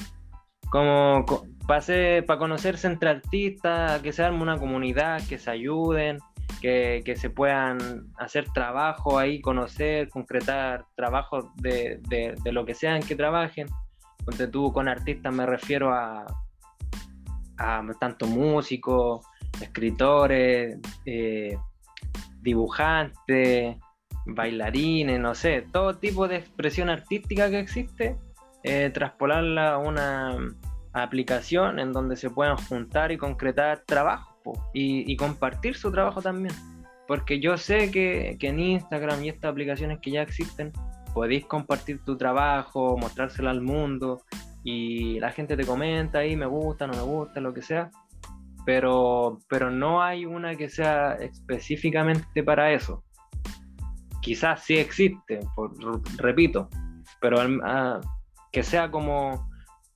Como 0.71 1.25
para 1.67 2.39
conocerse 2.39 2.87
entre 2.87 3.09
artistas, 3.09 4.01
que 4.01 4.11
se 4.11 4.23
arme 4.23 4.41
una 4.41 4.57
comunidad, 4.57 5.21
que 5.27 5.37
se 5.37 5.51
ayuden, 5.51 6.17
que, 6.61 7.15
se 7.15 7.29
puedan 7.29 8.07
hacer 8.17 8.45
trabajo 8.51 9.19
ahí, 9.19 9.41
conocer, 9.41 10.09
concretar 10.09 10.85
trabajos 10.95 11.45
de, 11.57 12.01
lo 12.45 12.65
que 12.65 12.73
sean 12.73 13.01
que 13.01 13.15
trabajen. 13.15 13.67
Porque 14.23 14.47
tú 14.47 14.73
con 14.73 14.87
artistas 14.87 15.33
me 15.33 15.45
refiero 15.45 15.93
a, 15.93 16.25
a 17.57 17.83
tanto 17.99 18.25
músicos, 18.25 19.23
escritores, 19.61 20.79
eh, 21.05 21.55
dibujantes, 22.41 23.77
bailarines, 24.25 25.19
no 25.19 25.35
sé, 25.35 25.65
todo 25.71 25.97
tipo 25.97 26.27
de 26.27 26.37
expresión 26.37 26.89
artística 26.89 27.49
que 27.49 27.59
existe, 27.59 28.17
eh, 28.63 28.89
traspolarla 28.93 29.73
a 29.73 29.77
una 29.77 30.37
aplicación 30.93 31.79
en 31.79 31.91
donde 31.91 32.15
se 32.15 32.29
puedan 32.29 32.57
juntar 32.57 33.11
y 33.11 33.17
concretar 33.17 33.83
trabajo 33.85 34.35
y, 34.73 35.15
compartir 35.17 35.75
su 35.75 35.91
trabajo 35.91 36.21
también. 36.21 36.53
Porque 37.07 37.39
yo 37.39 37.57
sé 37.57 37.91
que, 37.91 38.37
que, 38.39 38.47
en 38.47 38.59
Instagram 38.59 39.23
y 39.23 39.29
estas 39.29 39.51
aplicaciones 39.51 39.99
que 40.01 40.11
ya 40.11 40.21
existen, 40.21 40.71
podéis 41.13 41.45
compartir 41.45 42.03
tu 42.03 42.17
trabajo, 42.17 42.97
mostrárselo 42.97 43.49
al 43.49 43.61
mundo 43.61 44.21
y 44.63 45.19
la 45.19 45.31
gente 45.31 45.55
te 45.55 45.65
comenta 45.65 46.19
ahí, 46.19 46.35
me 46.35 46.47
gusta, 46.47 46.87
no 46.87 46.93
me 46.93 47.01
gusta, 47.01 47.39
lo 47.39 47.53
que 47.53 47.61
sea. 47.61 47.91
Pero, 48.65 49.39
pero 49.47 49.69
no 49.69 50.01
hay 50.01 50.25
una 50.25 50.55
que 50.55 50.69
sea 50.69 51.13
específicamente 51.13 52.43
para 52.43 52.71
eso. 52.71 53.03
Quizás 54.25 54.63
sí 54.63 54.75
existe, 54.77 55.39
por, 55.55 55.71
repito, 56.17 56.67
pero 57.21 57.37
que 58.51 58.63
sea 58.63 58.89
como 58.89 59.51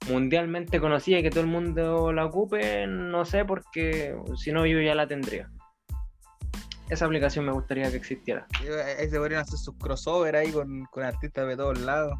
mundialmente 0.07 0.80
conocida 0.80 1.17
y 1.17 1.23
que 1.23 1.32
todo 1.32 1.41
el 1.41 1.47
mundo 1.47 2.13
la 2.13 2.25
ocupe, 2.25 2.86
no 2.86 3.25
sé, 3.25 3.43
porque 3.43 4.15
si 4.38 4.51
no 4.51 4.67
yo 4.67 4.80
ya 4.82 4.93
la 4.93 5.07
tendría. 5.07 5.49
Esa 6.89 7.05
aplicación 7.05 7.43
me 7.43 7.51
gustaría 7.51 7.89
que 7.89 7.97
existiera. 7.97 8.45
Ahí 8.99 9.09
se 9.09 9.17
podrían 9.17 9.41
hacer 9.41 9.57
sus 9.57 9.75
crossover 9.80 10.36
ahí 10.36 10.51
con, 10.51 10.88
artistas 11.03 11.47
de 11.47 11.57
todos 11.57 11.80
lados. 11.80 12.13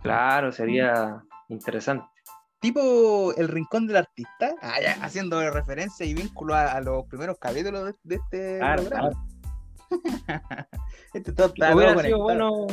Claro, 0.00 0.50
sería 0.52 1.22
interesante. 1.50 2.06
Tipo 2.60 3.34
el 3.34 3.48
rincón 3.48 3.86
del 3.86 3.98
artista, 3.98 4.54
ah, 4.62 4.78
haciendo 5.02 5.50
referencia 5.50 6.06
y 6.06 6.14
vínculo 6.14 6.54
a, 6.54 6.80
los 6.80 7.04
primeros 7.08 7.36
capítulos 7.38 7.94
de, 8.04 8.14
este 8.14 8.58
programa. 8.58 9.27
este 11.14 11.32
todo 11.32 11.52
hubiera 11.74 12.00
sido 12.02 12.18
bueno, 12.18 12.66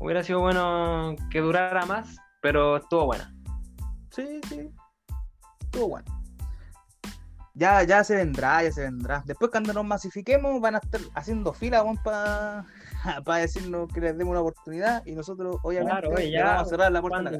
hubiera 0.00 0.22
sido 0.22 0.40
bueno 0.40 1.14
que 1.30 1.40
durara 1.40 1.84
más, 1.86 2.16
pero 2.40 2.78
estuvo 2.78 3.06
buena. 3.06 3.34
Sí, 4.10 4.40
sí. 4.48 4.70
Estuvo 5.60 5.88
bueno. 5.88 6.20
Ya, 7.54 7.82
ya 7.82 8.02
se 8.04 8.16
vendrá, 8.16 8.62
ya 8.62 8.72
se 8.72 8.82
vendrá. 8.82 9.22
Después 9.26 9.50
cuando 9.50 9.72
nos 9.72 9.84
masifiquemos 9.84 10.60
van 10.60 10.76
a 10.76 10.78
estar 10.78 11.00
haciendo 11.14 11.52
fila 11.52 11.84
para 12.02 12.64
decirnos 13.40 13.92
que 13.92 14.00
les 14.00 14.16
demos 14.16 14.32
una 14.32 14.40
oportunidad 14.40 15.04
y 15.04 15.12
nosotros 15.12 15.58
obviamente 15.62 16.08
vamos 16.08 16.62
a 16.62 16.64
cerrar 16.64 16.92
la 16.92 17.02
puerta. 17.02 17.18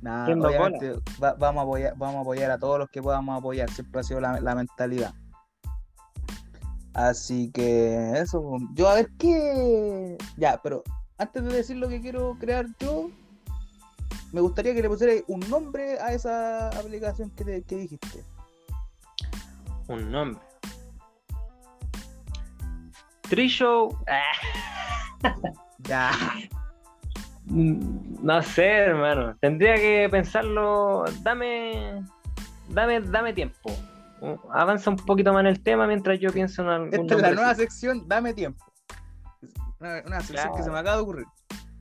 obviamente 0.00 0.94
vamos, 1.18 1.56
a 1.56 1.62
apoyar, 1.62 1.94
vamos 1.96 2.16
a 2.16 2.20
apoyar 2.20 2.50
a 2.50 2.58
todos 2.58 2.78
los 2.78 2.88
que 2.88 3.02
podamos 3.02 3.36
apoyar, 3.38 3.68
siempre 3.70 4.00
ha 4.00 4.04
sido 4.04 4.20
la, 4.20 4.40
la 4.40 4.54
mentalidad. 4.54 5.12
Así 6.98 7.48
que 7.52 8.12
eso, 8.16 8.58
yo 8.74 8.88
a 8.88 8.94
ver 8.94 9.08
qué. 9.20 10.18
Ya, 10.36 10.60
pero 10.60 10.82
antes 11.16 11.44
de 11.44 11.54
decir 11.54 11.76
lo 11.76 11.88
que 11.88 12.00
quiero 12.00 12.36
crear 12.40 12.66
yo, 12.80 13.08
me 14.32 14.40
gustaría 14.40 14.74
que 14.74 14.82
le 14.82 14.88
pusierais 14.88 15.22
un 15.28 15.38
nombre 15.48 16.00
a 16.00 16.12
esa 16.12 16.70
aplicación 16.70 17.30
que, 17.30 17.62
dijiste. 17.76 18.24
Un 19.86 20.10
nombre. 20.10 20.42
Trishow. 23.22 23.96
ya. 25.84 26.10
No 27.50 28.42
sé, 28.42 28.66
hermano. 28.66 29.34
Tendría 29.40 29.76
que 29.76 30.08
pensarlo. 30.10 31.04
Dame. 31.22 32.04
Dame, 32.68 33.00
dame 33.00 33.32
tiempo. 33.32 33.70
Avanza 34.52 34.90
un 34.90 34.96
poquito 34.96 35.32
más 35.32 35.40
en 35.40 35.46
el 35.46 35.62
tema 35.62 35.86
mientras 35.86 36.18
yo 36.18 36.32
pienso 36.32 36.62
en 36.62 36.68
algún. 36.68 36.94
Esta 36.94 37.14
es 37.14 37.22
la 37.22 37.30
nueva 37.32 37.54
sección, 37.54 38.08
dame 38.08 38.34
tiempo. 38.34 38.64
Una, 39.80 40.20
sección 40.20 40.56
que 40.56 40.62
se 40.62 40.70
me 40.70 40.78
acaba 40.78 40.96
de 40.96 41.02
ocurrir. 41.02 41.26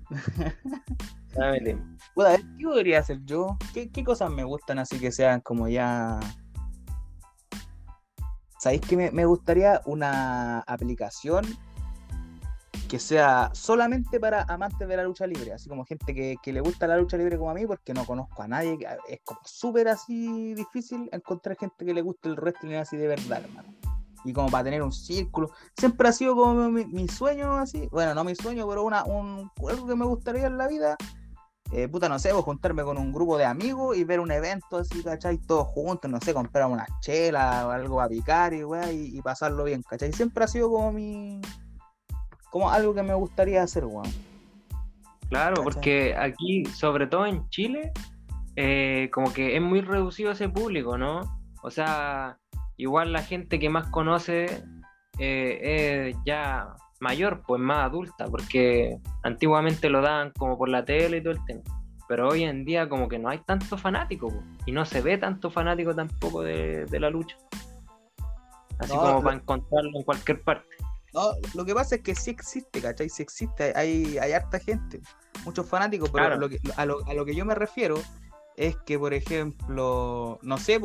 Dame 1.33 1.59
tiempo. 1.61 1.85
¿Qué 2.15 2.63
podría 2.63 2.99
hacer 2.99 3.19
yo? 3.23 3.57
¿Qué, 3.73 4.03
cosas 4.03 4.29
me 4.31 4.43
gustan 4.43 4.79
así 4.79 4.99
que 4.99 5.11
sean 5.11 5.41
como 5.41 5.67
ya. 5.67 6.19
¿Sabéis 8.59 8.81
que 8.81 9.11
me, 9.11 9.25
gustaría 9.25 9.81
una 9.85 10.59
aplicación 10.61 11.45
que 12.87 12.99
sea 12.99 13.49
solamente 13.53 14.19
para 14.19 14.43
amantes 14.43 14.87
de 14.87 14.97
la 14.97 15.03
lucha 15.03 15.27
libre? 15.27 15.53
Así 15.53 15.69
como 15.69 15.85
gente 15.85 16.13
que, 16.13 16.53
le 16.53 16.61
gusta 16.61 16.87
la 16.87 16.97
lucha 16.97 17.17
libre 17.17 17.37
como 17.37 17.51
a 17.51 17.53
mí, 17.53 17.65
porque 17.65 17.93
no 17.93 18.05
conozco 18.05 18.41
a 18.41 18.47
nadie. 18.47 18.77
Es 19.07 19.19
como 19.23 19.41
súper 19.43 19.87
así 19.87 20.53
difícil 20.53 21.09
encontrar 21.11 21.57
gente 21.57 21.85
que 21.85 21.93
le 21.93 22.01
guste 22.01 22.29
el 22.29 22.35
wrestling 22.35 22.75
así 22.75 22.97
de 22.97 23.07
verdad, 23.07 23.43
hermano 23.43 23.73
y 24.23 24.33
como 24.33 24.49
para 24.49 24.65
tener 24.65 24.81
un 24.81 24.91
círculo. 24.91 25.51
Siempre 25.77 26.09
ha 26.09 26.11
sido 26.11 26.35
como 26.35 26.69
mi, 26.69 27.07
sueño 27.07 27.57
así, 27.57 27.87
bueno, 27.91 28.13
no 28.13 28.23
mi 28.23 28.35
sueño, 28.35 28.67
pero 28.67 28.83
una, 28.83 29.03
un, 29.05 29.49
algo 29.67 29.87
que 29.87 29.95
me 29.95 30.05
gustaría 30.05 30.47
en 30.47 30.57
la 30.57 30.67
vida. 30.67 30.97
Eh, 31.71 31.87
puta, 31.89 32.07
no 32.07 32.17
sé, 32.17 32.31
vos 32.31 32.45
juntarme 32.45 32.83
con 32.83 32.97
un 32.97 33.11
grupo 33.11 33.37
de 33.37 33.43
amigos 33.43 33.97
y 33.97 34.05
ver 34.05 34.21
un 34.21 34.31
evento 34.31 34.77
así, 34.77 35.03
¿cachai? 35.03 35.37
Todos 35.37 35.67
juntos, 35.67 36.09
no 36.09 36.19
sé, 36.21 36.33
comprar 36.33 36.65
una 36.67 36.85
chela 37.01 37.67
o 37.67 37.71
algo 37.71 38.01
a 38.01 38.07
picar 38.07 38.53
y, 38.53 38.63
y, 38.91 39.21
pasarlo 39.21 39.65
bien, 39.65 39.83
¿cachai? 39.83 40.13
Siempre 40.13 40.45
ha 40.45 40.47
sido 40.47 40.69
como 40.69 40.93
mi. 40.93 41.41
Como 42.51 42.69
algo 42.69 42.93
que 42.93 43.03
me 43.03 43.13
gustaría 43.13 43.63
hacer, 43.63 43.85
weón. 43.85 44.07
Claro, 45.29 45.61
porque 45.63 46.15
aquí, 46.17 46.65
sobre 46.65 47.07
todo 47.07 47.25
en 47.25 47.47
Chile, 47.49 47.91
eh, 48.55 49.09
como 49.11 49.33
que 49.33 49.55
es 49.55 49.61
muy 49.61 49.81
reducido 49.81 50.31
ese 50.31 50.49
público, 50.49 50.97
¿no? 50.97 51.21
O 51.63 51.69
sea, 51.69 52.37
igual 52.77 53.11
la 53.11 53.21
gente 53.21 53.59
que 53.59 53.69
más 53.69 53.89
conoce 53.89 54.63
eh, 55.19 56.09
es 56.09 56.17
ya 56.25 56.75
mayor, 56.99 57.43
pues 57.45 57.61
más 57.61 57.85
adulta, 57.85 58.25
porque 58.25 58.99
antiguamente 59.23 59.89
lo 59.89 60.01
daban 60.01 60.31
como 60.37 60.57
por 60.57 60.69
la 60.69 60.85
tele 60.85 61.17
y 61.17 61.21
todo 61.21 61.33
el 61.33 61.45
tema. 61.45 61.61
Pero 62.07 62.29
hoy 62.29 62.43
en 62.43 62.63
día 62.63 62.87
como 62.87 63.09
que 63.09 63.19
no 63.19 63.29
hay 63.29 63.39
tanto 63.39 63.77
fanático, 63.77 64.31
y 64.65 64.71
no 64.71 64.85
se 64.85 65.01
ve 65.01 65.17
tanto 65.17 65.51
fanático 65.51 65.93
tampoco 65.93 66.41
de, 66.41 66.87
la 66.99 67.09
lucha. 67.09 67.35
Así 68.79 68.95
como 68.95 69.21
para 69.21 69.35
encontrarlo 69.35 69.91
en 69.93 70.03
cualquier 70.03 70.41
parte. 70.41 70.67
No, 71.17 71.31
lo 71.55 71.65
que 71.65 71.73
pasa 71.73 71.95
es 71.95 72.01
que 72.01 72.13
sí 72.13 72.29
existe, 72.29 72.79
¿cachai? 72.79 73.09
Sí 73.09 73.23
existe, 73.23 73.73
hay, 73.75 74.19
hay 74.19 74.33
harta 74.33 74.59
gente, 74.59 75.01
muchos 75.45 75.65
fanáticos, 75.65 76.11
pero 76.11 76.25
a, 76.25 76.85
lo, 76.85 77.07
a 77.07 77.13
lo 77.15 77.25
que 77.25 77.33
yo 77.33 77.43
me 77.43 77.55
refiero 77.55 77.95
es 78.55 78.77
que, 78.85 78.99
por 78.99 79.15
ejemplo, 79.15 80.37
no 80.43 80.57
sé, 80.59 80.79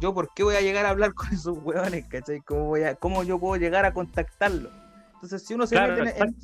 yo 0.00 0.14
por 0.14 0.32
qué 0.32 0.42
voy 0.42 0.54
a 0.54 0.62
llegar 0.62 0.86
a 0.86 0.88
hablar 0.88 1.12
con 1.14 1.30
esos 1.34 1.58
hueones, 1.62 2.06
¿cachai? 2.08 2.40
¿Cómo, 2.40 2.64
voy 2.68 2.84
a, 2.84 2.94
¿Cómo 2.94 3.24
yo 3.24 3.38
puedo 3.38 3.56
llegar 3.56 3.84
a 3.84 3.92
contactarlo? 3.92 4.70
Entonces, 5.16 5.46
si 5.46 5.52
uno 5.52 5.66
se, 5.66 5.78
mete, 5.78 6.18
en, 6.18 6.34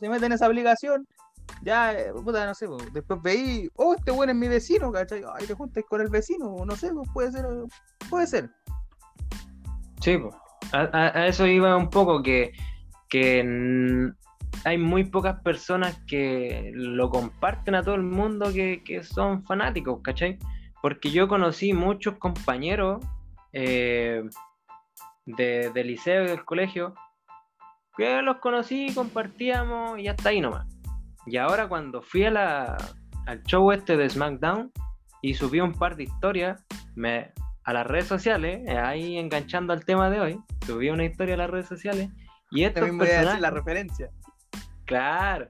se 0.00 0.08
mete 0.08 0.24
en 0.24 0.32
esa 0.32 0.48
obligación, 0.48 1.06
ya, 1.60 1.92
eh, 1.92 2.14
puta, 2.14 2.46
no 2.46 2.54
sé, 2.54 2.66
después 2.94 3.20
veí, 3.20 3.68
oh, 3.76 3.94
este 3.94 4.10
bueno 4.10 4.32
es 4.32 4.38
mi 4.38 4.48
vecino, 4.48 4.90
¿cachai? 4.90 5.22
Ay, 5.38 5.46
te 5.46 5.52
juntas 5.52 5.84
con 5.86 6.00
el 6.00 6.08
vecino, 6.08 6.64
no 6.64 6.76
sé, 6.76 6.90
puede 7.12 7.30
ser, 7.30 7.44
puede 8.08 8.26
ser. 8.26 8.50
Sí, 10.00 10.16
pues, 10.16 10.34
a, 10.72 11.26
eso 11.26 11.46
iba 11.46 11.76
un 11.76 11.90
poco, 11.90 12.22
que, 12.22 12.52
que 13.08 14.12
hay 14.64 14.78
muy 14.78 15.04
pocas 15.04 15.40
personas 15.42 16.00
que 16.06 16.70
lo 16.74 17.10
comparten 17.10 17.74
a 17.74 17.82
todo 17.82 17.94
el 17.94 18.02
mundo 18.02 18.52
que, 18.52 19.02
son 19.02 19.44
fanáticos, 19.44 20.00
¿cachai? 20.02 20.38
Porque 20.82 21.10
yo 21.10 21.28
conocí 21.28 21.72
muchos 21.72 22.16
compañeros, 22.18 23.04
eh, 23.52 24.22
de, 25.24 25.70
del 25.70 25.86
liceo 25.88 26.24
y 26.24 26.28
del 26.28 26.44
colegio, 26.44 26.94
que 27.96 28.22
los 28.22 28.36
conocí, 28.38 28.92
compartíamos 28.94 29.98
y 29.98 30.08
hasta 30.08 30.28
ahí 30.28 30.40
nomás. 30.40 30.66
Y 31.26 31.38
ahora 31.38 31.68
cuando 31.68 32.02
fui 32.02 32.24
a 32.24 32.30
la, 32.30 32.76
al 33.26 33.42
show 33.44 33.72
este 33.72 33.96
de 33.96 34.08
SmackDown 34.08 34.70
y 35.22 35.34
subí 35.34 35.60
un 35.60 35.72
par 35.72 35.96
de 35.96 36.04
historias 36.04 36.64
me, 36.94 37.32
a 37.64 37.72
las 37.72 37.86
redes 37.86 38.06
sociales, 38.06 38.62
eh, 38.66 38.78
ahí 38.78 39.18
enganchando 39.18 39.72
al 39.72 39.84
tema 39.84 40.08
de 40.08 40.20
hoy, 40.20 40.38
subí 40.64 40.88
una 40.90 41.04
historia 41.04 41.34
a 41.34 41.38
las 41.38 41.50
redes 41.50 41.66
sociales 41.66 42.10
y 42.56 42.64
estos 42.64 42.80
También 42.80 42.98
voy 42.98 43.08
a 43.08 43.24
decir 43.24 43.40
la 43.40 43.50
referencia. 43.50 44.10
Claro. 44.84 45.48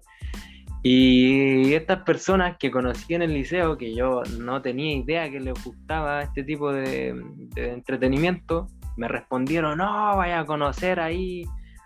Y 0.82 1.74
estas 1.74 2.02
personas 2.04 2.58
que 2.58 2.70
conocí 2.70 3.14
en 3.14 3.22
el 3.22 3.34
liceo, 3.34 3.76
que 3.76 3.92
yo 3.92 4.22
no 4.38 4.62
tenía 4.62 4.94
idea 4.94 5.28
que 5.28 5.40
les 5.40 5.64
gustaba 5.64 6.22
este 6.22 6.44
tipo 6.44 6.72
de, 6.72 7.08
entretenimiento, 7.56 8.68
me 8.96 9.08
respondieron, 9.08 9.78
no, 9.78 10.16
vaya 10.16 10.40
a 10.40 10.46
conocer 10.46 11.00
ahí 11.00 11.44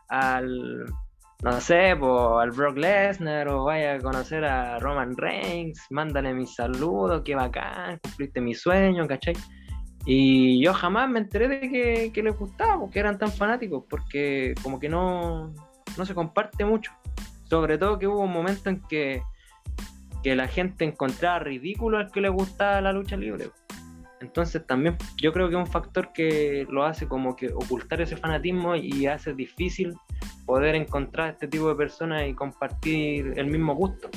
al, 0.09 0.85
no 1.43 1.61
sé, 1.63 1.93
al 1.93 2.51
Brock 2.51 2.77
Lesnar 2.77 3.49
o 3.49 3.65
vaya 3.65 3.95
a 3.95 3.99
conocer 4.01 4.45
a 4.45 4.79
Roman 4.81 5.17
Reigns, 5.17 5.81
mándale 5.89 6.35
mis 6.35 6.55
saludos, 6.55 7.23
qué 7.25 7.35
bacán, 7.35 7.99
cumpliste 8.03 8.43
mi 8.43 8.55
sueño, 8.55 9.09
¿cachai? 9.09 9.35
Y 10.07 10.63
yo 10.63 10.73
jamás 10.73 11.11
me 11.11 11.19
enteré 11.19 11.49
de 11.49 11.61
que, 11.61 12.11
que 12.13 12.23
les 12.23 12.37
gustaba, 12.37 12.79
porque 12.79 12.99
eran 12.99 13.19
tan 13.19 13.31
fanáticos, 13.31 13.85
porque 13.89 14.55
como 14.63 14.79
que 14.81 14.89
no, 14.89 15.53
no 15.97 16.07
se 16.07 16.15
comparte 16.15 16.65
mucho. 16.65 16.93
Sobre 17.49 17.79
todo 17.79 17.99
que 17.99 18.07
hubo 18.07 18.21
un 18.21 18.33
momento 18.33 18.71
en 18.71 18.81
que, 18.89 19.23
que 20.23 20.35
la 20.35 20.49
gente 20.49 20.85
encontraba 20.85 21.41
ridículo 21.41 21.99
al 21.99 22.11
que 22.11 22.21
le 22.21 22.29
gustaba 22.29 22.81
la 22.81 22.93
lucha 22.93 23.17
libre. 23.17 23.51
Entonces 24.21 24.67
también 24.67 24.97
yo 25.17 25.33
creo 25.33 25.49
que 25.49 25.55
es 25.55 25.61
un 25.61 25.67
factor 25.67 26.13
que 26.13 26.67
lo 26.69 26.85
hace 26.85 27.09
como 27.09 27.37
que 27.37 27.53
ocultar 27.53 28.01
ese 28.03 28.17
fanatismo 28.17 28.77
y 28.77 29.07
hace 29.07 29.33
difícil 29.33 29.95
poder 30.45 30.75
encontrar 30.75 31.31
este 31.31 31.49
tipo 31.49 31.69
de 31.69 31.75
personas 31.75 32.29
y 32.29 32.35
compartir 32.35 33.33
el 33.37 33.47
mismo 33.47 33.75
gusto. 33.75 34.11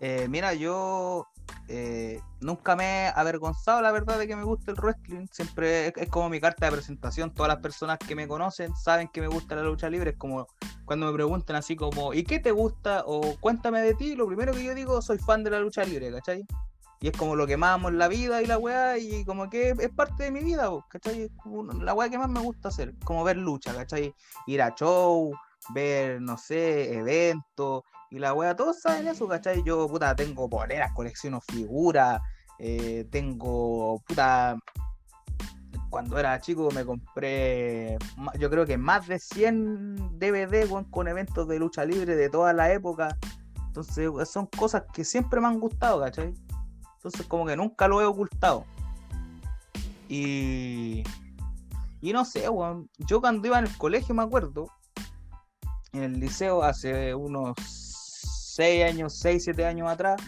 Eh, 0.00 0.26
mira, 0.28 0.52
yo 0.52 1.26
eh, 1.68 2.20
nunca 2.40 2.76
me 2.76 2.84
he 2.84 3.08
avergonzado, 3.08 3.80
la 3.80 3.90
verdad, 3.90 4.18
de 4.18 4.26
que 4.26 4.36
me 4.36 4.44
gusta 4.44 4.70
el 4.70 4.76
wrestling. 4.76 5.26
Siempre 5.30 5.88
es, 5.88 6.08
como 6.10 6.28
mi 6.28 6.40
carta 6.40 6.66
de 6.66 6.72
presentación. 6.72 7.32
Todas 7.32 7.48
las 7.48 7.62
personas 7.62 7.98
que 7.98 8.14
me 8.14 8.28
conocen 8.28 8.74
saben 8.76 9.08
que 9.08 9.20
me 9.20 9.28
gusta 9.28 9.54
la 9.56 9.62
lucha 9.62 9.88
libre. 9.88 10.10
Es 10.10 10.16
como 10.16 10.46
cuando 10.84 11.06
me 11.06 11.12
preguntan 11.12 11.56
así 11.56 11.76
como, 11.76 12.12
¿y 12.12 12.24
qué 12.24 12.38
te 12.38 12.50
gusta? 12.50 13.04
O 13.06 13.36
cuéntame 13.40 13.80
de 13.80 13.94
ti. 13.94 14.14
Lo 14.14 14.26
primero 14.26 14.52
que 14.52 14.64
yo 14.64 14.74
digo, 14.74 15.00
soy 15.00 15.18
fan 15.18 15.42
de 15.42 15.50
la 15.50 15.60
lucha 15.60 15.84
libre, 15.84 16.12
¿cachai? 16.12 16.44
Y 17.00 17.08
es 17.08 17.16
como 17.16 17.36
lo 17.36 17.46
que 17.46 17.56
más 17.56 17.74
amo 17.74 17.88
en 17.88 17.98
la 17.98 18.08
vida 18.08 18.40
y 18.40 18.46
la 18.46 18.56
weá, 18.56 18.96
y 18.96 19.24
como 19.24 19.50
que 19.50 19.74
es 19.78 19.90
parte 19.90 20.24
de 20.24 20.30
mi 20.30 20.40
vida, 20.40 20.70
¿cachai? 20.88 21.30
la 21.82 21.92
weá 21.92 22.08
que 22.08 22.16
más 22.16 22.30
me 22.30 22.40
gusta 22.40 22.68
hacer, 22.68 22.94
como 23.04 23.22
ver 23.24 23.36
lucha, 23.36 23.74
¿cachai? 23.74 24.14
Ir 24.46 24.62
a 24.62 24.74
show, 24.74 25.34
ver, 25.74 26.22
no 26.22 26.38
sé, 26.38 26.94
eventos, 26.94 27.82
y 28.14 28.20
la 28.20 28.32
wea, 28.32 28.54
todos 28.54 28.80
saben 28.80 29.08
eso, 29.08 29.26
¿cachai? 29.26 29.64
Yo, 29.64 29.88
puta, 29.88 30.14
tengo 30.14 30.48
poleras, 30.48 30.92
colecciono 30.92 31.40
figuras, 31.40 32.20
eh, 32.60 33.08
tengo, 33.10 34.00
puta, 34.06 34.56
cuando 35.90 36.16
era 36.16 36.40
chico 36.40 36.68
me 36.72 36.84
compré, 36.84 37.98
yo 38.38 38.48
creo 38.50 38.64
que 38.66 38.78
más 38.78 39.08
de 39.08 39.18
100 39.18 40.20
DVD 40.20 40.68
con 40.92 41.08
eventos 41.08 41.48
de 41.48 41.58
lucha 41.58 41.84
libre 41.84 42.14
de 42.14 42.30
toda 42.30 42.52
la 42.52 42.72
época. 42.72 43.18
Entonces, 43.66 44.08
son 44.28 44.46
cosas 44.46 44.84
que 44.92 45.04
siempre 45.04 45.40
me 45.40 45.48
han 45.48 45.58
gustado, 45.58 45.98
¿cachai? 46.00 46.32
Entonces, 46.98 47.26
como 47.26 47.46
que 47.46 47.56
nunca 47.56 47.88
lo 47.88 48.00
he 48.00 48.04
ocultado. 48.04 48.64
Y. 50.08 51.02
Y 52.00 52.12
no 52.12 52.24
sé, 52.24 52.48
weón. 52.48 52.88
Yo 52.98 53.20
cuando 53.20 53.48
iba 53.48 53.58
en 53.58 53.64
el 53.64 53.76
colegio, 53.76 54.14
me 54.14 54.22
acuerdo, 54.22 54.68
en 55.92 56.04
el 56.04 56.20
liceo 56.20 56.62
hace 56.62 57.12
unos 57.12 57.56
6 58.54 58.84
años, 58.84 59.18
6, 59.18 59.42
7 59.42 59.66
años 59.66 59.90
atrás, 59.90 60.22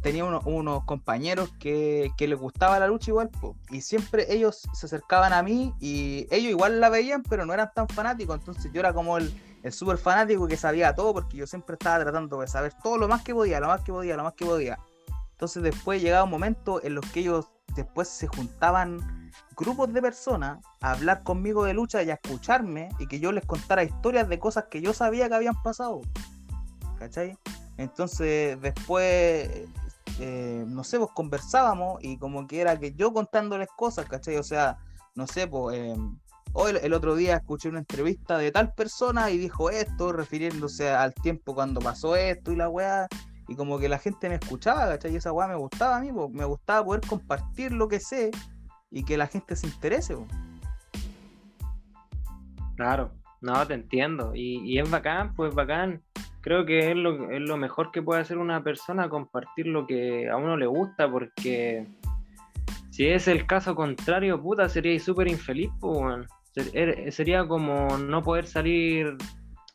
tenía 0.00 0.24
unos 0.24 0.84
compañeros 0.84 1.50
que, 1.58 2.10
les 2.18 2.38
gustaba 2.38 2.78
la 2.78 2.86
lucha 2.86 3.10
igual, 3.10 3.30
y 3.70 3.82
siempre 3.82 4.32
ellos 4.32 4.62
se 4.72 4.86
acercaban 4.86 5.34
a 5.34 5.42
mí 5.42 5.74
y 5.78 6.26
ellos 6.30 6.50
igual 6.50 6.80
la 6.80 6.88
veían, 6.88 7.22
pero 7.22 7.44
no 7.44 7.52
eran 7.52 7.70
tan 7.74 7.86
fanáticos, 7.86 8.38
entonces 8.38 8.72
yo 8.72 8.80
era 8.80 8.94
como 8.94 9.18
el, 9.18 9.30
el 9.62 9.72
súper 9.72 9.98
fanático 9.98 10.48
que 10.48 10.56
sabía 10.56 10.94
todo, 10.94 11.12
porque 11.12 11.36
yo 11.36 11.46
siempre 11.46 11.74
estaba 11.74 12.02
tratando 12.02 12.40
de 12.40 12.46
saber 12.46 12.72
todo 12.82 12.96
lo 12.96 13.08
más 13.08 13.22
que 13.22 13.34
podía, 13.34 13.60
lo 13.60 13.66
más 13.66 13.82
que 13.82 13.92
podía, 13.92 14.16
lo 14.16 14.22
más 14.24 14.32
que 14.32 14.46
podía. 14.46 14.78
Entonces 15.32 15.62
después 15.62 16.00
llegaba 16.00 16.24
un 16.24 16.30
momento 16.30 16.82
en 16.82 16.94
los 16.94 17.04
que 17.10 17.20
ellos 17.20 17.50
después 17.76 18.08
se 18.08 18.26
juntaban 18.26 19.30
grupos 19.54 19.92
de 19.92 20.00
personas 20.00 20.64
a 20.80 20.92
hablar 20.92 21.24
conmigo 21.24 21.64
de 21.64 21.74
lucha 21.74 22.02
y 22.02 22.10
a 22.10 22.14
escucharme 22.14 22.88
y 22.98 23.06
que 23.06 23.20
yo 23.20 23.32
les 23.32 23.44
contara 23.44 23.84
historias 23.84 24.30
de 24.30 24.38
cosas 24.38 24.64
que 24.70 24.80
yo 24.80 24.94
sabía 24.94 25.28
que 25.28 25.34
habían 25.34 25.60
pasado. 25.62 26.00
¿Cachai? 27.02 27.36
Entonces 27.78 28.60
después, 28.60 29.66
eh, 30.20 30.64
no 30.68 30.84
sé, 30.84 30.98
pues 30.98 31.10
conversábamos 31.12 31.98
y 32.02 32.16
como 32.16 32.46
que 32.46 32.60
era 32.60 32.78
que 32.78 32.94
yo 32.94 33.12
contándoles 33.12 33.68
cosas, 33.76 34.06
¿cachai? 34.06 34.36
O 34.36 34.42
sea, 34.42 34.78
no 35.14 35.26
sé, 35.26 35.46
pues... 35.46 35.98
Hoy 36.54 36.74
el 36.82 36.92
otro 36.92 37.16
día 37.16 37.36
escuché 37.36 37.70
una 37.70 37.78
entrevista 37.78 38.36
de 38.36 38.52
tal 38.52 38.74
persona 38.74 39.30
y 39.30 39.38
dijo 39.38 39.70
esto, 39.70 40.12
refiriéndose 40.12 40.90
al 40.90 41.14
tiempo 41.14 41.54
cuando 41.54 41.80
pasó 41.80 42.14
esto 42.14 42.52
y 42.52 42.56
la 42.56 42.68
weá. 42.68 43.08
Y 43.48 43.56
como 43.56 43.78
que 43.78 43.88
la 43.88 43.98
gente 43.98 44.28
me 44.28 44.34
escuchaba, 44.34 44.86
¿cachai? 44.86 45.14
Y 45.14 45.16
esa 45.16 45.32
weá 45.32 45.48
me 45.48 45.56
gustaba 45.56 45.96
a 45.96 46.00
mí, 46.00 46.12
pues, 46.12 46.28
me 46.30 46.44
gustaba 46.44 46.84
poder 46.84 47.00
compartir 47.08 47.72
lo 47.72 47.88
que 47.88 48.00
sé 48.00 48.30
y 48.90 49.02
que 49.02 49.16
la 49.16 49.26
gente 49.26 49.56
se 49.56 49.66
interese. 49.66 50.14
Claro, 52.76 53.12
no, 53.42 53.66
te 53.66 53.74
entiendo. 53.74 54.32
Y, 54.34 54.78
es 54.78 54.88
bacán, 54.88 55.34
pues 55.34 55.52
bacán. 55.52 56.00
Creo 56.42 56.66
que 56.66 56.90
es 56.90 56.96
lo, 56.96 57.30
es 57.30 57.40
lo 57.40 57.56
mejor 57.56 57.90
que 57.92 58.02
puede 58.02 58.20
hacer 58.20 58.36
una 58.38 58.62
persona, 58.62 59.08
compartir 59.08 59.66
lo 59.66 59.86
que 59.86 60.28
a 60.28 60.36
uno 60.36 60.56
le 60.56 60.66
gusta, 60.66 61.10
porque 61.10 61.86
si 62.90 63.06
es 63.06 63.26
el 63.26 63.46
caso 63.46 63.74
contrario, 63.74 64.42
puta, 64.42 64.68
sería 64.68 64.98
súper 65.00 65.28
infeliz, 65.28 65.70
pues, 65.80 66.26
Sería 67.08 67.46
como 67.48 67.96
no 67.96 68.22
poder 68.22 68.46
salir 68.46 69.16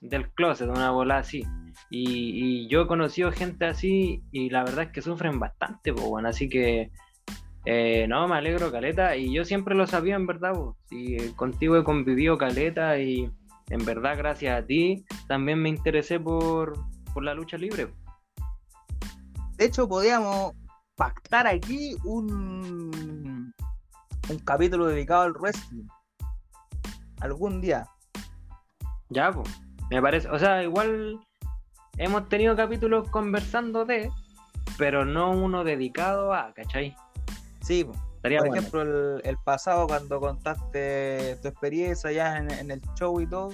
del 0.02 0.30
closet, 0.30 0.70
una 0.70 0.92
bola 0.92 1.18
así. 1.18 1.44
Y, 1.90 2.68
yo 2.68 2.84
he 2.84 2.88
conocido 2.88 3.32
gente 3.32 3.66
así 3.66 4.22
y 4.32 4.50
la 4.50 4.64
verdad 4.64 4.86
es 4.86 4.92
que 4.92 5.02
sufren 5.02 5.40
bastante, 5.40 5.94
pues, 5.94 6.06
bueno, 6.06 6.30
así 6.30 6.50
que 6.50 6.92
eh, 7.66 8.06
no, 8.08 8.28
me 8.28 8.36
alegro, 8.36 8.72
Caleta, 8.72 9.16
y 9.16 9.34
yo 9.34 9.44
siempre 9.44 9.74
lo 9.74 9.88
sabía, 9.88 10.16
en 10.16 10.28
verdad, 10.28 10.54
y 10.92 11.18
contigo 11.32 11.78
he 11.78 11.84
convivido, 11.84 12.38
Caleta, 12.38 13.00
y 13.00 13.32
en 13.70 13.86
verdad, 13.86 14.18
gracias 14.18 14.58
a 14.58 14.66
ti, 14.66 15.06
también 15.28 15.62
me 15.62 15.70
interesé 15.70 16.20
por, 16.20 16.74
por 17.14 17.24
la 17.24 17.34
lucha 17.34 17.58
libre. 17.58 17.94
De 19.58 19.66
hecho, 19.66 19.88
podíamos 19.88 20.54
pactar 20.96 21.48
aquí 21.48 21.96
un, 22.04 23.54
un 24.30 24.40
capítulo 24.46 24.88
dedicado 24.88 25.24
al 25.24 25.34
wrestling. 25.34 25.88
Algún 27.20 27.62
día. 27.62 27.88
Ya, 29.10 29.32
pues, 29.32 29.50
me 29.90 30.02
parece, 30.02 30.30
o 30.30 30.38
sea, 30.38 30.64
igual 30.64 31.20
hemos 31.98 32.30
tenido 32.30 32.56
capítulos 32.56 33.10
conversando 33.10 33.86
de, 33.86 34.12
pero 34.78 35.06
no 35.06 35.32
uno 35.32 35.64
dedicado 35.64 36.34
a, 36.34 36.54
¿cachai? 36.54 36.96
Sí, 37.62 37.86
por 38.36 38.48
ejemplo, 38.48 39.20
el, 39.20 39.38
pasado 39.44 39.88
cuando 39.88 40.20
contaste 40.20 41.38
tu 41.42 41.48
experiencia 41.48 42.12
ya 42.12 42.38
en, 42.38 42.72
el 42.72 42.82
show 42.96 43.20
y 43.22 43.28
todo, 43.28 43.54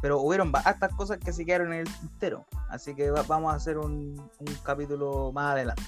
pero 0.00 0.20
hubieron 0.20 0.52
hartas 0.54 0.92
cosas 0.94 1.18
que 1.18 1.32
se 1.32 1.44
quedaron 1.44 1.72
en 1.72 1.80
el 1.80 1.98
tintero, 1.98 2.44
así 2.68 2.94
que 2.94 3.10
vamos 3.10 3.52
a 3.52 3.56
hacer 3.56 3.78
un, 3.78 4.30
capítulo 4.64 5.32
más 5.32 5.52
adelante. 5.52 5.82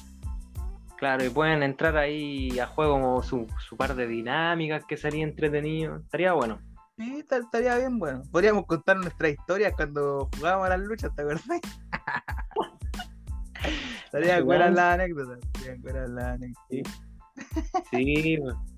Claro, 0.96 1.24
y 1.24 1.28
pueden 1.28 1.62
entrar 1.62 1.96
ahí 1.96 2.58
a 2.58 2.66
juego 2.66 3.22
su, 3.22 3.46
su 3.68 3.76
par 3.76 3.94
de 3.94 4.06
dinámicas 4.06 4.84
que 4.86 4.96
sería 4.96 5.24
entretenido, 5.24 5.96
estaría 5.96 6.32
bueno. 6.32 6.60
Sí, 6.96 7.24
estaría 7.28 7.76
bien 7.76 7.98
bueno. 7.98 8.22
Podríamos 8.30 8.66
contar 8.66 8.96
nuestra 8.96 9.28
historia 9.28 9.72
cuando 9.72 10.28
jugábamos 10.36 10.66
a 10.66 10.76
las 10.76 10.80
luchas, 10.80 11.14
¿te 11.14 11.22
acuerdas? 11.22 11.44
estaría 14.04 14.40
buena 14.42 14.70
la 14.70 14.92
anécdota. 14.92 15.38
Estaría 15.42 15.82
buena 15.82 16.06
la 16.06 16.32
anécdota. 16.34 16.66
Sí, 16.70 16.82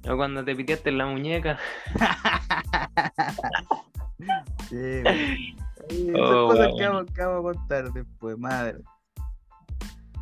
o 0.09 0.17
cuando 0.17 0.45
te 0.45 0.55
piteaste 0.55 0.91
en 0.91 0.99
la 0.99 1.07
muñeca. 1.07 1.59
sí, 4.69 4.77
Esas 5.89 6.21
oh, 6.21 6.49
cosas 6.49 6.69
que 6.77 6.89
vamos, 6.89 7.07
que 7.13 7.25
vamos, 7.25 7.39
a 7.39 7.59
contar 7.59 7.93
después, 7.93 8.37
madre. 8.39 8.79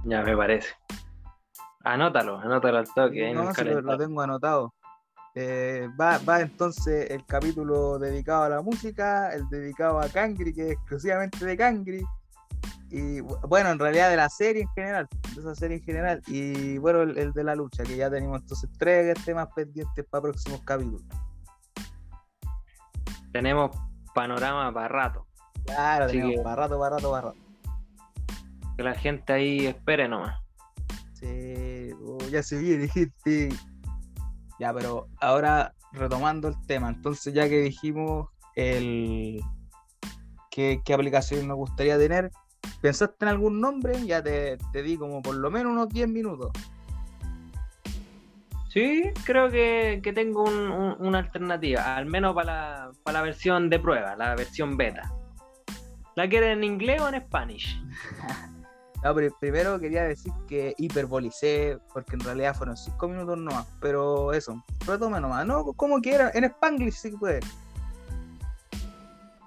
Ya 0.05 0.23
me 0.23 0.37
parece. 0.37 0.69
Anótalo, 1.85 2.39
anótalo 2.39 2.79
al 2.79 2.95
toque. 2.95 3.33
No, 3.33 3.51
lo, 3.51 3.81
lo 3.81 3.99
tengo 3.99 4.21
anotado. 4.21 4.75
Eh, 5.35 5.89
va, 6.01 6.19
va, 6.19 6.43
entonces 6.43 7.11
el 7.11 7.25
capítulo 7.27 7.99
dedicado 7.99 8.45
a 8.45 8.49
la 8.51 8.63
música, 8.63 9.35
el 9.35 9.49
dedicado 9.49 10.01
a 10.01 10.09
Kangri, 10.09 10.55
que 10.55 10.67
es 10.67 10.73
exclusivamente 10.73 11.45
de 11.45 11.57
Kangri, 11.57 12.05
y 12.97 13.21
bueno, 13.21 13.71
en 13.71 13.79
realidad 13.81 14.09
de 14.09 14.17
la 14.17 14.29
serie 14.29 14.63
en 14.63 14.69
general, 14.69 15.09
de 15.35 15.41
esa 15.41 15.55
serie 15.57 15.79
en 15.79 15.83
general. 15.83 16.23
Y 16.29 16.79
bueno, 16.79 17.03
el, 17.03 17.19
el 17.19 17.33
de 17.33 17.43
la 17.43 17.57
lucha, 17.57 17.83
que 17.83 17.97
ya 17.97 18.09
tenemos 18.09 18.41
entonces 18.41 18.71
tres 18.79 19.17
temas 19.25 19.49
pendientes 19.55 20.05
para 20.09 20.23
próximos 20.23 20.61
capítulos. 20.63 21.03
Tenemos 23.33 23.77
panorama 24.15 24.73
para 24.73 24.89
rato. 24.89 25.27
Claro, 25.65 26.05
Así 26.05 26.13
tenemos 26.13 26.37
que- 26.37 26.43
para 26.43 26.57
rato, 26.57 26.79
para 26.79 26.97
rato, 26.97 27.11
para 27.11 27.23
rato. 27.29 27.39
Que 28.77 28.83
la 28.83 28.95
gente 28.95 29.33
ahí 29.33 29.67
espere 29.67 30.09
nomás. 30.09 30.39
Sí, 31.15 31.91
oh, 32.05 32.19
ya 32.31 32.43
se 32.43 32.59
viene, 32.59 32.87
gente. 32.89 33.49
Ya, 34.61 34.73
pero 34.73 35.09
ahora 35.21 35.75
retomando 35.93 36.49
el 36.49 36.55
tema, 36.67 36.89
entonces 36.91 37.35
ya 37.35 37.49
que 37.49 37.59
dijimos 37.61 38.29
el 38.55 39.41
qué, 40.51 40.81
qué 40.85 40.95
aplicación 40.95 41.47
nos 41.49 41.57
gustaría 41.57 41.99
tener, 41.99 42.31
¿pensaste 42.81 43.17
en 43.25 43.29
algún 43.29 43.61
nombre? 43.61 44.05
Ya 44.07 44.23
te, 44.23 44.59
te 44.73 44.83
di 44.83 44.97
como 44.97 45.23
por 45.23 45.35
lo 45.37 45.51
menos 45.51 45.73
unos 45.73 45.89
10 45.89 46.09
minutos. 46.09 46.51
Sí, 48.69 49.05
creo 49.25 49.51
que, 49.51 50.01
que 50.03 50.13
tengo 50.13 50.43
un- 50.43 50.71
un- 50.71 50.97
una 51.07 51.19
alternativa, 51.19 51.97
al 51.97 52.07
menos 52.07 52.35
para 52.35 52.53
la, 52.87 52.91
para 53.05 53.19
la 53.19 53.25
versión 53.25 53.71
de 53.71 53.79
prueba, 53.79 54.17
la 54.17 54.35
versión 54.35 54.77
beta. 54.77 55.13
¿La 56.17 56.29
quieren 56.29 56.59
en 56.59 56.65
inglés 56.65 57.01
o 57.01 57.09
en 57.09 57.21
Spanish? 57.23 57.81
No, 59.05 59.15
pero 59.15 59.37
primero 59.39 59.79
quería 59.79 60.05
decir 60.05 60.33
que 60.49 60.73
hiperbolicé, 60.79 61.77
porque 61.93 62.15
en 62.15 62.21
realidad 62.21 62.57
fueron 62.57 62.75
5 62.75 63.07
minutos 63.07 63.37
nomás, 63.37 63.67
pero 63.79 64.33
eso, 64.33 64.65
retome 64.87 65.21
nomás, 65.21 65.45
no, 65.45 65.63
como 65.75 66.01
quieran, 66.01 66.31
en 66.33 66.45
Spanglish 66.45 66.95
sí 66.95 67.11
que 67.11 67.19
puede. 67.19 67.41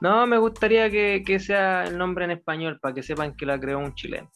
No, 0.02 0.28
me 0.28 0.38
gustaría 0.38 0.90
que, 0.92 1.24
que 1.26 1.40
sea 1.40 1.86
el 1.86 1.98
nombre 1.98 2.26
en 2.26 2.32
español 2.32 2.80
para 2.80 2.94
que 2.94 3.04
sepan 3.04 3.36
que 3.36 3.46
la 3.46 3.60
creó 3.60 3.80
un 3.80 3.96
chileno. 3.96 4.30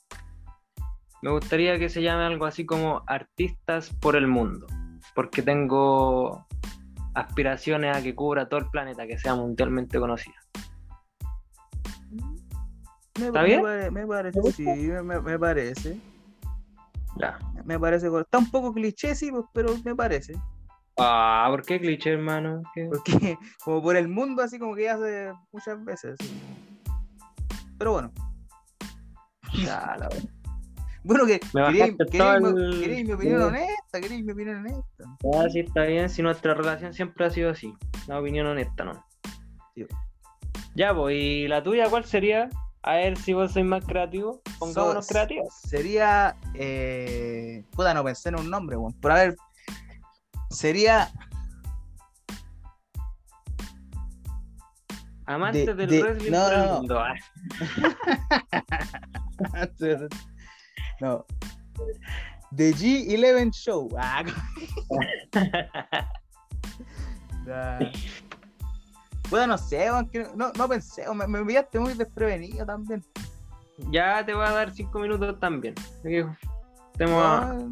Me 1.21 1.29
gustaría 1.31 1.77
que 1.77 1.87
se 1.89 2.01
llame 2.01 2.23
algo 2.23 2.45
así 2.45 2.65
como 2.65 3.03
Artistas 3.05 3.93
por 4.01 4.15
el 4.15 4.25
Mundo, 4.27 4.65
porque 5.13 5.43
tengo 5.43 6.47
aspiraciones 7.13 7.95
a 7.95 8.01
que 8.01 8.15
cubra 8.15 8.49
todo 8.49 8.59
el 8.61 8.69
planeta, 8.71 9.05
que 9.05 9.19
sea 9.19 9.35
mundialmente 9.35 9.99
conocida. 9.99 10.33
Me, 13.19 13.25
¿Está 13.27 13.41
me 13.41 13.45
bien? 13.45 13.61
pare- 13.61 13.91
me 13.91 14.07
parece, 14.07 14.33
¿Te 14.33 14.39
gusta? 14.39 14.55
sí, 14.55 14.63
me, 14.87 15.03
me- 15.03 15.21
me 15.21 15.37
parece. 15.37 15.99
Ya. 17.17 17.37
Me 17.65 17.77
parece, 17.77 18.07
está 18.19 18.37
un 18.39 18.49
poco 18.49 18.73
cliché, 18.73 19.13
sí, 19.13 19.29
pues, 19.31 19.43
pero 19.53 19.75
me 19.83 19.95
parece. 19.95 20.33
Ah, 21.03 21.47
¿por 21.49 21.63
qué 21.65 21.79
cliché, 21.79 22.11
hermano? 22.13 22.61
¿Qué? 22.73 22.85
Porque 22.91 23.37
como 23.63 23.81
por 23.81 23.95
el 23.95 24.07
mundo, 24.07 24.41
así 24.43 24.59
como 24.59 24.75
que 24.75 24.83
ya 24.83 24.95
hace 24.95 25.31
muchas 25.51 25.83
veces. 25.83 26.17
Pero 27.77 27.93
bueno, 27.93 28.11
Ya, 29.53 29.95
la 29.99 30.07
verdad. 30.09 30.29
bueno 31.03 31.25
que 31.25 31.39
queréis 31.39 31.95
mi, 31.97 32.47
el- 32.49 32.79
queréis 32.81 33.07
mi 33.07 33.13
opinión 33.13 33.41
honesta, 33.41 33.99
queréis 34.01 34.23
mi 34.23 34.31
opinión 34.33 34.57
honesta. 34.57 35.03
Ah, 35.33 35.47
sí, 35.51 35.59
está 35.59 35.83
bien. 35.83 36.09
Si 36.09 36.21
nuestra 36.21 36.53
relación 36.53 36.93
siempre 36.93 37.25
ha 37.25 37.29
sido 37.29 37.49
así. 37.51 37.73
Una 38.07 38.19
opinión 38.19 38.47
honesta, 38.47 38.83
¿no? 38.83 39.03
Sí. 39.75 39.85
Ya, 40.75 40.93
pues, 40.95 41.15
¿y 41.17 41.47
la 41.47 41.63
tuya 41.63 41.89
cuál 41.89 42.05
sería? 42.05 42.49
A 42.83 42.93
ver 42.95 43.17
si 43.17 43.33
vos 43.33 43.51
sois 43.51 43.65
más 43.65 43.85
creativo. 43.85 44.41
Pongámonos 44.57 45.05
So- 45.05 45.13
creativos. 45.13 45.53
Sería. 45.67 46.35
Eh... 46.55 47.63
Puta, 47.71 47.93
no 47.93 48.03
pensé 48.03 48.29
en 48.29 48.39
un 48.39 48.49
nombre, 48.49 48.75
weón. 48.77 48.93
Pero 49.01 49.13
a 49.13 49.17
ver. 49.17 49.35
Sería. 50.51 51.09
Amantes 55.25 55.65
de- 55.65 55.73
del 55.75 55.89
de- 55.89 56.03
wrestling 56.03 56.31
no, 56.31 56.43
por 56.43 56.53
el 56.53 56.69
mundo. 56.71 56.99
Ah, 56.99 57.15
no. 60.99 61.25
The 62.55 62.73
G11 62.73 63.53
Show. 63.53 63.89
Ah. 63.97 64.23
Puta, 69.29 69.47
no 69.47 69.57
sé, 69.57 69.87
no, 70.35 70.51
no 70.51 70.67
pensé, 70.67 71.05
me, 71.13 71.25
me 71.27 71.39
enviaste 71.39 71.79
muy 71.79 71.93
desprevenido 71.93 72.65
también. 72.65 73.01
ya 73.91 74.25
te 74.25 74.33
voy 74.33 74.45
a 74.45 74.51
dar 74.51 74.73
cinco 74.73 74.99
minutos 74.99 75.39
también. 75.39 75.73
Tenemos 76.03 76.37
No, 76.97 77.69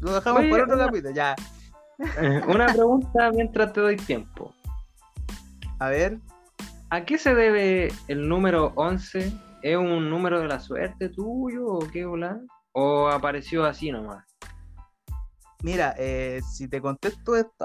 Lo 0.00 0.14
dejamos 0.14 0.40
Oye, 0.40 0.50
para 0.50 0.62
otro 0.64 0.74
una- 0.76 0.86
capítulo, 0.86 1.14
ya. 1.14 1.36
una 2.46 2.66
pregunta 2.72 3.30
mientras 3.32 3.72
te 3.72 3.80
doy 3.80 3.96
tiempo. 3.96 4.54
A 5.78 5.88
ver, 5.88 6.18
¿A 6.92 7.04
qué 7.04 7.18
se 7.18 7.34
debe 7.36 7.92
el 8.08 8.28
número 8.28 8.72
11? 8.74 9.32
¿Es 9.62 9.76
un 9.76 10.10
número 10.10 10.40
de 10.40 10.48
la 10.48 10.58
suerte 10.58 11.08
tuyo 11.08 11.64
o 11.66 11.78
qué 11.90 12.04
hola? 12.04 12.40
¿O 12.72 13.06
apareció 13.08 13.64
así 13.64 13.92
nomás? 13.92 14.24
mira, 15.62 15.94
eh, 15.98 16.40
si 16.50 16.66
te 16.68 16.80
contesto 16.80 17.36
esto, 17.36 17.64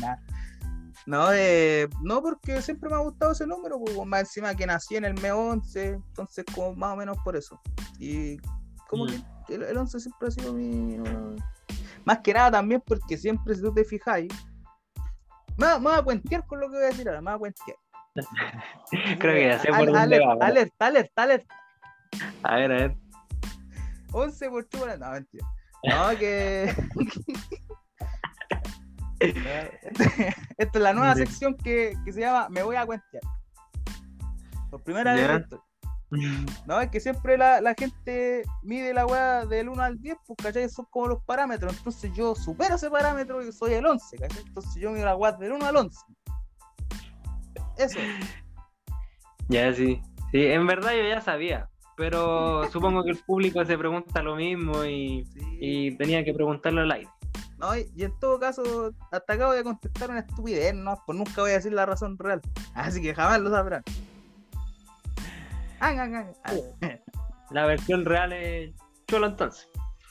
nah. 0.00 0.16
no, 1.06 1.32
eh, 1.32 1.88
no, 2.02 2.20
porque 2.20 2.60
siempre 2.60 2.90
me 2.90 2.96
ha 2.96 2.98
gustado 2.98 3.30
ese 3.32 3.46
número, 3.46 3.78
pues, 3.78 3.96
más 4.06 4.20
encima 4.20 4.54
que 4.56 4.66
nací 4.66 4.96
en 4.96 5.04
el 5.04 5.14
mes 5.14 5.32
11, 5.32 5.86
entonces 5.86 6.44
como 6.54 6.74
más 6.74 6.92
o 6.94 6.96
menos 6.96 7.16
por 7.24 7.36
eso. 7.36 7.58
Y 7.98 8.36
como 8.88 9.04
Mm. 9.04 9.08
que 9.08 9.14
el, 9.48 9.62
el 9.62 9.76
11 9.76 10.00
siempre 10.00 10.28
ha 10.28 10.30
sido 10.30 10.52
mi. 10.52 10.98
Más 12.04 12.18
que 12.18 12.34
nada 12.34 12.52
también 12.52 12.82
porque 12.84 13.16
siempre, 13.16 13.54
si 13.54 13.62
tú 13.62 13.72
te 13.72 13.84
fijáis, 13.84 14.32
me, 15.56 15.66
me 15.66 15.78
voy 15.78 15.94
a 15.94 16.02
cuentear 16.02 16.46
con 16.46 16.60
lo 16.60 16.68
que 16.68 16.76
voy 16.76 16.84
a 16.84 16.88
decir 16.88 17.08
ahora, 17.08 17.20
me 17.20 17.30
voy 17.30 17.36
a 17.36 17.38
cuentear. 17.38 17.76
Creo 19.18 19.34
que 19.34 19.46
ya 19.48 19.58
sé 19.58 19.68
por 19.68 19.90
dónde 19.90 20.20
va. 20.20 20.32
alerta, 20.44 20.86
alerta, 20.86 21.22
alerta. 21.22 21.54
A 22.42 22.56
ver, 22.56 22.72
a 22.72 22.76
ver. 22.76 22.96
11 24.12 24.50
por 24.50 24.68
chúpala. 24.68 24.96
No, 24.96 25.12
mentira. 25.12 25.46
No, 25.84 26.18
que. 26.18 26.74
Esta 30.58 30.78
es 30.78 30.82
la 30.82 30.92
nueva 30.92 31.14
sección 31.14 31.56
que, 31.56 31.94
que 32.04 32.12
se 32.12 32.20
llama 32.20 32.48
Me 32.50 32.62
voy 32.62 32.76
a 32.76 32.84
cuentear. 32.84 33.22
Por 34.70 34.82
primera 34.82 35.14
vez. 35.14 35.22
Ya. 35.22 35.28
la 35.28 35.40
historia. 35.40 35.71
No, 36.66 36.80
es 36.80 36.90
que 36.90 37.00
siempre 37.00 37.38
la, 37.38 37.60
la 37.62 37.74
gente 37.74 38.42
mide 38.62 38.92
la 38.92 39.06
weá 39.06 39.46
del 39.46 39.70
1 39.70 39.82
al 39.82 39.98
10, 39.98 40.16
pues, 40.26 40.36
¿cachai? 40.42 40.68
Son 40.68 40.84
como 40.90 41.08
los 41.08 41.22
parámetros. 41.24 41.74
Entonces 41.76 42.12
yo 42.14 42.34
supero 42.34 42.74
ese 42.74 42.90
parámetro 42.90 43.42
y 43.42 43.50
soy 43.50 43.72
el 43.74 43.86
11, 43.86 44.18
¿cachai? 44.18 44.42
Entonces 44.46 44.74
yo 44.80 44.90
mido 44.90 45.06
la 45.06 45.16
weá 45.16 45.32
del 45.32 45.52
1 45.52 45.64
al 45.64 45.76
11. 45.76 45.98
Eso. 47.78 47.98
Ya, 49.48 49.72
sí. 49.72 50.02
Sí, 50.30 50.44
en 50.46 50.66
verdad 50.66 50.92
yo 50.92 51.08
ya 51.08 51.20
sabía. 51.20 51.68
Pero 51.96 52.62
supongo 52.72 53.04
que 53.04 53.10
el 53.10 53.18
público 53.18 53.64
se 53.64 53.78
pregunta 53.78 54.22
lo 54.22 54.36
mismo 54.36 54.84
y, 54.84 55.24
Sí. 55.24 55.40
y 55.60 55.96
tenía 55.96 56.24
que 56.24 56.34
preguntarlo 56.34 56.82
al 56.82 56.92
aire. 56.92 57.08
No, 57.58 57.76
y, 57.76 57.90
y 57.96 58.04
en 58.04 58.18
todo 58.18 58.40
caso, 58.40 58.92
hasta 59.12 59.32
acá 59.34 59.46
voy 59.46 59.58
a 59.58 59.62
contestar 59.62 60.10
una 60.10 60.20
estupidez, 60.20 60.74
¿no? 60.74 61.00
Pues 61.06 61.16
nunca 61.16 61.42
voy 61.42 61.52
a 61.52 61.54
decir 61.54 61.72
la 61.72 61.86
razón 61.86 62.18
real. 62.18 62.42
Así 62.74 63.00
que 63.00 63.14
jamás 63.14 63.40
lo 63.40 63.50
sabrán. 63.50 63.84
La 67.50 67.66
versión 67.66 68.04
real 68.04 68.32
es 68.32 68.74
cholo 69.08 69.26
entonces. 69.26 69.68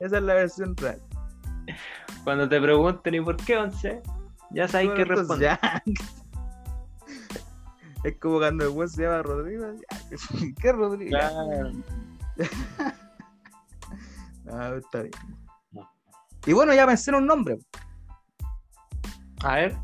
Esa 0.00 0.16
es 0.16 0.22
la 0.22 0.34
versión 0.34 0.76
real. 0.76 1.00
Cuando 2.24 2.48
te 2.48 2.60
pregunten 2.60 3.14
¿y 3.14 3.20
por 3.20 3.36
qué 3.36 3.56
11? 3.56 4.02
Ya 4.50 4.66
sabéis 4.66 4.90
Bueno, 4.90 5.02
entonces, 5.04 5.38
responder. 5.38 5.58
ya. 5.62 5.82
Es 8.02 8.16
como 8.18 8.38
cuando 8.38 8.64
el 8.64 8.70
buen 8.70 8.88
se 8.88 9.02
llama 9.02 9.22
Rodrigo. 9.22 9.66
¿Qué 10.60 10.72
Rodrigo? 10.72 11.10
Claro. 11.10 11.70
Ah, 14.50 14.72
está 14.78 15.02
bien. 15.02 15.12
Y 16.46 16.54
bueno, 16.54 16.72
ya 16.72 16.86
pensé 16.86 17.10
en 17.10 17.16
un 17.18 17.26
nombre. 17.26 17.58
A 19.44 19.54
ver, 19.56 19.76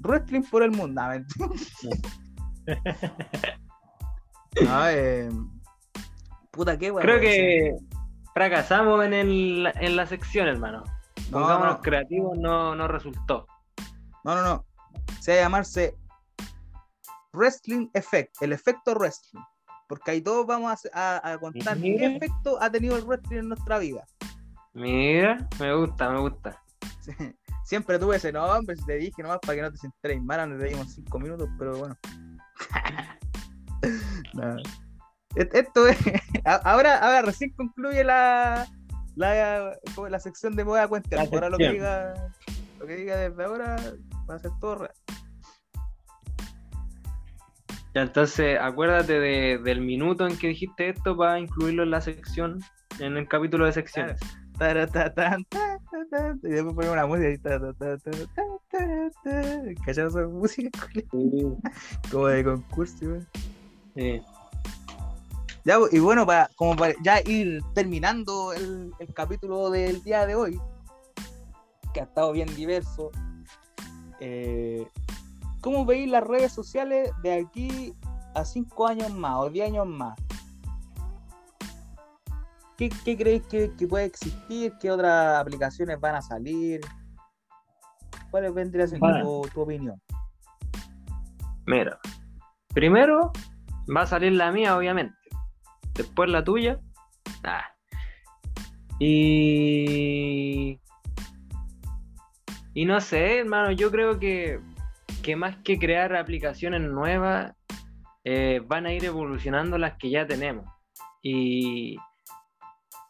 Wrestling 0.00 0.42
por 0.50 0.62
el 0.62 0.70
mundo. 0.70 1.00
Ah, 1.00 1.16
eh, 4.92 5.30
Puta, 6.50 6.78
qué 6.78 6.92
creo 6.92 7.20
que 7.20 7.76
fracasamos 8.34 9.04
en, 9.04 9.12
el, 9.12 9.72
en 9.76 9.96
la 9.96 10.06
sección, 10.06 10.48
hermano. 10.48 10.82
No, 11.30 11.40
Pongámonos 11.40 11.76
no. 11.76 11.82
creativos, 11.82 12.38
no, 12.38 12.74
no 12.74 12.88
resultó. 12.88 13.46
No, 14.24 14.34
no, 14.34 14.42
no. 14.42 14.64
Se 15.20 15.32
va 15.32 15.38
a 15.38 15.42
llamarse 15.42 15.96
Wrestling 17.32 17.88
Effect, 17.94 18.42
el 18.42 18.52
efecto 18.52 18.94
wrestling. 18.94 19.40
Porque 19.88 20.10
ahí 20.10 20.20
todos 20.20 20.46
vamos 20.46 20.86
a, 20.92 21.16
a- 21.16 21.32
a 21.32 21.38
contar 21.38 21.78
qué 21.78 22.16
efecto 22.16 22.58
ha 22.60 22.70
tenido 22.70 22.96
el 22.96 23.04
wrestling 23.04 23.38
en 23.38 23.48
nuestra 23.48 23.78
vida. 23.78 24.04
Mira, 24.74 25.48
me 25.60 25.74
gusta, 25.74 26.10
me 26.10 26.20
gusta. 26.20 26.60
Siempre 27.68 27.98
tuve 27.98 28.16
ese 28.16 28.32
nombre, 28.32 28.74
si 28.76 28.84
te 28.86 28.94
dije 28.94 29.22
nomás 29.22 29.40
para 29.40 29.56
que 29.56 29.60
no 29.60 29.70
te 29.70 29.76
sintieras 29.76 30.22
mal, 30.22 30.48
nos 30.48 30.58
dimos 30.58 30.90
cinco 30.94 31.18
minutos, 31.18 31.50
pero 31.58 31.76
bueno. 31.76 31.98
No. 34.32 34.56
Esto 35.36 35.86
es. 35.86 35.98
Ahora, 36.64 36.98
ahora 36.98 37.22
recién 37.22 37.50
concluye 37.52 38.02
la, 38.02 38.66
la, 39.16 39.76
la 40.08 40.18
sección 40.18 40.56
de 40.56 40.64
moda 40.64 40.88
cuenta. 40.88 41.20
Ahora 41.20 41.50
lo 41.50 41.58
que 41.58 41.70
diga, 41.70 42.14
lo 42.78 42.86
que 42.86 42.96
diga 42.96 43.16
desde 43.16 43.44
ahora 43.44 43.76
va 44.28 44.34
a 44.34 44.38
ser 44.38 44.50
todo 44.60 44.76
real. 44.76 44.94
Ya, 47.94 48.02
entonces, 48.02 48.58
acuérdate 48.60 49.20
de, 49.20 49.58
del 49.58 49.80
minuto 49.80 50.26
en 50.26 50.36
que 50.38 50.48
dijiste 50.48 50.88
esto 50.88 51.16
para 51.16 51.38
incluirlo 51.38 51.82
en 51.82 51.90
la 51.90 52.00
sección, 52.00 52.60
en 52.98 53.16
el 53.16 53.28
capítulo 53.28 53.66
de 53.66 53.72
secciones. 53.72 54.20
Taratatan, 54.58 55.44
taratatan, 55.44 55.67
Y 56.42 56.48
después 56.48 56.74
ponemos 56.74 56.92
una 56.92 57.06
música 57.06 57.28
y 57.30 57.38
¿Cachai 59.84 60.06
esa 60.06 60.26
música? 60.26 60.88
Como 62.10 62.26
de 62.26 62.44
concurso, 62.44 62.96
güey. 63.02 63.20
Sí. 63.96 64.22
Ya, 65.64 65.78
y 65.90 65.98
bueno, 65.98 66.24
para, 66.24 66.48
como 66.56 66.76
para 66.76 66.94
ya 67.02 67.20
ir 67.22 67.60
terminando 67.74 68.52
el, 68.52 68.92
el 68.98 69.14
capítulo 69.14 69.70
del 69.70 70.02
día 70.02 70.24
de 70.26 70.34
hoy, 70.34 70.60
que 71.92 72.00
ha 72.00 72.04
estado 72.04 72.32
bien 72.32 72.54
diverso, 72.54 73.10
eh, 74.20 74.86
¿cómo 75.60 75.84
veis 75.84 76.08
las 76.10 76.24
redes 76.24 76.52
sociales 76.52 77.10
de 77.22 77.32
aquí 77.34 77.94
a 78.34 78.44
5 78.44 78.88
años 78.88 79.12
más 79.12 79.36
o 79.38 79.50
10 79.50 79.68
años 79.68 79.86
más? 79.86 80.18
¿Qué, 82.78 82.90
qué 83.04 83.16
creéis 83.16 83.42
que, 83.48 83.72
que 83.76 83.88
puede 83.88 84.04
existir? 84.04 84.72
¿Qué 84.80 84.90
otras 84.90 85.40
aplicaciones 85.40 85.98
van 86.00 86.14
a 86.14 86.22
salir? 86.22 86.80
¿Cuál 88.30 88.52
vendría 88.52 88.86
siendo 88.86 89.06
Bueno. 89.06 89.24
tu, 89.24 89.48
tu 89.52 89.60
opinión? 89.62 90.00
Mira, 91.66 91.98
primero 92.72 93.32
va 93.94 94.02
a 94.02 94.06
salir 94.06 94.32
la 94.32 94.52
mía, 94.52 94.76
obviamente. 94.76 95.16
Después 95.94 96.30
la 96.30 96.44
tuya. 96.44 96.78
Ah. 97.42 97.64
Y. 99.00 100.80
Y 102.74 102.84
no 102.84 103.00
sé, 103.00 103.40
hermano, 103.40 103.72
yo 103.72 103.90
creo 103.90 104.20
que, 104.20 104.60
que 105.22 105.34
más 105.34 105.56
que 105.64 105.80
crear 105.80 106.14
aplicaciones 106.14 106.80
nuevas, 106.82 107.54
eh, 108.22 108.62
van 108.64 108.86
a 108.86 108.92
ir 108.92 109.04
evolucionando 109.04 109.78
las 109.78 109.96
que 109.98 110.10
ya 110.10 110.26
tenemos. 110.28 110.64
Y, 111.22 111.98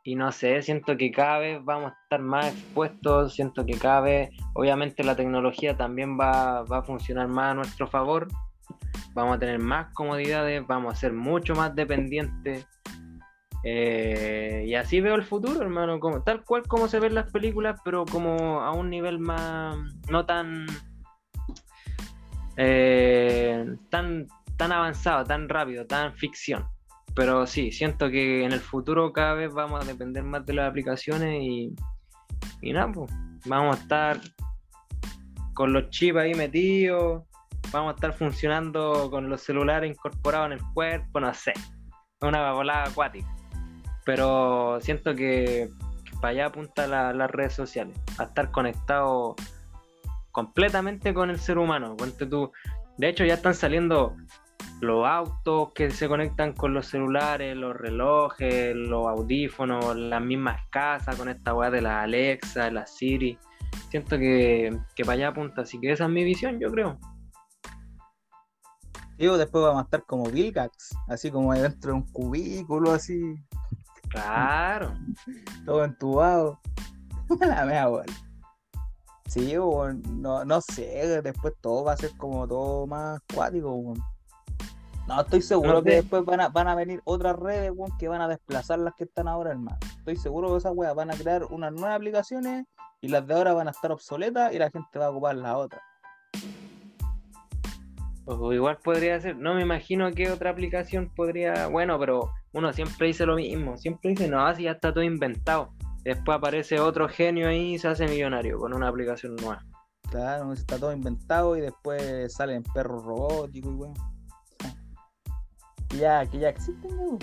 y 0.08 0.14
no 0.14 0.32
sé, 0.32 0.62
siento 0.62 0.96
que 0.96 1.10
cada 1.10 1.38
vez 1.38 1.64
vamos 1.64 1.92
a 1.92 2.02
estar 2.02 2.20
más 2.20 2.52
expuestos, 2.52 3.34
siento 3.34 3.66
que 3.66 3.78
cada 3.78 4.00
vez, 4.00 4.30
obviamente 4.54 5.04
la 5.04 5.16
tecnología 5.16 5.76
también 5.76 6.18
va, 6.18 6.62
va 6.62 6.78
a 6.78 6.82
funcionar 6.82 7.28
más 7.28 7.52
a 7.52 7.54
nuestro 7.54 7.86
favor 7.86 8.28
vamos 9.14 9.36
a 9.36 9.38
tener 9.38 9.58
más 9.58 9.92
comodidades, 9.94 10.66
vamos 10.66 10.94
a 10.94 10.96
ser 10.96 11.12
mucho 11.12 11.54
más 11.54 11.74
dependientes. 11.74 12.66
Eh, 13.64 14.64
y 14.66 14.74
así 14.74 15.00
veo 15.00 15.16
el 15.16 15.24
futuro, 15.24 15.60
hermano, 15.60 15.98
como, 15.98 16.22
tal 16.22 16.44
cual 16.44 16.62
como 16.62 16.88
se 16.88 17.00
ven 17.00 17.14
las 17.14 17.30
películas, 17.32 17.80
pero 17.84 18.04
como 18.04 18.60
a 18.60 18.72
un 18.72 18.88
nivel 18.88 19.18
más, 19.18 19.76
no 20.08 20.24
tan, 20.24 20.66
eh, 22.56 23.66
tan, 23.90 24.28
tan 24.56 24.72
avanzado, 24.72 25.24
tan 25.24 25.48
rápido, 25.48 25.86
tan 25.86 26.14
ficción. 26.14 26.68
Pero 27.18 27.48
sí, 27.48 27.72
siento 27.72 28.08
que 28.10 28.44
en 28.44 28.52
el 28.52 28.60
futuro 28.60 29.12
cada 29.12 29.34
vez 29.34 29.52
vamos 29.52 29.82
a 29.82 29.84
depender 29.84 30.22
más 30.22 30.46
de 30.46 30.52
las 30.54 30.70
aplicaciones 30.70 31.42
y, 31.42 31.74
y 32.62 32.72
nada, 32.72 32.92
pues, 32.92 33.10
vamos 33.44 33.76
a 33.76 33.80
estar 33.80 34.20
con 35.52 35.72
los 35.72 35.90
chips 35.90 36.16
ahí 36.16 36.34
metidos, 36.36 37.24
vamos 37.72 37.90
a 37.90 37.94
estar 37.96 38.12
funcionando 38.12 39.10
con 39.10 39.28
los 39.28 39.42
celulares 39.42 39.90
incorporados 39.90 40.46
en 40.46 40.52
el 40.52 40.60
cuerpo, 40.74 41.18
no 41.18 41.34
sé, 41.34 41.54
una 42.20 42.52
volada 42.52 42.84
acuática. 42.84 43.26
Pero 44.04 44.78
siento 44.80 45.16
que, 45.16 45.70
para 46.20 46.28
allá 46.28 46.46
apunta 46.46 46.86
la- 46.86 47.12
las 47.12 47.32
redes 47.32 47.52
sociales, 47.52 47.98
a 48.18 48.22
estar 48.26 48.52
conectado 48.52 49.34
completamente 50.30 51.12
con 51.12 51.30
el 51.30 51.40
ser 51.40 51.58
humano. 51.58 51.96
Ponte 51.96 52.26
tú, 52.26 52.52
de 52.96 53.08
hecho 53.08 53.24
ya 53.24 53.34
están 53.34 53.56
saliendo 53.56 54.14
los 54.80 55.06
autos 55.06 55.72
que 55.74 55.90
se 55.90 56.08
conectan 56.08 56.52
con 56.52 56.74
los 56.74 56.86
celulares, 56.86 57.56
los 57.56 57.76
relojes, 57.76 58.74
los 58.74 59.06
audífonos, 59.06 59.96
las 59.96 60.22
mismas 60.22 60.60
casas 60.70 61.16
con 61.16 61.28
esta 61.28 61.54
weá 61.54 61.70
de 61.70 61.82
la 61.82 62.02
Alexa, 62.02 62.70
la 62.70 62.86
Siri. 62.86 63.38
Siento 63.90 64.18
que, 64.18 64.76
que 64.94 65.04
para 65.04 65.14
allá 65.14 65.28
apunta, 65.28 65.62
así 65.62 65.80
que 65.80 65.92
esa 65.92 66.04
es 66.04 66.10
mi 66.10 66.24
visión, 66.24 66.58
yo 66.60 66.70
creo. 66.70 66.98
Digo, 69.16 69.36
después 69.36 69.64
vamos 69.64 69.80
a 69.80 69.84
estar 69.84 70.04
como 70.04 70.30
Bill 70.30 70.52
Gates, 70.52 70.90
así 71.08 71.30
como 71.30 71.52
dentro 71.52 71.90
de 71.90 71.96
un 71.96 72.12
cubículo, 72.12 72.92
así, 72.92 73.34
Claro. 74.08 74.94
todo 75.66 75.84
entubado. 75.84 76.60
La 77.40 77.64
mea, 77.64 77.88
weón. 77.88 78.06
Sí, 79.28 79.58
weón, 79.58 80.02
no, 80.22 80.44
no 80.44 80.60
sé, 80.60 81.20
después 81.22 81.52
todo 81.60 81.84
va 81.84 81.92
a 81.92 81.96
ser 81.96 82.16
como 82.16 82.48
todo 82.48 82.86
más 82.86 83.20
cuático, 83.34 83.72
weón. 83.72 84.02
No, 85.08 85.22
estoy 85.22 85.40
seguro 85.40 85.72
No 85.72 85.82
que 85.82 85.94
después 85.94 86.22
van 86.26 86.40
a, 86.42 86.48
van 86.50 86.68
a 86.68 86.74
venir 86.74 87.00
otras 87.04 87.34
redes, 87.34 87.72
weón, 87.74 87.96
que 87.96 88.08
van 88.08 88.20
a 88.20 88.28
desplazar 88.28 88.78
las 88.78 88.94
que 88.94 89.04
están 89.04 89.26
ahora, 89.26 89.52
hermano. 89.52 89.78
Estoy 89.96 90.16
seguro 90.16 90.50
que 90.50 90.58
esas 90.58 90.72
weas 90.74 90.94
van 90.94 91.10
a 91.10 91.14
crear 91.14 91.44
unas 91.44 91.72
nuevas 91.72 91.96
aplicaciones 91.96 92.66
y 93.00 93.08
las 93.08 93.26
de 93.26 93.32
ahora 93.32 93.54
van 93.54 93.68
a 93.68 93.70
estar 93.70 93.90
obsoletas 93.90 94.52
y 94.52 94.58
la 94.58 94.70
gente 94.70 94.98
va 94.98 95.06
a 95.06 95.10
ocupar 95.10 95.34
las 95.36 95.56
otras. 95.56 95.80
O 98.26 98.52
igual 98.52 98.76
podría 98.84 99.18
ser, 99.18 99.34
no 99.38 99.54
me 99.54 99.62
imagino 99.62 100.12
qué 100.12 100.30
otra 100.30 100.50
aplicación 100.50 101.10
podría, 101.16 101.68
bueno, 101.68 101.98
pero 101.98 102.30
uno 102.52 102.70
siempre 102.74 103.06
dice 103.06 103.24
lo 103.24 103.36
mismo, 103.36 103.78
siempre 103.78 104.10
dice, 104.10 104.28
no, 104.28 104.46
así 104.46 104.64
ya 104.64 104.72
está 104.72 104.92
todo 104.92 105.04
inventado. 105.04 105.70
Después 106.04 106.36
aparece 106.36 106.80
otro 106.80 107.08
genio 107.08 107.48
ahí 107.48 107.74
y 107.74 107.78
se 107.78 107.88
hace 107.88 108.06
millonario 108.06 108.58
con 108.58 108.74
una 108.74 108.88
aplicación 108.88 109.36
nueva. 109.36 109.64
Claro, 110.10 110.52
está 110.52 110.78
todo 110.78 110.92
inventado 110.92 111.56
y 111.56 111.62
después 111.62 112.30
salen 112.34 112.62
perros 112.62 113.02
robóticos 113.02 113.72
y 113.72 113.74
weón. 113.74 114.17
Que 115.88 115.96
ya, 115.98 116.26
que 116.26 116.38
ya 116.38 116.48
existen, 116.50 116.98
weón. 116.98 117.18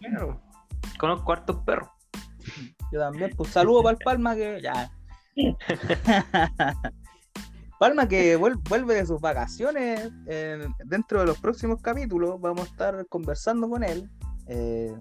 Claro. 0.00 0.40
Conozco 0.98 1.32
hartos 1.32 1.56
perros. 1.64 1.88
Yo 2.92 2.98
también, 3.00 3.30
pues 3.36 3.50
saludo 3.50 3.82
para 3.82 3.96
el 3.96 4.04
Palma 4.04 4.34
que 4.34 4.60
ya. 4.62 4.90
Palma 7.78 8.06
que 8.08 8.36
vuel- 8.38 8.60
vuelve 8.68 8.94
de 8.96 9.06
sus 9.06 9.20
vacaciones 9.20 10.10
eh, 10.26 10.66
dentro 10.84 11.20
de 11.20 11.26
los 11.26 11.38
próximos 11.38 11.80
capítulos. 11.80 12.38
Vamos 12.40 12.62
a 12.62 12.70
estar 12.70 13.06
conversando 13.06 13.68
con 13.70 13.82
él. 13.82 14.10
eh, 14.46 14.94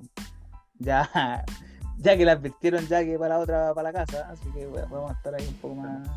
ya, 0.78 1.10
ya 1.98 2.18
que 2.18 2.24
le 2.26 2.32
advirtieron 2.32 2.88
ya 2.88 3.04
que 3.04 3.18
para 3.20 3.36
la 3.36 3.42
otra 3.42 3.74
para 3.74 3.92
la 3.92 4.06
casa. 4.06 4.30
Así 4.30 4.50
que 4.54 4.66
bueno, 4.68 4.88
vamos 4.90 5.12
a 5.12 5.14
estar 5.16 5.36
ahí 5.36 5.46
un 5.48 5.56
poco 5.56 5.76
más 5.76 6.08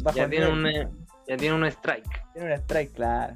bajo. 0.00 0.16
Ya 0.16 0.28
tiene, 0.28 0.48
un, 0.48 0.66
eh, 0.66 0.88
ya 1.28 1.36
tiene 1.36 1.54
un 1.54 1.64
strike. 1.66 2.24
Tiene 2.32 2.48
un 2.48 2.60
strike, 2.60 2.92
claro. 2.94 3.34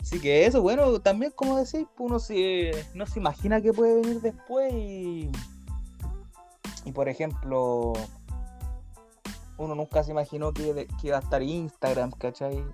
Así 0.00 0.20
que 0.20 0.46
eso, 0.46 0.62
bueno, 0.62 1.00
también 1.00 1.32
como 1.34 1.56
decís, 1.56 1.86
pues, 1.96 2.10
uno 2.10 2.18
se, 2.18 2.72
no 2.94 3.06
se 3.06 3.18
imagina 3.18 3.60
que 3.60 3.72
puede 3.72 4.00
venir 4.00 4.20
después 4.20 4.72
y, 4.72 5.30
y 6.84 6.92
por 6.92 7.08
ejemplo, 7.08 7.92
uno 9.58 9.74
nunca 9.74 10.02
se 10.02 10.12
imaginó 10.12 10.52
que, 10.52 10.88
que 11.00 11.08
iba 11.08 11.18
a 11.18 11.20
estar 11.20 11.42
Instagram, 11.42 12.10
¿cachai? 12.12 12.64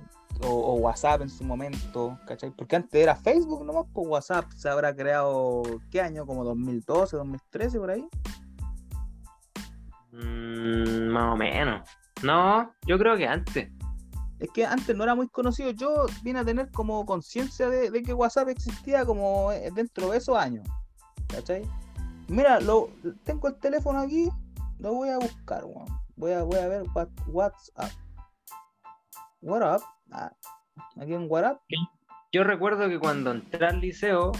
O, 0.42 0.48
o 0.48 0.74
WhatsApp 0.74 1.22
en 1.22 1.30
su 1.30 1.44
momento, 1.44 2.18
¿cachai? 2.26 2.50
Porque 2.50 2.76
antes 2.76 3.02
era 3.02 3.16
Facebook 3.16 3.64
nomás, 3.64 3.86
pues 3.92 4.06
WhatsApp 4.06 4.50
se 4.52 4.68
habrá 4.68 4.94
creado, 4.94 5.62
¿qué 5.90 6.00
año? 6.00 6.26
Como 6.26 6.44
2012, 6.44 7.16
2013, 7.16 7.78
por 7.78 7.90
ahí. 7.90 8.06
Mm, 10.12 11.08
más 11.08 11.34
o 11.34 11.36
menos. 11.36 11.88
No, 12.22 12.72
yo 12.86 12.98
creo 12.98 13.16
que 13.16 13.26
antes. 13.26 13.68
Es 14.38 14.50
que 14.50 14.66
antes 14.66 14.94
no 14.94 15.04
era 15.04 15.14
muy 15.14 15.28
conocido. 15.28 15.70
Yo 15.70 16.06
vine 16.22 16.40
a 16.40 16.44
tener 16.44 16.70
como 16.70 17.04
conciencia 17.06 17.68
de, 17.68 18.02
que 18.02 18.12
WhatsApp 18.12 18.48
existía 18.48 19.04
como 19.04 19.50
eh, 19.52 19.70
dentro 19.74 20.10
de 20.10 20.18
esos 20.18 20.36
años. 20.36 20.66
¿Cachai? 21.28 21.62
Mira, 22.28 22.60
lo, 22.60 22.90
tengo 23.24 23.48
el 23.48 23.58
teléfono 23.58 24.00
aquí, 24.00 24.28
lo 24.78 24.94
voy 24.94 25.08
a 25.08 25.18
buscar, 25.18 25.64
weón. 25.64 25.86
Voy 26.16 26.32
a, 26.32 26.42
voy 26.42 26.58
a 26.58 26.68
ver 26.68 26.84
what, 26.94 27.08
WhatsApp. 27.28 27.90
What 29.42 29.76
up? 29.76 29.82
Ah, 30.10 30.32
aquí 31.00 31.14
en 31.14 31.26
WhatsApp. 31.28 31.60
Yo 32.32 32.44
recuerdo 32.44 32.88
que 32.88 32.98
cuando 32.98 33.30
entré 33.30 33.66
al 33.66 33.80
liceo 33.80 34.32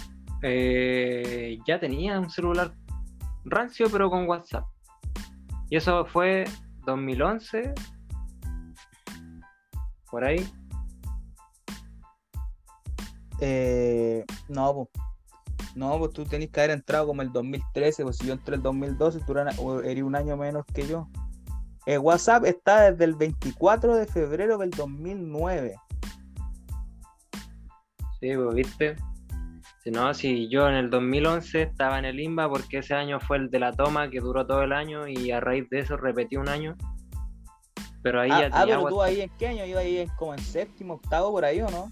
eh, 0.43 1.59
ya 1.67 1.81
tenía 1.81 2.19
un 2.19 2.29
celular 2.29 2.75
rancio, 3.45 3.89
pero 3.91 4.11
con 4.11 4.29
WhatsApp. 4.29 4.65
Y 5.71 5.77
eso 5.77 6.05
fue 6.05 6.45
2011, 6.85 7.75
por 10.17 10.25
ahí. 10.25 10.49
Eh, 13.39 14.25
no, 14.49 14.75
pues. 14.75 14.89
No, 15.75 15.99
pues 15.99 16.13
tú 16.15 16.25
tenés 16.25 16.49
que 16.49 16.61
haber 16.61 16.71
entrado 16.71 17.07
como 17.07 17.21
el 17.21 17.31
2013, 17.31 18.03
pues 18.03 18.17
si 18.17 18.27
yo 18.27 18.33
entré 18.33 18.55
el 18.55 18.63
2012, 18.63 19.21
tú 19.27 19.37
eres 19.37 20.03
un 20.03 20.17
año 20.17 20.39
menos 20.39 20.65
que 20.73 20.87
yo. 20.87 21.07
Eh, 21.85 21.99
WhatsApp 21.99 22.47
está 22.47 22.91
desde 22.91 23.05
el 23.05 23.15
24 23.15 23.95
de 23.95 24.07
febrero 24.07 24.57
del 24.57 24.71
2009. 24.71 25.77
Sí, 28.19 28.31
pues, 28.35 28.55
viste. 28.55 28.97
Si 29.85 29.91
no, 29.91 30.15
si 30.15 30.49
yo 30.49 30.67
en 30.67 30.77
el 30.77 30.89
2011 30.89 31.61
estaba 31.61 31.99
en 31.99 32.07
el 32.07 32.19
IMBA 32.19 32.49
porque 32.49 32.79
ese 32.79 32.95
año 32.95 33.21
fue 33.21 33.37
el 33.37 33.51
de 33.51 33.59
la 33.59 33.73
toma 33.73 34.09
que 34.09 34.21
duró 34.21 34.47
todo 34.47 34.63
el 34.63 34.73
año 34.73 35.07
y 35.07 35.31
a 35.31 35.41
raíz 35.41 35.69
de 35.69 35.81
eso 35.81 35.99
repetí 35.99 36.39
un 36.39 36.49
año. 36.49 36.75
Pero 38.07 38.21
ahí 38.21 38.31
Ah, 38.33 38.41
ya 38.43 38.47
ah, 38.53 38.65
pero 38.65 38.87
tú 38.87 39.03
ahí 39.03 39.21
en 39.23 39.31
qué 39.37 39.49
año? 39.49 39.65
Iba 39.65 39.81
ahí 39.81 39.99
en- 39.99 40.09
como 40.11 40.33
en 40.33 40.39
séptimo, 40.39 40.95
octavo, 40.95 41.33
por 41.33 41.45
ahí, 41.45 41.61
¿o 41.61 41.69
no? 41.71 41.91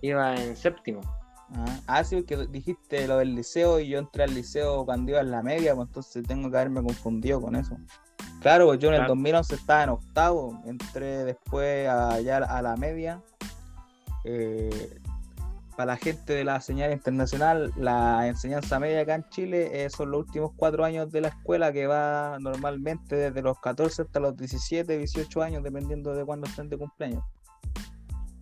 iba 0.00 0.34
en 0.36 0.56
séptimo. 0.56 1.02
Ah, 1.54 1.80
ah, 1.86 2.02
sí, 2.04 2.16
porque 2.16 2.46
dijiste 2.46 3.06
lo 3.06 3.18
del 3.18 3.34
liceo 3.34 3.78
y 3.78 3.88
yo 3.88 3.98
entré 3.98 4.24
al 4.24 4.34
liceo 4.34 4.86
cuando 4.86 5.10
iba 5.10 5.20
en 5.20 5.30
la 5.30 5.42
media, 5.42 5.74
pues 5.74 5.88
entonces 5.88 6.26
tengo 6.26 6.50
que 6.50 6.56
haberme 6.56 6.82
confundido 6.82 7.42
con 7.42 7.56
eso. 7.56 7.76
Claro, 8.40 8.66
pues 8.68 8.78
yo 8.80 8.88
en 8.88 8.94
el 8.94 9.06
2011 9.06 9.54
estaba 9.54 9.82
en 9.84 9.90
octavo, 9.90 10.62
entré 10.64 11.24
después 11.24 11.88
allá 11.90 12.38
a 12.38 12.62
la 12.62 12.74
media. 12.76 13.20
Eh, 14.24 14.98
para 15.76 15.92
la 15.92 15.96
gente 15.96 16.32
de 16.32 16.44
la 16.44 16.60
señal 16.60 16.92
internacional, 16.92 17.72
la 17.76 18.26
enseñanza 18.26 18.78
media 18.78 19.00
acá 19.00 19.14
en 19.16 19.28
Chile 19.28 19.84
eh, 19.84 19.90
son 19.90 20.10
los 20.10 20.20
últimos 20.26 20.52
cuatro 20.56 20.84
años 20.84 21.10
de 21.10 21.20
la 21.20 21.28
escuela 21.28 21.72
que 21.72 21.86
va 21.86 22.38
normalmente 22.40 23.16
desde 23.16 23.42
los 23.42 23.58
14 23.60 24.02
hasta 24.02 24.20
los 24.20 24.36
17, 24.36 24.98
18 24.98 25.42
años, 25.42 25.62
dependiendo 25.62 26.14
de 26.14 26.24
cuándo 26.24 26.46
estén 26.46 26.68
de 26.68 26.78
cumpleaños. 26.78 27.24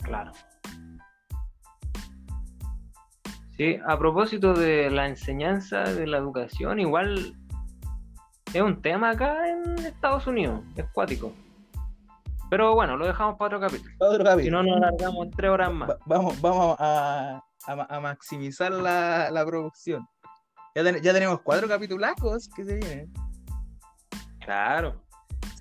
Claro. 0.03 0.33
Sí, 3.57 3.79
a 3.87 3.99
propósito 3.99 4.55
de 4.55 4.91
la 4.91 5.09
enseñanza, 5.09 5.85
de 5.85 6.07
la 6.07 6.19
educación, 6.19 6.81
igual 6.81 7.37
es 8.53 8.63
un 8.63 8.83
tema 8.83 9.11
acá 9.11 9.49
en 9.49 9.79
Estados 9.85 10.27
Unidos, 10.27 10.63
es 10.77 10.87
cuático. 10.93 11.33
Pero 12.53 12.75
bueno, 12.75 12.99
lo 12.99 13.07
dejamos 13.07 13.39
para 13.39 13.57
otro 13.57 13.67
capítulo. 13.67 13.95
Otro 13.99 14.25
capítulo. 14.25 14.45
Si 14.45 14.51
no, 14.51 14.63
nos 14.63 14.77
alargamos 14.77 15.31
tres 15.35 15.51
horas 15.51 15.73
más. 15.73 15.91
vamos 16.05 16.39
vamos 16.43 16.77
a, 16.79 17.43
maximizar 18.03 18.71
la, 18.71 19.43
producción. 19.47 20.07
Ya, 20.75 20.83
ya, 21.01 21.15
tenemos 21.15 21.41
cuatro 21.41 21.67
capitulacos 21.67 22.51
que 22.55 22.67
se 22.67 22.75
vienen. 22.75 23.11
Claro. 24.45 25.03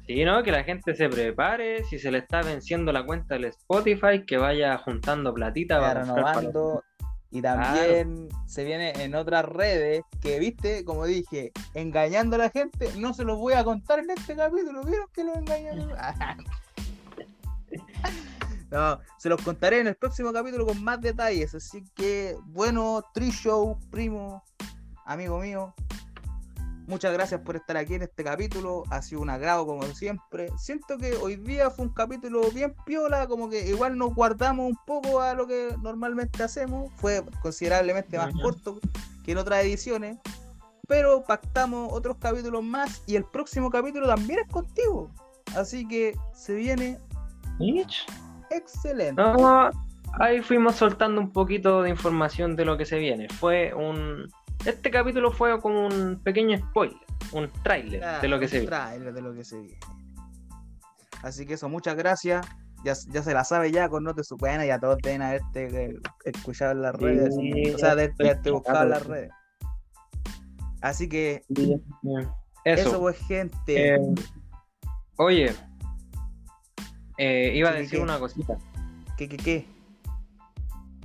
Sí, 0.05 0.25
¿no? 0.25 0.43
Que 0.43 0.51
la 0.51 0.65
gente 0.65 0.93
se 0.93 1.07
prepare. 1.07 1.85
Si 1.85 1.97
se 1.97 2.11
le 2.11 2.17
está 2.17 2.41
venciendo 2.41 2.91
la 2.91 3.05
cuenta 3.05 3.35
del 3.35 3.45
Spotify, 3.45 4.25
que 4.27 4.35
vaya 4.35 4.77
juntando 4.77 5.33
platita. 5.33 5.79
para 5.79 6.01
renovando. 6.01 6.83
Y 7.29 7.41
también 7.41 8.27
se 8.47 8.65
viene 8.65 8.91
en 9.01 9.15
otras 9.15 9.45
redes 9.45 10.01
que, 10.21 10.39
viste, 10.39 10.83
como 10.83 11.05
dije, 11.05 11.53
engañando 11.73 12.35
a 12.35 12.39
la 12.39 12.49
gente. 12.49 12.91
No 12.97 13.13
se 13.13 13.23
los 13.23 13.37
voy 13.37 13.53
a 13.53 13.63
contar 13.63 13.99
en 13.99 14.09
este 14.09 14.35
capítulo. 14.35 14.83
¿Vieron 14.83 15.07
que 15.13 15.23
lo 15.23 15.35
engañaron? 15.35 15.89
No, 18.72 18.99
se 19.17 19.28
los 19.28 19.41
contaré 19.41 19.80
en 19.80 19.88
el 19.88 19.95
próximo 19.95 20.32
capítulo 20.32 20.65
con 20.65 20.82
más 20.82 21.01
detalles. 21.01 21.53
Así 21.53 21.84
que, 21.93 22.38
bueno, 22.45 23.03
Trishow, 23.13 23.78
primo, 23.91 24.43
amigo 25.05 25.39
mío, 25.39 25.76
muchas 26.88 27.11
gracias 27.11 27.41
por 27.41 27.57
estar 27.57 27.76
aquí 27.76 27.95
en 27.95 28.03
este 28.03 28.24
capítulo. 28.24 28.84
Ha 28.89 29.01
sido 29.01 29.22
un 29.22 29.30
agrado, 29.30 29.65
como 29.65 29.84
siempre. 29.88 30.49
Siento 30.57 30.97
que 30.97 31.15
hoy 31.17 31.36
día 31.36 31.69
fue 31.69 31.86
un 31.86 31.93
capítulo 31.93 32.49
bien 32.51 32.74
piola, 32.86 33.28
como 33.28 33.49
que 33.49 33.67
igual 33.67 33.97
nos 33.97 34.15
guardamos 34.15 34.69
un 34.69 34.78
poco 34.86 35.19
a 35.19 35.34
lo 35.34 35.47
que 35.47 35.76
normalmente 35.82 36.41
hacemos. 36.41 36.89
Fue 36.95 37.26
considerablemente 37.41 38.17
más 38.17 38.34
corto 38.41 38.80
que 39.26 39.34
en 39.34 39.38
otras 39.38 39.65
ediciones. 39.65 40.17
Pero 40.88 41.24
pactamos 41.26 41.91
otros 41.91 42.17
capítulos 42.17 42.63
más 42.63 43.03
y 43.05 43.15
el 43.17 43.26
próximo 43.26 43.69
capítulo 43.69 44.07
también 44.07 44.39
es 44.39 44.47
contigo. 44.51 45.09
Así 45.55 45.88
que 45.88 46.17
se 46.34 46.53
viene 46.53 46.99
Excelente. 48.51 49.21
ahí 50.19 50.41
fuimos 50.41 50.75
soltando 50.75 51.21
un 51.21 51.31
poquito 51.31 51.81
de 51.81 51.89
información 51.89 52.55
de 52.55 52.65
lo 52.65 52.77
que 52.77 52.85
se 52.85 52.99
viene. 52.99 53.27
Fue 53.29 53.73
un. 53.73 54.27
Este 54.65 54.91
capítulo 54.91 55.31
fue 55.31 55.59
como 55.59 55.87
un 55.87 56.21
pequeño 56.23 56.57
spoiler, 56.57 56.99
un 57.31 57.49
tráiler 57.63 58.21
de 58.21 58.27
lo 58.27 58.39
que 58.39 58.47
se 58.47 58.59
viene. 58.59 59.11
de 59.11 59.21
lo 59.21 59.33
que 59.33 59.43
se 59.43 59.59
viene. 59.59 59.79
Así 61.23 61.45
que 61.45 61.53
eso, 61.53 61.69
muchas 61.69 61.95
gracias. 61.95 62.45
Ya, 62.83 62.93
ya 63.09 63.21
se 63.21 63.33
la 63.33 63.43
sabe 63.43 63.71
ya 63.71 63.89
con 63.89 64.03
No 64.03 64.15
Te 64.15 64.23
Supena, 64.23 64.65
ya 64.65 64.79
todos 64.79 64.97
deben 65.03 65.21
haberte 65.21 65.99
escuchado 66.25 66.71
en 66.71 66.81
las 66.81 66.95
redes. 66.95 67.35
o 67.75 67.77
sea, 67.77 67.95
de, 67.95 68.11
haberte 68.19 68.51
buscado 68.51 68.83
en 68.83 68.89
las 68.89 69.05
redes. 69.05 69.31
Así 70.81 71.07
que. 71.07 71.43
Eso, 72.65 72.99
pues, 72.99 73.17
gente. 73.17 73.95
Eh, 73.95 73.99
oye, 75.17 75.53
eh, 77.24 77.51
iba 77.53 77.69
a 77.69 77.74
decir 77.74 77.99
una 77.99 78.17
cosita. 78.17 78.57
¿Qué, 79.15 79.30
qué, 79.30 79.38
qué? 79.38 79.65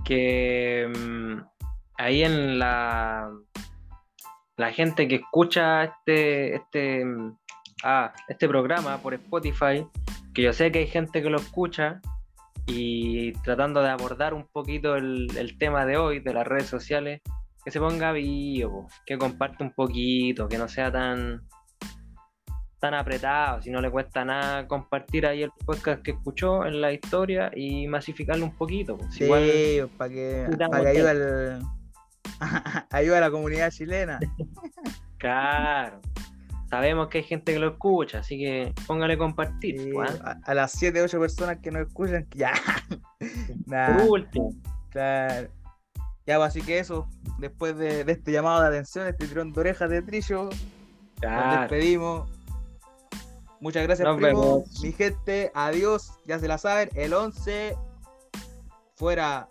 Que 0.02 0.88
mm, 0.88 1.42
ahí 1.98 2.22
en 2.22 2.58
la 2.58 3.30
la 4.56 4.72
gente 4.72 5.06
que 5.08 5.16
escucha 5.16 5.84
este 5.84 6.54
este 6.54 7.04
mm, 7.04 7.36
ah, 7.84 8.14
este 8.28 8.48
programa 8.48 8.96
por 8.96 9.12
Spotify, 9.12 9.86
que 10.32 10.40
yo 10.40 10.54
sé 10.54 10.72
que 10.72 10.78
hay 10.78 10.86
gente 10.86 11.22
que 11.22 11.28
lo 11.28 11.36
escucha 11.36 12.00
y 12.66 13.32
tratando 13.42 13.82
de 13.82 13.90
abordar 13.90 14.32
un 14.32 14.46
poquito 14.46 14.96
el, 14.96 15.36
el 15.36 15.58
tema 15.58 15.84
de 15.84 15.98
hoy 15.98 16.20
de 16.20 16.32
las 16.32 16.46
redes 16.46 16.66
sociales, 16.66 17.20
que 17.62 17.70
se 17.70 17.78
ponga 17.78 18.12
vivo, 18.12 18.88
que 19.04 19.18
comparte 19.18 19.62
un 19.62 19.74
poquito, 19.74 20.48
que 20.48 20.56
no 20.56 20.66
sea 20.66 20.90
tan 20.90 21.42
tan 22.86 22.94
apretado, 22.94 23.60
si 23.62 23.70
no 23.70 23.80
le 23.80 23.90
cuesta 23.90 24.24
nada 24.24 24.68
compartir 24.68 25.26
ahí 25.26 25.42
el 25.42 25.50
podcast 25.64 26.02
que 26.02 26.12
escuchó 26.12 26.64
en 26.64 26.80
la 26.80 26.92
historia 26.92 27.50
y 27.54 27.88
masificarlo 27.88 28.44
un 28.44 28.54
poquito. 28.54 28.96
Pues. 28.96 29.12
Sí, 29.12 29.26
para 29.96 30.08
que, 30.08 30.48
para 30.70 30.88
ayude, 32.90 33.16
a 33.16 33.20
la 33.20 33.30
comunidad 33.30 33.72
chilena. 33.72 34.20
claro. 35.18 36.00
Sabemos 36.70 37.08
que 37.08 37.18
hay 37.18 37.24
gente 37.24 37.54
que 37.54 37.58
lo 37.58 37.70
escucha, 37.70 38.20
así 38.20 38.38
que 38.38 38.72
póngale 38.86 39.18
compartir. 39.18 39.92
Pues, 39.92 40.20
¿ah? 40.24 40.38
a, 40.44 40.54
las 40.54 40.70
7, 40.72 41.02
8 41.02 41.18
personas 41.18 41.58
que 41.58 41.72
no 41.72 41.80
escuchan, 41.80 42.24
ya. 42.34 42.52
Por 43.96 44.10
último. 44.10 44.50
Claro. 44.90 45.48
Ya, 46.24 46.36
pues, 46.36 46.48
así 46.48 46.62
que 46.62 46.78
eso, 46.78 47.08
después 47.38 47.76
de, 47.76 48.04
este 48.06 48.30
llamado 48.30 48.62
de 48.62 48.68
atención, 48.68 49.08
este 49.08 49.26
tirón 49.26 49.52
de 49.52 49.60
orejas 49.60 49.90
de 49.90 50.02
Trillo, 50.02 50.50
nos 51.22 51.60
despedimos. 51.60 52.35
Muchas 53.60 53.82
gracias, 53.82 54.16
primo. 54.16 54.64
Mi 54.82 54.92
gente, 54.92 55.50
adiós. 55.54 56.12
Ya 56.26 56.38
se 56.38 56.48
la 56.48 56.58
saben. 56.58 56.90
El 56.94 57.14
11 57.14 57.76
fuera 58.94 59.48